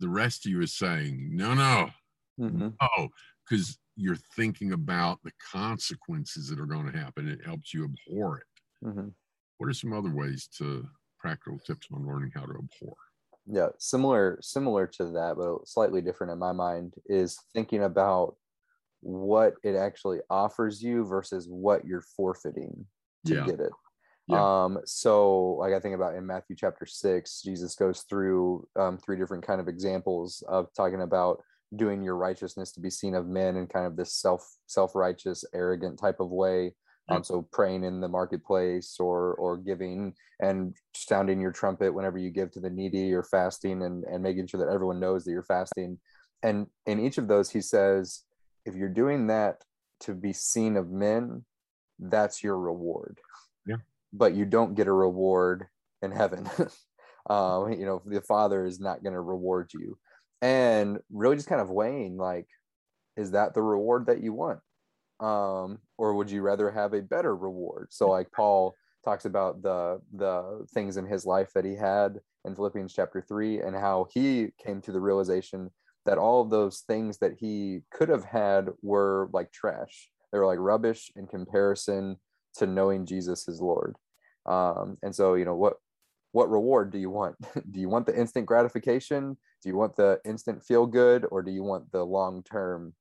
The 0.00 0.08
rest 0.08 0.46
of 0.46 0.52
you 0.52 0.62
is 0.62 0.72
saying 0.72 1.30
no 1.32 1.54
no. 1.54 1.90
Hmm 2.38 2.68
no 2.80 3.08
because 3.48 3.78
you're 3.96 4.16
thinking 4.36 4.72
about 4.72 5.22
the 5.22 5.32
consequences 5.52 6.48
that 6.48 6.60
are 6.60 6.66
going 6.66 6.90
to 6.90 6.98
happen 6.98 7.28
it 7.28 7.44
helps 7.44 7.72
you 7.74 7.84
abhor 7.84 8.38
it 8.38 8.88
hmm 8.92 9.08
what 9.58 9.68
are 9.68 9.74
some 9.74 9.92
other 9.92 10.14
ways 10.14 10.48
to 10.56 10.86
practical 11.18 11.58
tips 11.66 11.88
on 11.92 12.06
learning 12.06 12.30
how 12.34 12.42
to 12.42 12.52
abhor 12.52 12.94
yeah 13.46 13.68
similar 13.78 14.38
similar 14.40 14.86
to 14.86 15.06
that 15.06 15.34
but 15.36 15.66
slightly 15.66 16.00
different 16.00 16.32
in 16.32 16.38
my 16.38 16.52
mind 16.52 16.94
is 17.06 17.38
thinking 17.54 17.82
about 17.82 18.36
what 19.00 19.54
it 19.62 19.74
actually 19.76 20.18
offers 20.28 20.82
you 20.82 21.04
versus 21.04 21.46
what 21.48 21.84
you're 21.84 22.04
forfeiting 22.16 22.86
to 23.24 23.34
Yeah. 23.34 23.46
get 23.46 23.60
it 23.60 23.72
Yeah. 24.28 24.60
um 24.62 24.78
so 24.84 25.56
like 25.60 25.72
i 25.72 25.80
think 25.80 25.94
about 25.94 26.14
in 26.14 26.26
matthew 26.26 26.54
chapter 26.54 26.84
6 26.86 27.42
jesus 27.42 27.74
goes 27.74 28.02
through 28.02 28.66
um, 28.76 28.98
three 28.98 29.16
different 29.16 29.46
kind 29.46 29.60
of 29.60 29.68
examples 29.68 30.42
of 30.48 30.68
talking 30.74 31.00
about 31.00 31.42
doing 31.76 32.02
your 32.02 32.16
righteousness 32.16 32.72
to 32.72 32.80
be 32.80 32.90
seen 32.90 33.14
of 33.14 33.26
men 33.26 33.56
in 33.56 33.66
kind 33.66 33.86
of 33.86 33.96
this 33.96 34.14
self 34.14 34.56
self-righteous 34.66 35.44
arrogant 35.54 35.98
type 35.98 36.20
of 36.20 36.30
way. 36.30 36.74
Um, 37.10 37.24
so 37.24 37.48
praying 37.52 37.84
in 37.84 38.00
the 38.02 38.08
marketplace 38.08 38.96
or 39.00 39.34
or 39.34 39.56
giving 39.56 40.12
and 40.40 40.74
sounding 40.94 41.40
your 41.40 41.52
trumpet 41.52 41.94
whenever 41.94 42.18
you 42.18 42.30
give 42.30 42.50
to 42.52 42.60
the 42.60 42.68
needy 42.68 43.12
or 43.14 43.22
fasting 43.22 43.82
and 43.82 44.04
and 44.04 44.22
making 44.22 44.46
sure 44.46 44.60
that 44.60 44.72
everyone 44.72 45.00
knows 45.00 45.24
that 45.24 45.30
you're 45.30 45.42
fasting. 45.42 45.98
And 46.42 46.66
in 46.86 47.00
each 47.00 47.16
of 47.18 47.26
those 47.26 47.50
he 47.50 47.62
says 47.62 48.24
if 48.66 48.74
you're 48.74 48.90
doing 48.90 49.28
that 49.28 49.64
to 50.00 50.14
be 50.14 50.32
seen 50.34 50.76
of 50.76 50.90
men 50.90 51.44
that's 51.98 52.44
your 52.44 52.58
reward. 52.58 53.18
Yeah. 53.66 53.76
but 54.12 54.34
you 54.34 54.44
don't 54.44 54.74
get 54.74 54.86
a 54.86 54.92
reward 54.92 55.66
in 56.02 56.12
heaven. 56.12 56.48
Um 57.30 57.72
you 57.78 57.86
know 57.86 58.02
the 58.04 58.20
father 58.20 58.66
is 58.66 58.80
not 58.80 59.02
going 59.02 59.14
to 59.14 59.20
reward 59.20 59.70
you 59.72 59.98
and 60.42 60.98
really 61.10 61.36
just 61.36 61.48
kind 61.48 61.60
of 61.60 61.70
weighing 61.70 62.16
like 62.16 62.46
is 63.16 63.32
that 63.32 63.54
the 63.54 63.62
reward 63.62 64.06
that 64.06 64.22
you 64.22 64.32
want? 64.32 64.60
Um 65.20 65.78
or 65.96 66.14
would 66.14 66.30
you 66.30 66.42
rather 66.42 66.70
have 66.70 66.94
a 66.94 67.02
better 67.02 67.34
reward? 67.34 67.88
So 67.90 68.08
like 68.08 68.30
paul 68.32 68.74
talks 69.04 69.24
about 69.24 69.62
the 69.62 70.00
the 70.14 70.66
things 70.72 70.96
in 70.96 71.06
his 71.06 71.24
life 71.24 71.52
that 71.54 71.64
he 71.64 71.74
had 71.74 72.18
in 72.44 72.54
philippians 72.54 72.94
chapter 72.94 73.20
3 73.26 73.60
and 73.60 73.74
how 73.74 74.06
he 74.12 74.48
came 74.64 74.80
to 74.82 74.92
the 74.92 75.00
realization 75.00 75.70
that 76.06 76.18
all 76.18 76.40
of 76.40 76.50
those 76.50 76.80
things 76.80 77.18
that 77.18 77.34
he 77.38 77.80
could 77.90 78.08
have 78.08 78.24
had 78.24 78.70
were 78.82 79.28
like 79.32 79.52
trash. 79.52 80.10
They 80.32 80.38
were 80.38 80.46
like 80.46 80.58
rubbish 80.58 81.10
in 81.16 81.26
comparison 81.26 82.16
to 82.56 82.66
knowing 82.66 83.06
jesus 83.06 83.48
as 83.48 83.60
lord. 83.60 83.96
Um 84.46 84.98
and 85.02 85.14
so 85.14 85.34
you 85.34 85.44
know 85.44 85.56
what 85.56 85.74
what 86.32 86.50
reward 86.50 86.92
do 86.92 86.98
you 86.98 87.10
want? 87.10 87.36
Do 87.70 87.80
you 87.80 87.88
want 87.88 88.06
the 88.06 88.18
instant 88.18 88.46
gratification 88.46 89.36
do 89.62 89.68
you 89.68 89.76
want 89.76 89.96
the 89.96 90.20
instant 90.24 90.62
feel 90.62 90.86
good 90.86 91.26
or 91.30 91.42
do 91.42 91.50
you 91.50 91.62
want 91.62 91.90
the 91.92 92.04
long 92.04 92.42
term 92.42 92.92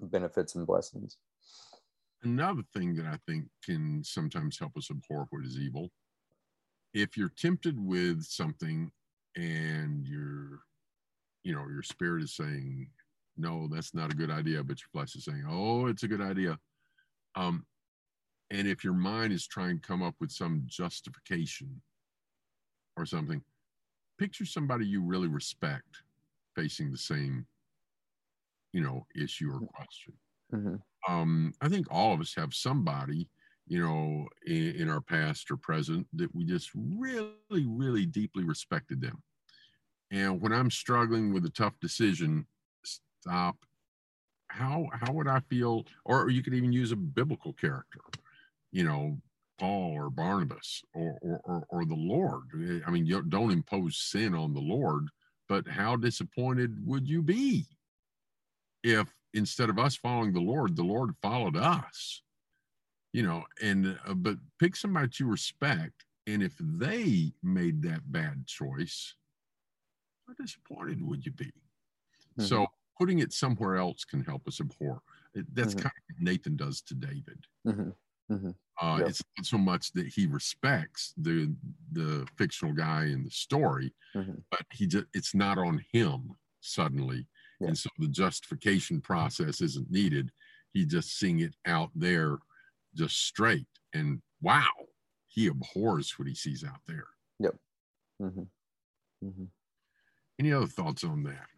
benefits 0.00 0.54
and 0.54 0.66
blessings 0.66 1.18
Another 2.22 2.62
thing 2.74 2.94
that 2.96 3.06
I 3.06 3.16
think 3.26 3.46
can 3.64 4.02
sometimes 4.04 4.58
help 4.58 4.76
us 4.76 4.90
abhor 4.90 5.26
what 5.30 5.44
is 5.44 5.58
evil. 5.58 5.90
If 6.92 7.16
you're 7.16 7.32
tempted 7.38 7.78
with 7.78 8.22
something 8.24 8.90
and 9.36 10.06
your, 10.06 10.60
you 11.44 11.54
know, 11.54 11.66
your 11.72 11.82
spirit 11.82 12.22
is 12.22 12.34
saying, 12.34 12.90
no, 13.38 13.68
that's 13.72 13.94
not 13.94 14.12
a 14.12 14.16
good 14.16 14.30
idea, 14.30 14.62
but 14.62 14.78
your 14.80 14.88
flesh 14.92 15.14
is 15.14 15.24
saying, 15.24 15.44
oh, 15.48 15.86
it's 15.86 16.02
a 16.02 16.08
good 16.08 16.20
idea. 16.20 16.58
Um, 17.36 17.64
and 18.50 18.68
if 18.68 18.84
your 18.84 18.92
mind 18.92 19.32
is 19.32 19.46
trying 19.46 19.80
to 19.80 19.86
come 19.86 20.02
up 20.02 20.16
with 20.20 20.30
some 20.30 20.64
justification 20.66 21.80
or 22.98 23.06
something, 23.06 23.40
picture 24.20 24.46
somebody 24.46 24.86
you 24.86 25.02
really 25.02 25.28
respect 25.28 26.02
facing 26.54 26.92
the 26.92 26.98
same, 26.98 27.46
you 28.72 28.80
know, 28.82 29.06
issue 29.16 29.50
or 29.50 29.60
question 29.60 30.14
hmm 30.52 30.76
um, 31.08 31.54
I 31.62 31.68
think 31.68 31.86
all 31.90 32.12
of 32.12 32.20
us 32.20 32.34
have 32.34 32.54
somebody, 32.54 33.28
you 33.66 33.80
know, 33.80 34.28
in, 34.46 34.74
in 34.76 34.90
our 34.90 35.00
past 35.00 35.50
or 35.50 35.56
present 35.56 36.06
that 36.14 36.34
we 36.34 36.44
just 36.44 36.70
really, 36.74 37.66
really 37.66 38.06
deeply 38.06 38.44
respected 38.44 39.00
them. 39.00 39.22
And 40.10 40.42
when 40.42 40.52
I'm 40.52 40.70
struggling 40.70 41.32
with 41.32 41.46
a 41.46 41.50
tough 41.50 41.78
decision, 41.80 42.46
stop. 42.84 43.56
How 44.48 44.88
how 44.92 45.12
would 45.12 45.28
I 45.28 45.40
feel? 45.40 45.86
Or 46.04 46.30
you 46.30 46.42
could 46.42 46.54
even 46.54 46.72
use 46.72 46.92
a 46.92 46.96
biblical 46.96 47.52
character, 47.52 48.00
you 48.72 48.84
know, 48.84 49.18
Paul 49.60 49.92
or 49.92 50.10
Barnabas 50.10 50.82
or 50.94 51.18
or, 51.22 51.40
or, 51.44 51.66
or 51.68 51.84
the 51.84 51.94
Lord. 51.94 52.82
I 52.86 52.90
mean, 52.90 53.06
you 53.06 53.22
don't 53.22 53.52
impose 53.52 53.98
sin 53.98 54.34
on 54.34 54.54
the 54.54 54.60
Lord, 54.60 55.08
but 55.48 55.68
how 55.68 55.96
disappointed 55.96 56.86
would 56.86 57.08
you 57.08 57.22
be 57.22 57.66
if 58.82 59.14
instead 59.34 59.68
of 59.70 59.78
us 59.78 59.96
following 59.96 60.32
the 60.32 60.40
Lord, 60.40 60.76
the 60.76 60.82
Lord 60.82 61.10
followed 61.22 61.56
us. 61.56 62.22
You 63.12 63.24
know, 63.24 63.44
and 63.60 63.98
uh, 64.06 64.14
but 64.14 64.38
pick 64.60 64.76
somebody 64.76 65.06
that 65.08 65.20
you 65.20 65.26
respect, 65.26 66.04
and 66.26 66.42
if 66.42 66.54
they 66.60 67.32
made 67.42 67.82
that 67.82 68.10
bad 68.10 68.46
choice, 68.46 69.16
how 70.28 70.34
disappointed 70.34 71.02
would 71.02 71.26
you 71.26 71.32
be? 71.32 71.52
Mhm. 72.38 72.48
So 72.48 72.66
putting 72.98 73.18
it 73.18 73.32
somewhere 73.32 73.76
else 73.76 74.04
can 74.04 74.22
help 74.24 74.46
us 74.46 74.60
abhor. 74.60 75.02
That's 75.34 75.74
Mhm. 75.74 75.82
kind 75.82 75.92
of 75.96 76.16
what 76.16 76.22
Nathan 76.22 76.56
does 76.56 76.82
to 76.82 76.94
David. 76.94 77.46
hmm 77.64 77.90
hmm 78.28 78.50
Uh, 78.80 78.96
Yep. 79.00 79.08
It's 79.10 79.22
not 79.36 79.46
so 79.46 79.58
much 79.58 79.92
that 79.92 80.06
he 80.08 80.26
respects 80.26 81.12
the 81.16 81.54
the 81.92 82.26
fictional 82.38 82.72
guy 82.74 83.06
in 83.06 83.22
the 83.24 83.30
story, 83.30 83.94
Mhm. 84.14 84.42
but 84.50 84.64
he 84.72 84.86
just 84.86 85.06
it's 85.12 85.34
not 85.34 85.58
on 85.58 85.84
him 85.92 86.36
suddenly, 86.60 87.26
Yeah. 87.60 87.68
and 87.68 87.78
so 87.78 87.90
the 87.98 88.08
justification 88.08 89.00
process 89.00 89.60
isn't 89.60 89.90
needed. 89.90 90.32
He 90.72 90.86
just 90.86 91.18
seeing 91.18 91.40
it 91.40 91.56
out 91.66 91.90
there, 91.94 92.38
just 92.94 93.16
straight, 93.18 93.68
and 93.92 94.22
wow, 94.40 94.88
he 95.26 95.46
abhors 95.48 96.18
what 96.18 96.28
he 96.28 96.34
sees 96.34 96.64
out 96.64 96.80
there. 96.86 97.08
hmm 98.18 98.42
hmm 99.20 99.44
Any 100.38 100.52
other 100.52 100.66
thoughts 100.66 101.04
on 101.04 101.22
that? 101.24 101.48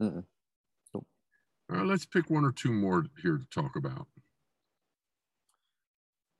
Nope. 0.00 1.06
Let's 1.68 2.06
pick 2.06 2.28
one 2.30 2.44
or 2.44 2.52
two 2.52 2.72
more 2.72 3.04
here 3.22 3.38
to 3.38 3.44
talk 3.46 3.74
about. 3.76 4.08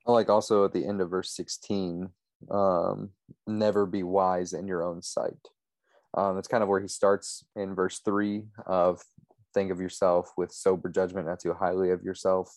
Like 0.07 0.29
also 0.29 0.65
at 0.65 0.73
the 0.73 0.87
end 0.87 1.01
of 1.01 1.11
verse 1.11 1.35
16, 1.35 2.09
um, 2.51 3.11
never 3.47 3.87
be 3.87 4.03
wise 4.03 4.53
in 4.53 4.67
your 4.67 4.85
own 4.85 5.03
sight. 5.03 5.33
Um, 6.17 6.35
that's 6.35 6.49
kind 6.49 6.63
of 6.63 6.69
where 6.69 6.81
he 6.81 6.89
starts 6.89 7.45
in 7.57 7.75
verse 7.75 8.01
three 8.05 8.45
of 8.67 9.03
think 9.53 9.71
of 9.71 9.81
yourself 9.81 10.33
with 10.37 10.53
sober 10.53 10.89
judgment, 10.89 11.27
not 11.27 11.41
too 11.41 11.55
highly 11.55 11.91
of 11.91 12.03
yourself. 12.03 12.57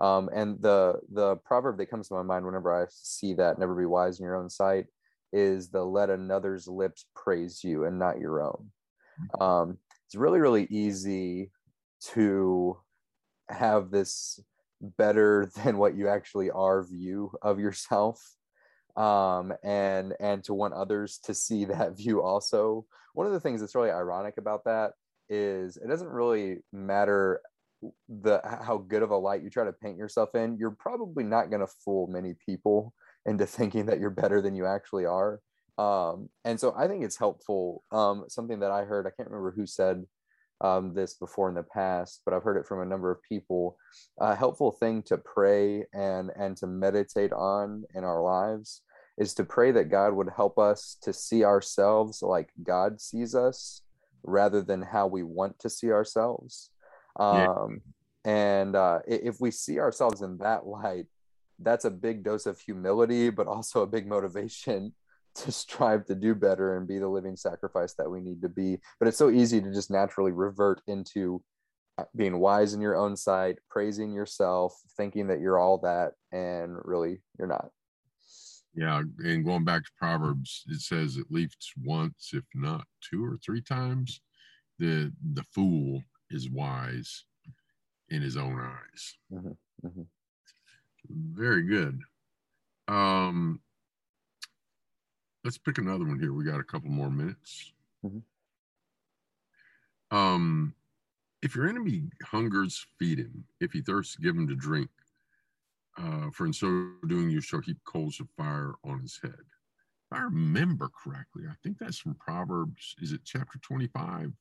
Um, 0.00 0.28
and 0.32 0.60
the 0.60 1.00
the 1.12 1.36
proverb 1.36 1.78
that 1.78 1.90
comes 1.90 2.08
to 2.08 2.14
my 2.14 2.22
mind 2.22 2.44
whenever 2.44 2.82
I 2.82 2.86
see 2.90 3.34
that, 3.34 3.58
never 3.58 3.74
be 3.74 3.86
wise 3.86 4.18
in 4.18 4.24
your 4.24 4.36
own 4.36 4.48
sight, 4.48 4.86
is 5.32 5.68
the 5.70 5.84
let 5.84 6.10
another's 6.10 6.68
lips 6.68 7.06
praise 7.14 7.62
you 7.64 7.84
and 7.84 7.98
not 7.98 8.20
your 8.20 8.42
own. 8.42 8.70
Um, 9.40 9.78
it's 10.06 10.14
really, 10.14 10.38
really 10.38 10.66
easy 10.70 11.50
to 12.12 12.78
have 13.48 13.90
this 13.90 14.40
better 14.80 15.50
than 15.64 15.78
what 15.78 15.96
you 15.96 16.08
actually 16.08 16.50
are 16.50 16.82
view 16.82 17.32
of 17.42 17.58
yourself. 17.58 18.22
Um 18.96 19.52
and 19.62 20.14
and 20.18 20.42
to 20.44 20.54
want 20.54 20.74
others 20.74 21.18
to 21.24 21.34
see 21.34 21.66
that 21.66 21.96
view 21.96 22.22
also. 22.22 22.86
One 23.14 23.26
of 23.26 23.32
the 23.32 23.40
things 23.40 23.60
that's 23.60 23.74
really 23.74 23.90
ironic 23.90 24.38
about 24.38 24.64
that 24.64 24.92
is 25.28 25.76
it 25.76 25.88
doesn't 25.88 26.08
really 26.08 26.58
matter 26.72 27.40
the 28.08 28.40
how 28.44 28.78
good 28.78 29.02
of 29.02 29.10
a 29.10 29.16
light 29.16 29.42
you 29.42 29.50
try 29.50 29.64
to 29.64 29.72
paint 29.72 29.96
yourself 29.96 30.34
in 30.34 30.56
you're 30.58 30.72
probably 30.72 31.22
not 31.22 31.48
going 31.48 31.60
to 31.60 31.72
fool 31.84 32.08
many 32.08 32.34
people 32.44 32.92
into 33.24 33.46
thinking 33.56 33.86
that 33.86 34.00
you're 34.00 34.10
better 34.10 34.40
than 34.40 34.56
you 34.56 34.66
actually 34.66 35.04
are. 35.04 35.40
Um 35.76 36.28
and 36.44 36.58
so 36.58 36.74
i 36.76 36.88
think 36.88 37.04
it's 37.04 37.18
helpful. 37.18 37.84
Um 37.92 38.24
something 38.28 38.60
that 38.60 38.72
i 38.72 38.84
heard 38.84 39.06
i 39.06 39.10
can't 39.10 39.30
remember 39.30 39.52
who 39.52 39.66
said 39.66 40.04
um, 40.60 40.94
this 40.94 41.14
before 41.14 41.48
in 41.48 41.54
the 41.54 41.62
past, 41.62 42.22
but 42.24 42.34
I've 42.34 42.42
heard 42.42 42.56
it 42.56 42.66
from 42.66 42.80
a 42.80 42.86
number 42.86 43.10
of 43.10 43.22
people. 43.22 43.76
A 44.18 44.34
helpful 44.34 44.72
thing 44.72 45.02
to 45.04 45.18
pray 45.18 45.86
and 45.92 46.30
and 46.36 46.56
to 46.58 46.66
meditate 46.66 47.32
on 47.32 47.84
in 47.94 48.04
our 48.04 48.22
lives 48.22 48.82
is 49.16 49.34
to 49.34 49.44
pray 49.44 49.72
that 49.72 49.90
God 49.90 50.14
would 50.14 50.30
help 50.34 50.58
us 50.58 50.96
to 51.02 51.12
see 51.12 51.44
ourselves 51.44 52.22
like 52.22 52.50
God 52.62 53.00
sees 53.00 53.34
us, 53.34 53.82
rather 54.22 54.62
than 54.62 54.82
how 54.82 55.06
we 55.06 55.22
want 55.22 55.58
to 55.60 55.70
see 55.70 55.90
ourselves. 55.92 56.70
Yeah. 57.18 57.48
Um, 57.48 57.80
and 58.24 58.76
uh, 58.76 59.00
if 59.06 59.40
we 59.40 59.50
see 59.50 59.78
ourselves 59.78 60.22
in 60.22 60.38
that 60.38 60.66
light, 60.66 61.06
that's 61.60 61.84
a 61.84 61.90
big 61.90 62.22
dose 62.22 62.46
of 62.46 62.60
humility, 62.60 63.30
but 63.30 63.46
also 63.46 63.82
a 63.82 63.86
big 63.86 64.06
motivation 64.06 64.92
to 65.44 65.52
strive 65.52 66.04
to 66.06 66.14
do 66.14 66.34
better 66.34 66.76
and 66.76 66.86
be 66.86 66.98
the 66.98 67.08
living 67.08 67.36
sacrifice 67.36 67.94
that 67.94 68.10
we 68.10 68.20
need 68.20 68.42
to 68.42 68.48
be. 68.48 68.78
But 68.98 69.08
it's 69.08 69.18
so 69.18 69.30
easy 69.30 69.60
to 69.60 69.72
just 69.72 69.90
naturally 69.90 70.32
revert 70.32 70.82
into 70.86 71.42
uh, 71.98 72.04
being 72.14 72.38
wise 72.38 72.74
in 72.74 72.80
your 72.80 72.96
own 72.96 73.16
sight, 73.16 73.58
praising 73.68 74.12
yourself, 74.12 74.78
thinking 74.96 75.26
that 75.28 75.40
you're 75.40 75.58
all 75.58 75.78
that, 75.78 76.12
and 76.32 76.76
really 76.84 77.20
you're 77.38 77.48
not. 77.48 77.70
Yeah, 78.74 79.02
and 79.18 79.44
going 79.44 79.64
back 79.64 79.82
to 79.84 79.90
Proverbs, 79.98 80.64
it 80.68 80.80
says 80.80 81.18
at 81.18 81.30
least 81.30 81.72
once, 81.84 82.30
if 82.32 82.44
not 82.54 82.84
two 83.00 83.24
or 83.24 83.36
three 83.44 83.62
times, 83.62 84.20
the 84.78 85.12
the 85.32 85.42
fool 85.52 86.02
is 86.30 86.48
wise 86.50 87.24
in 88.10 88.22
his 88.22 88.36
own 88.36 88.60
eyes. 88.60 89.16
Mm-hmm, 89.32 89.86
mm-hmm. 89.86 90.02
Very 91.10 91.62
good. 91.62 92.00
Um, 92.86 93.60
let's 95.48 95.56
pick 95.56 95.78
another 95.78 96.04
one 96.04 96.20
here. 96.20 96.34
We 96.34 96.44
got 96.44 96.60
a 96.60 96.62
couple 96.62 96.90
more 96.90 97.08
minutes. 97.08 97.72
Mm-hmm. 98.04 98.18
Um, 100.14 100.74
if 101.40 101.56
your 101.56 101.66
enemy 101.66 102.10
hungers, 102.22 102.86
feed 102.98 103.18
him. 103.18 103.44
If 103.58 103.72
he 103.72 103.80
thirsts, 103.80 104.16
give 104.16 104.36
him 104.36 104.46
to 104.48 104.54
drink. 104.54 104.90
Uh, 105.96 106.28
for 106.34 106.44
in 106.44 106.52
so 106.52 106.90
doing, 107.06 107.30
you 107.30 107.40
shall 107.40 107.62
heap 107.62 107.78
coals 107.86 108.20
of 108.20 108.28
fire 108.36 108.74
on 108.84 109.00
his 109.00 109.18
head. 109.22 109.32
If 109.32 110.18
I 110.18 110.20
remember 110.20 110.90
correctly, 111.02 111.44
I 111.50 111.54
think 111.62 111.78
that's 111.78 111.98
from 111.98 112.16
Proverbs. 112.16 112.94
Is 113.00 113.12
it 113.12 113.22
chapter 113.24 113.58
25? 113.62 114.32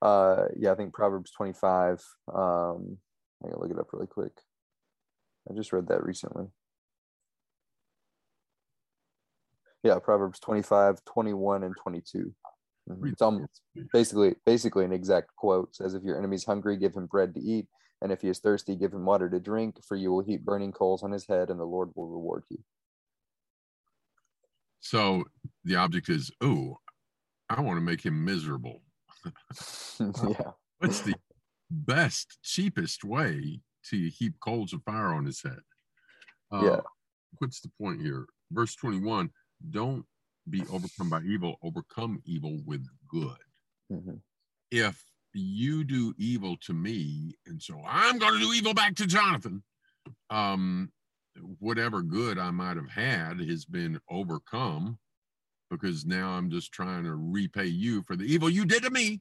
Uh, 0.00 0.44
yeah, 0.56 0.72
I 0.72 0.74
think 0.74 0.94
Proverbs 0.94 1.32
25. 1.32 2.02
Um, 2.32 2.96
I'm 3.44 3.50
gonna 3.50 3.60
look 3.60 3.70
it 3.70 3.78
up 3.78 3.92
really 3.92 4.06
quick. 4.06 4.32
I 5.50 5.52
just 5.52 5.74
read 5.74 5.88
that 5.88 6.02
recently. 6.02 6.46
Yeah, 9.82 9.98
Proverbs 9.98 10.40
25, 10.40 11.04
21, 11.04 11.62
and 11.62 11.74
22. 11.76 12.34
Mm-hmm. 12.88 13.06
It's 13.08 13.22
almost 13.22 13.60
basically 13.92 14.34
basically 14.44 14.84
an 14.84 14.92
exact 14.92 15.34
quote. 15.36 15.68
It 15.68 15.76
says 15.76 15.94
if 15.94 16.02
your 16.02 16.18
enemy's 16.18 16.44
hungry, 16.44 16.76
give 16.76 16.94
him 16.94 17.06
bread 17.06 17.34
to 17.34 17.40
eat, 17.40 17.66
and 18.02 18.10
if 18.12 18.22
he 18.22 18.28
is 18.28 18.38
thirsty, 18.38 18.76
give 18.76 18.92
him 18.92 19.04
water 19.04 19.28
to 19.28 19.40
drink, 19.40 19.76
for 19.86 19.96
you 19.96 20.10
will 20.10 20.24
heap 20.24 20.44
burning 20.44 20.72
coals 20.72 21.02
on 21.02 21.12
his 21.12 21.26
head, 21.26 21.50
and 21.50 21.60
the 21.60 21.64
Lord 21.64 21.90
will 21.94 22.08
reward 22.08 22.44
you. 22.48 22.58
So 24.80 25.24
the 25.64 25.76
object 25.76 26.08
is, 26.08 26.30
oh, 26.40 26.78
I 27.48 27.60
want 27.60 27.76
to 27.76 27.82
make 27.82 28.04
him 28.04 28.24
miserable. 28.24 28.80
yeah. 30.00 30.52
What's 30.78 31.02
the 31.02 31.14
best, 31.70 32.38
cheapest 32.42 33.04
way 33.04 33.60
to 33.90 34.08
heap 34.08 34.34
coals 34.40 34.72
of 34.72 34.82
fire 34.84 35.08
on 35.08 35.26
his 35.26 35.42
head? 35.42 35.60
Uh, 36.50 36.64
yeah. 36.64 36.80
What's 37.38 37.60
the 37.60 37.70
point 37.80 38.00
here? 38.00 38.26
Verse 38.50 38.74
21 38.76 39.30
don't 39.68 40.04
be 40.48 40.62
overcome 40.70 41.10
by 41.10 41.20
evil, 41.22 41.56
overcome 41.62 42.22
evil 42.24 42.60
with 42.64 42.86
good. 43.08 43.36
Mm-hmm. 43.92 44.16
If 44.70 45.04
you 45.34 45.84
do 45.84 46.14
evil 46.18 46.56
to 46.62 46.72
me, 46.72 47.34
and 47.46 47.62
so 47.62 47.80
I'm 47.86 48.18
going 48.18 48.34
to 48.34 48.40
do 48.40 48.52
evil 48.52 48.74
back 48.74 48.96
to 48.96 49.06
Jonathan, 49.06 49.62
um, 50.30 50.90
whatever 51.58 52.02
good 52.02 52.38
I 52.38 52.50
might 52.50 52.76
have 52.76 52.90
had 52.90 53.40
has 53.40 53.64
been 53.64 54.00
overcome 54.08 54.98
because 55.70 56.04
now 56.04 56.30
I'm 56.30 56.50
just 56.50 56.72
trying 56.72 57.04
to 57.04 57.14
repay 57.14 57.66
you 57.66 58.02
for 58.02 58.16
the 58.16 58.24
evil 58.24 58.50
you 58.50 58.64
did 58.64 58.82
to 58.82 58.90
me. 58.90 59.20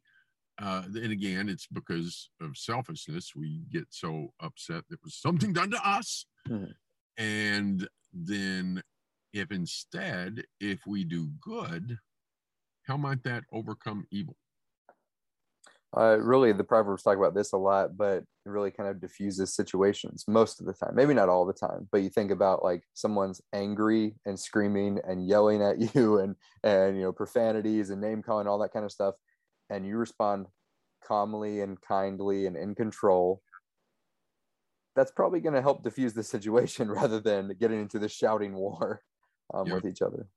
Uh, 0.61 0.83
and 0.87 1.11
again, 1.11 1.47
it's 1.47 1.67
because 1.67 2.29
of 2.41 2.57
selfishness. 2.57 3.33
We 3.35 3.61
get 3.71 3.87
so 3.91 4.33
upset 4.41 4.83
that 4.89 5.03
was 5.03 5.15
something 5.15 5.53
done 5.53 5.71
to 5.71 5.87
us. 5.87 6.25
Mm-hmm. 6.49 6.71
And 7.17 7.87
then, 8.13 8.81
if 9.33 9.51
instead, 9.51 10.43
if 10.59 10.79
we 10.87 11.03
do 11.03 11.29
good, 11.41 11.97
how 12.83 12.97
might 12.97 13.23
that 13.23 13.43
overcome 13.51 14.05
evil? 14.11 14.35
Uh, 15.95 16.17
really, 16.19 16.51
the 16.51 16.63
Proverbs 16.63 17.01
talk 17.01 17.17
about 17.17 17.33
this 17.33 17.51
a 17.53 17.57
lot, 17.57 17.97
but 17.97 18.17
it 18.17 18.49
really 18.49 18.69
kind 18.69 18.89
of 18.89 19.01
diffuses 19.01 19.55
situations 19.55 20.23
most 20.27 20.59
of 20.59 20.67
the 20.67 20.73
time. 20.73 20.93
Maybe 20.93 21.15
not 21.15 21.29
all 21.29 21.45
the 21.45 21.53
time, 21.53 21.87
but 21.91 22.03
you 22.03 22.09
think 22.09 22.29
about 22.29 22.63
like 22.63 22.83
someone's 22.93 23.41
angry 23.53 24.15
and 24.25 24.39
screaming 24.39 24.99
and 25.07 25.27
yelling 25.27 25.63
at 25.63 25.79
you 25.95 26.19
and 26.19 26.35
and 26.63 26.95
you 26.95 27.03
know 27.03 27.11
profanities 27.11 27.89
and 27.89 28.01
name 28.01 28.21
calling, 28.21 28.47
all 28.47 28.59
that 28.59 28.73
kind 28.73 28.85
of 28.85 28.91
stuff, 28.91 29.15
and 29.69 29.85
you 29.85 29.97
respond 29.97 30.45
calmly 31.03 31.61
and 31.61 31.81
kindly 31.81 32.45
and 32.45 32.55
in 32.55 32.75
control. 32.75 33.41
That's 34.95 35.11
probably 35.11 35.39
going 35.39 35.55
to 35.55 35.61
help 35.61 35.83
diffuse 35.83 36.13
the 36.13 36.23
situation 36.35 36.91
rather 36.91 37.19
than 37.19 37.55
getting 37.59 37.81
into 37.81 37.97
the 37.97 38.09
shouting 38.09 38.53
war 38.53 39.01
um, 39.53 39.67
yeah. 39.67 39.73
with 39.73 39.85
each 39.85 40.01
other. 40.01 40.27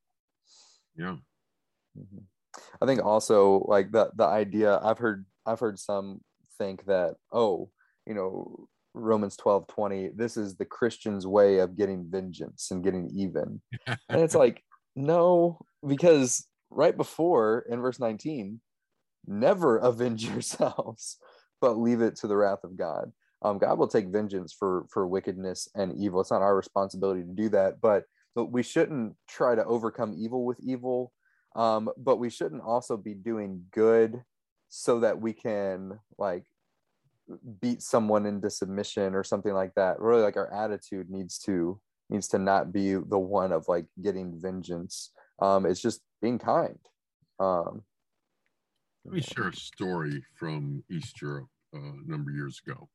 Yeah. 0.97 1.17
Mm-hmm. 1.99 2.19
I 2.81 2.87
think 2.87 3.05
also 3.05 3.65
like 3.69 3.93
the 3.93 4.11
the 4.15 4.27
idea 4.27 4.79
I've 4.83 4.99
heard 4.99 5.25
I've 5.47 5.61
heard 5.61 5.79
some 5.79 6.21
think 6.59 6.85
that 6.87 7.15
oh 7.33 7.71
you 8.07 8.15
know 8.15 8.69
Romans 8.95 9.37
12 9.37 9.67
20 9.69 10.09
this 10.15 10.37
is 10.37 10.57
the 10.57 10.65
Christian's 10.65 11.27
way 11.27 11.59
of 11.59 11.77
getting 11.77 12.07
vengeance 12.11 12.71
and 12.71 12.85
getting 12.85 13.11
even 13.15 13.61
and 13.87 14.21
it's 14.21 14.35
like 14.35 14.63
no 14.95 15.59
because 15.87 16.47
right 16.71 16.97
before 16.97 17.65
in 17.69 17.81
verse 17.81 17.99
19 17.99 18.61
never 19.27 19.77
avenge 19.79 20.27
yourselves 20.27 21.17
but 21.61 21.79
leave 21.79 22.01
it 22.01 22.17
to 22.17 22.27
the 22.27 22.37
wrath 22.37 22.65
of 22.65 22.77
God 22.77 23.13
um, 23.45 23.59
God 23.59 23.79
will 23.79 23.89
take 23.89 24.09
vengeance 24.09 24.53
for 24.53 24.87
for 24.91 25.07
wickedness 25.07 25.69
and 25.75 25.97
evil 25.97 26.21
it's 26.21 26.31
not 26.31 26.43
our 26.43 26.57
responsibility 26.57 27.23
to 27.23 27.33
do 27.35 27.49
that 27.51 27.81
but 27.81 28.05
but 28.35 28.47
we 28.47 28.63
shouldn't 28.63 29.15
try 29.29 29.55
to 29.55 29.65
overcome 29.65 30.15
evil 30.17 30.45
with 30.45 30.59
evil 30.61 31.13
um, 31.55 31.91
but 31.97 32.17
we 32.17 32.31
shouldn't 32.31 32.63
also 32.63 32.97
be 32.97 33.15
doing 33.15 33.65
good 33.73 34.23
so 34.69 35.01
that 35.01 35.21
we 35.21 35.33
can 35.33 35.99
like 36.19 36.45
beat 37.61 37.83
someone 37.83 38.27
into 38.27 38.51
submission 38.51 39.15
or 39.15 39.23
something 39.23 39.53
like 39.53 39.75
that. 39.75 40.01
Really 40.01 40.23
like 40.23 40.37
our 40.37 40.53
attitude 40.53 41.11
needs 41.11 41.39
to 41.41 41.79
needs 42.11 42.29
to 42.29 42.39
not 42.39 42.73
be 42.73 42.95
the 42.95 43.19
one 43.19 43.53
of 43.53 43.69
like 43.69 43.87
getting 44.03 44.41
vengeance. 44.41 45.13
Um 45.41 45.67
it's 45.67 45.81
just 45.81 46.01
being 46.21 46.39
kind. 46.39 46.79
Um 47.39 47.83
let 49.05 49.15
me 49.15 49.21
share 49.21 49.49
a 49.49 49.57
story 49.57 50.25
from 50.39 50.85
east 50.91 51.21
europe 51.21 51.49
uh, 51.75 51.79
a 51.79 52.11
number 52.11 52.31
of 52.31 52.37
years 52.37 52.61
ago. 52.65 52.89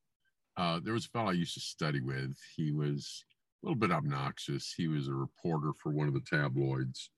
Uh, 0.56 0.80
there 0.82 0.94
was 0.94 1.04
a 1.04 1.08
fellow 1.10 1.30
i 1.30 1.32
used 1.32 1.54
to 1.54 1.60
study 1.60 2.00
with. 2.00 2.36
He 2.56 2.72
was 2.72 3.24
a 3.62 3.66
little 3.66 3.78
bit 3.78 3.90
obnoxious 3.90 4.74
he 4.76 4.88
was 4.88 5.08
a 5.08 5.12
reporter 5.12 5.72
for 5.82 5.90
one 5.90 6.08
of 6.08 6.14
the 6.14 6.20
tabloids 6.20 7.10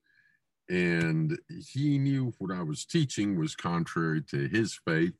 and 0.70 1.36
he 1.48 1.98
knew 1.98 2.32
what 2.38 2.56
I 2.56 2.62
was 2.62 2.84
teaching 2.84 3.36
was 3.36 3.56
contrary 3.56 4.22
to 4.30 4.48
his 4.48 4.78
faith. 4.86 5.14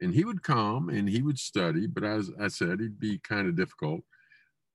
And 0.00 0.14
he 0.14 0.24
would 0.24 0.42
come 0.42 0.88
and 0.88 1.08
he 1.08 1.20
would 1.20 1.38
study, 1.38 1.88
but 1.88 2.04
as 2.04 2.30
I 2.40 2.48
said, 2.48 2.80
he'd 2.80 3.00
be 3.00 3.18
kind 3.18 3.48
of 3.48 3.56
difficult. 3.56 4.02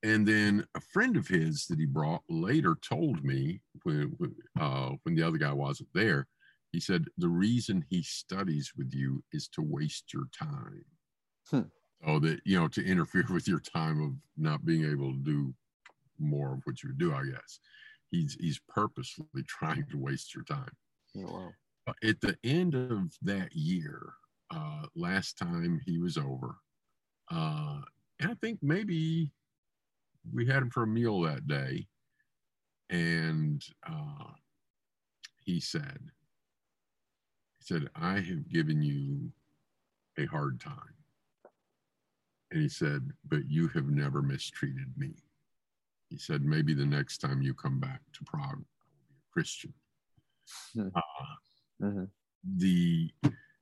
And 0.03 0.27
then 0.27 0.65
a 0.75 0.81
friend 0.81 1.15
of 1.15 1.27
his 1.27 1.67
that 1.67 1.79
he 1.79 1.85
brought 1.85 2.23
later 2.29 2.75
told 2.81 3.23
me 3.23 3.61
when 3.83 4.13
uh, 4.59 4.91
when 5.03 5.15
the 5.15 5.23
other 5.23 5.37
guy 5.37 5.53
wasn't 5.53 5.89
there, 5.93 6.27
he 6.71 6.79
said 6.79 7.05
the 7.17 7.29
reason 7.29 7.85
he 7.89 8.01
studies 8.01 8.73
with 8.77 8.93
you 8.93 9.23
is 9.33 9.47
to 9.49 9.61
waste 9.61 10.13
your 10.13 10.27
time. 10.37 10.85
Hmm. 11.49 11.61
Oh, 12.05 12.19
that 12.19 12.39
you 12.45 12.57
know 12.57 12.69
to 12.69 12.85
interfere 12.85 13.25
with 13.29 13.47
your 13.47 13.59
time 13.59 14.01
of 14.01 14.13
not 14.37 14.65
being 14.65 14.89
able 14.89 15.11
to 15.11 15.19
do 15.19 15.53
more 16.19 16.53
of 16.53 16.61
what 16.65 16.83
you 16.83 16.93
do, 16.93 17.13
I 17.13 17.23
guess 17.25 17.59
he's 18.11 18.35
he's 18.39 18.59
purposely 18.67 19.25
trying 19.47 19.85
to 19.91 19.97
waste 19.97 20.35
your 20.35 20.43
time. 20.43 20.71
Oh, 21.17 21.21
wow. 21.21 21.93
At 22.03 22.21
the 22.21 22.37
end 22.43 22.75
of 22.75 23.13
that 23.23 23.55
year, 23.55 24.13
uh, 24.51 24.83
last 24.95 25.37
time 25.37 25.81
he 25.85 25.97
was 25.97 26.17
over, 26.17 26.55
uh, 27.31 27.81
and 28.19 28.31
I 28.31 28.35
think 28.35 28.59
maybe 28.61 29.31
we 30.31 30.45
had 30.45 30.61
him 30.61 30.69
for 30.69 30.83
a 30.83 30.87
meal 30.87 31.21
that 31.21 31.47
day, 31.47 31.87
and 32.91 33.63
uh, 33.87 34.33
he 35.43 35.59
said, 35.59 35.99
he 37.57 37.65
said, 37.65 37.89
I 37.95 38.19
have 38.19 38.49
given 38.49 38.83
you 38.83 39.31
a 40.19 40.25
hard 40.27 40.59
time. 40.59 40.75
And 42.51 42.61
he 42.61 42.69
said, 42.69 43.09
but 43.27 43.49
you 43.49 43.67
have 43.69 43.87
never 43.87 44.21
mistreated 44.21 44.91
me. 44.97 45.13
He 46.09 46.17
said, 46.17 46.43
maybe 46.43 46.73
the 46.73 46.85
next 46.85 47.19
time 47.19 47.41
you 47.41 47.53
come 47.53 47.79
back 47.79 48.01
to 48.13 48.23
Prague, 48.25 48.43
I 48.43 48.55
will 48.55 49.05
be 49.07 49.15
a 49.15 49.31
Christian. 49.31 49.73
Hmm. 50.73 50.87
Uh, 50.95 51.01
mm-hmm. 51.83 52.03
The 52.57 53.11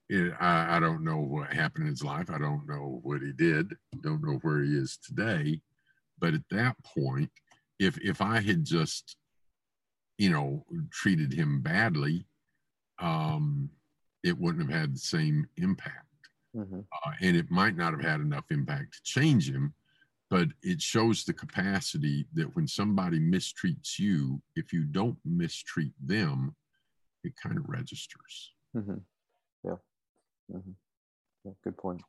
it, 0.10 0.34
I, 0.40 0.78
I 0.78 0.80
don't 0.80 1.04
know 1.04 1.18
what 1.18 1.52
happened 1.52 1.86
in 1.86 1.90
his 1.90 2.04
life. 2.04 2.30
I 2.30 2.38
don't 2.38 2.68
know 2.68 3.00
what 3.04 3.22
he 3.22 3.34
did. 3.34 3.76
Don't 4.02 4.24
know 4.24 4.40
where 4.42 4.62
he 4.62 4.72
is 4.78 4.98
today. 4.98 5.62
But 6.20 6.34
at 6.34 6.48
that 6.52 6.76
point, 6.84 7.30
if 7.80 7.98
if 8.00 8.22
I 8.22 8.40
had 8.40 8.64
just, 8.64 9.18
you 10.18 10.30
know, 10.30 10.66
treated 10.92 11.34
him 11.34 11.62
badly, 11.62 12.26
um, 13.00 13.70
it 14.24 14.38
wouldn't 14.38 14.70
have 14.70 14.80
had 14.80 14.96
the 14.96 15.00
same 15.00 15.48
impact. 15.58 16.06
Mm-hmm. 16.56 16.80
Uh, 16.80 17.12
and 17.22 17.36
it 17.36 17.52
might 17.52 17.76
not 17.76 17.92
have 17.92 18.02
had 18.02 18.22
enough 18.22 18.46
impact 18.50 18.94
to 18.94 19.00
change 19.04 19.50
him, 19.50 19.74
but 20.30 20.50
it 20.62 20.82
shows 20.82 21.24
the 21.24 21.34
capacity 21.34 22.28
that 22.34 22.54
when 22.56 22.68
somebody 22.68 23.20
mistreats 23.20 23.98
you, 23.98 24.42
if 24.56 24.74
you 24.74 24.84
don't 24.84 25.18
mistreat 25.26 25.94
them, 26.04 26.56
it 27.24 27.34
kind 27.42 27.58
of 27.58 27.64
registers. 27.68 28.54
Mm-hmm. 28.76 28.98
Yeah. 29.64 29.76
Mm-hmm. 30.54 30.72
yeah. 31.46 31.52
Good 31.64 31.78
point. 31.78 32.02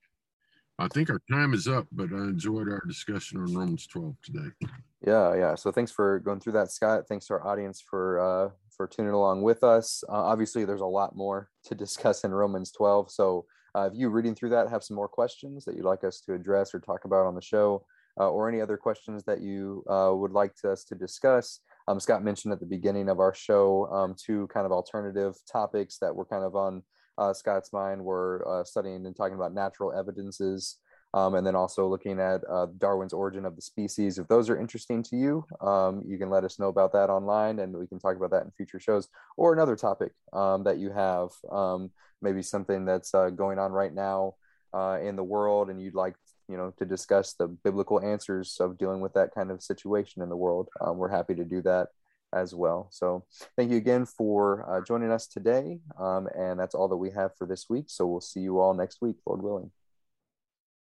I 0.81 0.87
think 0.89 1.11
our 1.11 1.21
time 1.31 1.55
is 1.55 1.67
up, 1.67 1.87
but 1.91 2.13
I 2.13 2.19
enjoyed 2.19 2.69
our 2.69 2.83
discussion 2.87 3.39
on 3.39 3.53
Romans 3.53 3.87
12 3.89 4.15
today. 4.23 4.69
Yeah, 5.05 5.35
yeah. 5.35 5.55
So 5.57 5.73
thanks 5.73 5.91
for 5.91 6.21
going 6.21 6.39
through 6.39 6.53
that, 6.53 6.71
Scott. 6.71 7.09
Thanks 7.09 7.27
to 7.27 7.35
our 7.35 7.47
audience 7.47 7.81
for 7.81 8.21
uh, 8.21 8.51
for 8.77 8.87
tuning 8.87 9.13
along 9.13 9.43
with 9.43 9.65
us. 9.65 10.05
Uh, 10.09 10.13
obviously, 10.13 10.65
there's 10.65 10.81
a 10.81 10.87
lot 10.87 11.17
more 11.17 11.51
to 11.65 11.75
discuss 11.75 12.23
in 12.23 12.33
Romans 12.33 12.71
12. 12.73 13.11
So 13.11 13.45
uh, 13.75 13.89
if 13.93 13.99
you 13.99 14.09
reading 14.09 14.35
through 14.35 14.51
that 14.51 14.71
have 14.71 14.85
some 14.85 14.97
more 14.97 15.09
questions 15.09 15.65
that 15.65 15.77
you'd 15.77 15.85
like 15.85 16.05
us 16.05 16.21
to 16.21 16.35
address 16.35 16.75
or 16.75 16.81
talk 16.81 17.05
about 17.05 17.27
on 17.27 17.35
the 17.35 17.43
show, 17.43 17.85
uh, 18.19 18.31
or 18.31 18.49
any 18.49 18.61
other 18.61 18.77
questions 18.77 19.25
that 19.25 19.41
you 19.41 19.85
uh, 19.89 20.13
would 20.13 20.33
like 20.33 20.55
to 20.57 20.71
us 20.71 20.85
to 20.85 20.95
discuss, 20.95 21.61
um, 21.89 21.99
Scott 21.99 22.23
mentioned 22.23 22.53
at 22.53 22.61
the 22.61 22.67
beginning 22.67 23.09
of 23.09 23.19
our 23.19 23.33
show 23.35 23.87
um, 23.87 24.15
two 24.15 24.47
kind 24.49 24.67
of 24.67 24.73
alternative 24.73 25.37
topics 25.51 25.99
that 25.99 26.15
were 26.15 26.27
kind 26.27 26.45
of 26.45 26.55
on 26.55 26.83
uh, 27.17 27.33
Scott's 27.33 27.73
mind 27.73 28.05
were 28.05 28.47
uh, 28.49 28.65
studying 28.65 29.07
and 29.07 29.17
talking 29.17 29.35
about 29.35 29.55
natural 29.55 29.93
evidences, 29.93 30.77
um, 31.15 31.35
and 31.35 31.47
then 31.47 31.57
also 31.57 31.89
looking 31.89 32.21
at 32.21 32.43
uh, 32.49 32.67
Darwin's 32.79 33.13
origin 33.13 33.45
of 33.45 33.57
the 33.57 33.63
species. 33.63 34.19
If 34.19 34.29
those 34.29 34.51
are 34.51 34.61
interesting 34.61 35.03
to 35.05 35.17
you, 35.17 35.45
um, 35.61 36.03
you 36.07 36.19
can 36.19 36.31
let 36.31 36.45
us 36.45 36.59
know 36.59 36.69
about 36.69 36.93
that 36.93 37.11
online, 37.11 37.59
and 37.59 37.77
we 37.77 37.87
can 37.87 37.99
talk 37.99 38.17
about 38.17 38.31
that 38.31 38.45
in 38.45 38.51
future 38.53 38.79
shows. 38.79 39.09
Or 39.37 39.53
another 39.53 39.75
topic 39.75 40.13
um, 40.33 40.65
that 40.65 40.79
you 40.79 40.91
have, 40.93 41.31
um, 41.51 41.91
maybe 42.23 42.43
something 42.43 42.85
that's 42.85 43.15
uh, 43.15 43.31
going 43.31 43.59
on 43.59 43.73
right 43.73 43.95
now 43.95 44.35
uh, 44.73 44.99
in 45.03 45.17
the 45.17 45.25
world, 45.25 45.71
and 45.71 45.81
you'd 45.81 45.95
like 45.95 46.15
you 46.49 46.57
know 46.57 46.73
to 46.79 46.85
discuss 46.85 47.35
the 47.35 47.49
biblical 47.49 48.01
answers 48.01 48.57
of 48.61 48.79
dealing 48.79 49.01
with 49.01 49.15
that 49.15 49.35
kind 49.35 49.51
of 49.51 49.63
situation 49.63 50.23
in 50.23 50.29
the 50.29 50.37
world. 50.37 50.69
Um, 50.81 50.99
we're 50.99 51.11
happy 51.11 51.35
to 51.35 51.45
do 51.45 51.63
that 51.63 51.89
as 52.35 52.55
well. 52.55 52.89
So 52.91 53.25
thank 53.57 53.71
you 53.71 53.77
again 53.77 54.05
for 54.05 54.65
uh, 54.69 54.83
joining 54.85 55.11
us 55.11 55.27
today. 55.27 55.81
Um, 55.99 56.29
and 56.37 56.59
that's 56.61 56.75
all 56.75 56.89
that 56.89 56.97
we 56.97 57.11
have 57.11 57.37
for 57.37 57.47
this 57.47 57.67
week. 57.69 57.87
So 57.89 58.07
we'll 58.07 58.21
see 58.21 58.41
you 58.41 58.61
all 58.61 58.75
next 58.75 59.01
week, 59.01 59.17
Lord 59.27 59.43
willing. 59.43 59.71